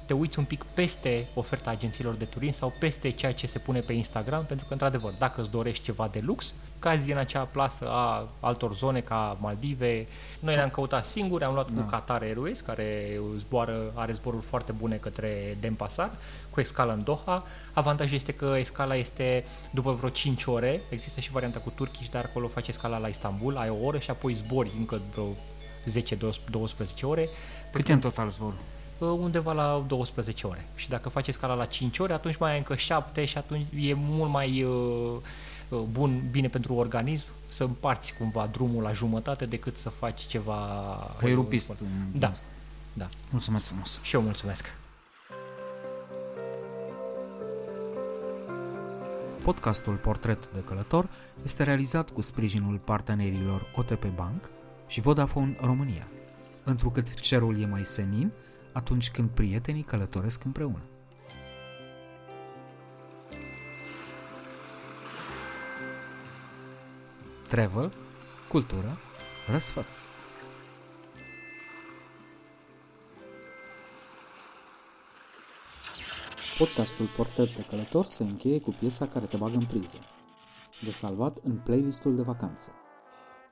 [0.06, 3.80] te uiți un pic peste oferta agențiilor de turism sau peste ceea ce se pune
[3.80, 7.88] pe Instagram, pentru că, într-adevăr, dacă îți dorești ceva de lux, cazi în acea plasă
[7.88, 10.06] a altor zone ca Maldive.
[10.40, 11.80] Noi le-am căutat singuri, am luat Da.
[11.80, 16.10] cu Qatar Airways, care zboară, are zboruri foarte bune către Denpasar,
[16.50, 17.44] cu escală în Doha.
[17.72, 22.24] Avantajul este că escala este după vreo 5 ore, există și varianta cu Turkish, dar
[22.24, 25.28] acolo faci escala la Istanbul, ai o oră și apoi zbori încă vreo
[27.00, 27.28] 10-12 ore.
[27.72, 28.58] Cât e în total zborul?
[28.98, 30.66] Uh, undeva la 12 ore.
[30.74, 33.94] Și dacă faci scala la 5 ore, atunci mai ai încă 7 și atunci e
[33.94, 35.16] mult mai uh,
[35.68, 40.56] uh, bun, bine pentru organism să împarți cumva drumul la jumătate decât să faci ceva...
[41.20, 41.72] Păi rupist.
[42.12, 42.32] Da.
[42.92, 43.08] da.
[43.30, 44.00] Mulțumesc frumos.
[44.02, 44.72] Și eu mulțumesc.
[49.44, 51.08] Podcastul Portret de Călător
[51.42, 54.50] este realizat cu sprijinul partenerilor OTP Bank
[54.86, 56.06] și Vodafone România,
[56.64, 58.32] întrucât cerul e mai senin
[58.74, 60.82] atunci când prietenii călătoresc împreună.
[67.48, 67.92] Travel,
[68.48, 68.98] cultură,
[69.46, 69.92] răsfăț.
[76.58, 79.98] Podcastul Portret de Călător se încheie cu piesa care te bagă în priză,
[80.84, 82.83] de salvat în playlistul de vacanță.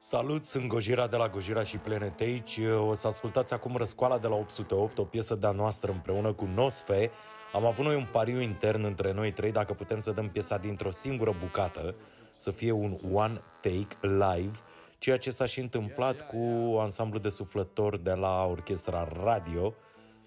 [0.05, 2.71] Salut, sunt Gojira de la Gojira și Planet Age.
[2.71, 7.11] O să ascultați acum Răscoala de la 808, o piesă de-a noastră împreună cu Nosfe.
[7.53, 10.91] Am avut noi un pariu intern între noi trei dacă putem să dăm piesa dintr-o
[10.91, 11.95] singură bucată,
[12.37, 14.59] să fie un one take live,
[14.99, 19.75] ceea ce s-a și întâmplat cu ansamblu de suflători de la orchestra radio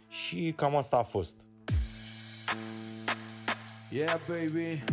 [0.07, 1.35] și cam asta a fost.
[3.89, 4.83] Yeah, baby.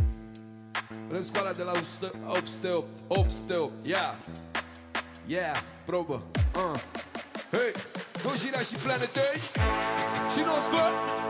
[1.12, 1.72] Răscoala de la
[2.26, 4.16] 808, 808, yeah.
[5.26, 6.22] Yeah, probă,
[6.56, 6.80] uh.
[7.50, 7.72] Hey,
[8.24, 9.40] Gojira și Planet Age
[10.32, 11.21] și nu scot.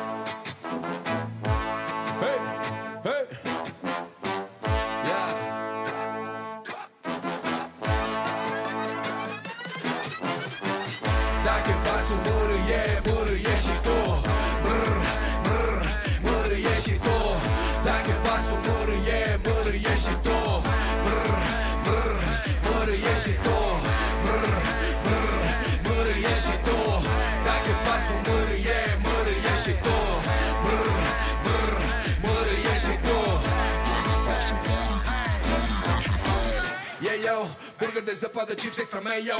[37.93, 39.36] Burger de zăpadă, chips extra mayo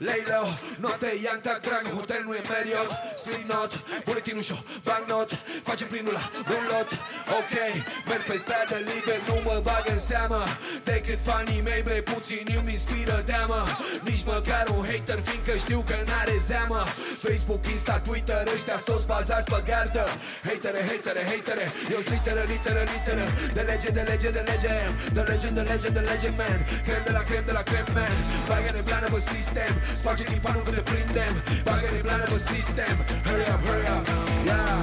[0.00, 0.48] Lay low,
[0.80, 3.72] note Young Tag Drag Hotel nu e Marriott Street Not,
[4.04, 5.30] buletinul show Banknot,
[5.62, 6.24] facem plinul la
[6.56, 6.90] un lot.
[7.38, 7.54] Ok,
[8.08, 10.42] merg pe stradă liber Nu mă bag în seamă.
[10.84, 13.60] Decât fanii mei bre puțin îmi inspiră teamă.
[14.08, 16.80] Nici măcar un hater Fiindcă știu că n-are zeamă.
[17.24, 20.04] Facebook, Insta, Twitter Ăștia toți bazați pe gardă.
[20.48, 21.64] Hatere, hatere, hatere.
[21.94, 23.24] Eu sunt literă, literă, literă.
[23.56, 24.74] De lege, de lege, de lege.
[25.16, 26.60] De legend, de legend, de legend, man.
[26.86, 28.14] Crem de la crem, de la crem, man.
[28.48, 31.34] Bagă-ne plană pe sistem Sparge timpanul când le prindem.
[31.66, 32.96] Bagă-ne plană pe sistem.
[33.26, 34.04] Hurry up, hurry up,
[34.48, 34.78] yeah.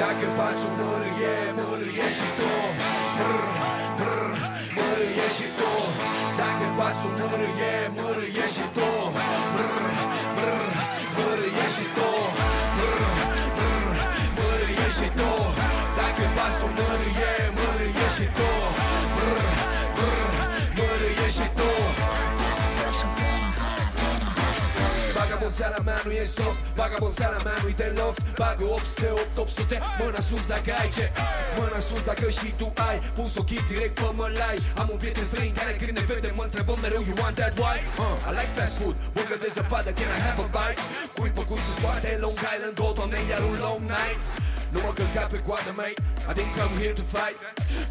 [0.00, 2.52] Dacă pasul mărâie, mărâie și tu.
[3.18, 3.46] Brr,
[3.98, 4.28] brr,
[4.76, 5.72] mărâie și tu.
[6.40, 8.93] Dacă pasul mărâie, mărâie și tu
[26.04, 26.60] nu e soft.
[26.74, 31.06] Vagabonseala mea nu-i de loft Bagă 800, 8, 800 Mâna sus dacă ai ce.
[31.58, 32.98] Mâna sus dacă și tu ai.
[33.16, 34.58] Pus ochii direct pe mălai.
[34.76, 37.86] Am un prieten străin care când ne vede mă întrebă mereu You want that white?
[38.04, 38.96] Uh, I like fast food.
[39.14, 40.80] Burger de zăpadă, can I have a bite?
[41.16, 44.18] Cui pe cui sus poate Long Island, Gold, doamne, iar un long night
[44.74, 47.38] Nu mă călca pe coadă, mate I think I'm here to fight.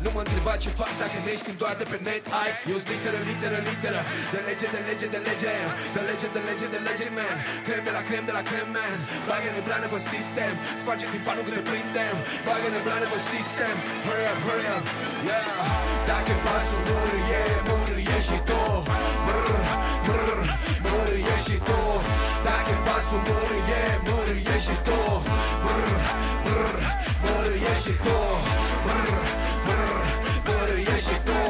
[0.04, 2.90] Nu mă întreba ce fac dacă ne știm doar de pe net Ai, eu sunt
[2.94, 4.02] literă, literă, literă.
[4.34, 5.54] De lege, de lege, de lege
[5.96, 7.38] De lege, de lege, de lege, man.
[7.66, 8.96] Crem de la crem, de la crem, man.
[9.28, 10.54] Bagă-ne blană pe sistem.
[10.82, 12.16] Sparge timpanul când ne prindem.
[12.48, 13.76] Bagă-ne blană pe sistem.
[14.06, 14.86] Hurry up, hurry up,
[15.30, 15.52] yeah.
[16.10, 18.62] Dacă pasul mârie, mârie și tu.
[19.28, 19.48] Brr,
[20.08, 20.40] brr,
[20.88, 21.82] mârie și tu.
[22.48, 25.00] Dacă pasul mârie, mârie și tu.
[25.66, 25.92] Brr,
[26.46, 26.76] brr,
[27.24, 28.20] mârie și tu
[28.86, 29.18] Brr,
[29.68, 30.00] brr,
[30.48, 31.42] mârie și tu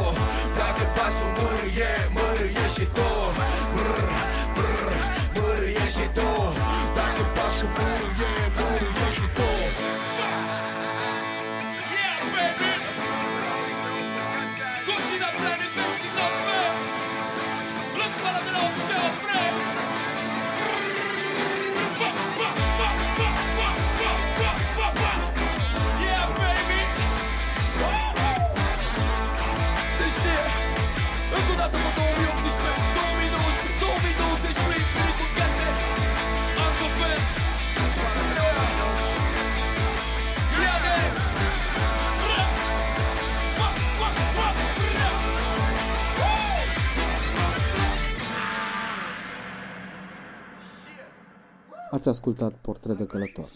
[0.60, 3.10] Dacă pasul mârie, mârie și tu
[51.94, 53.50] Ați ascultat Portret de călător.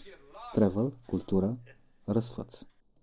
[0.52, 1.58] Travel, cultură,
[2.04, 2.62] răsfăț.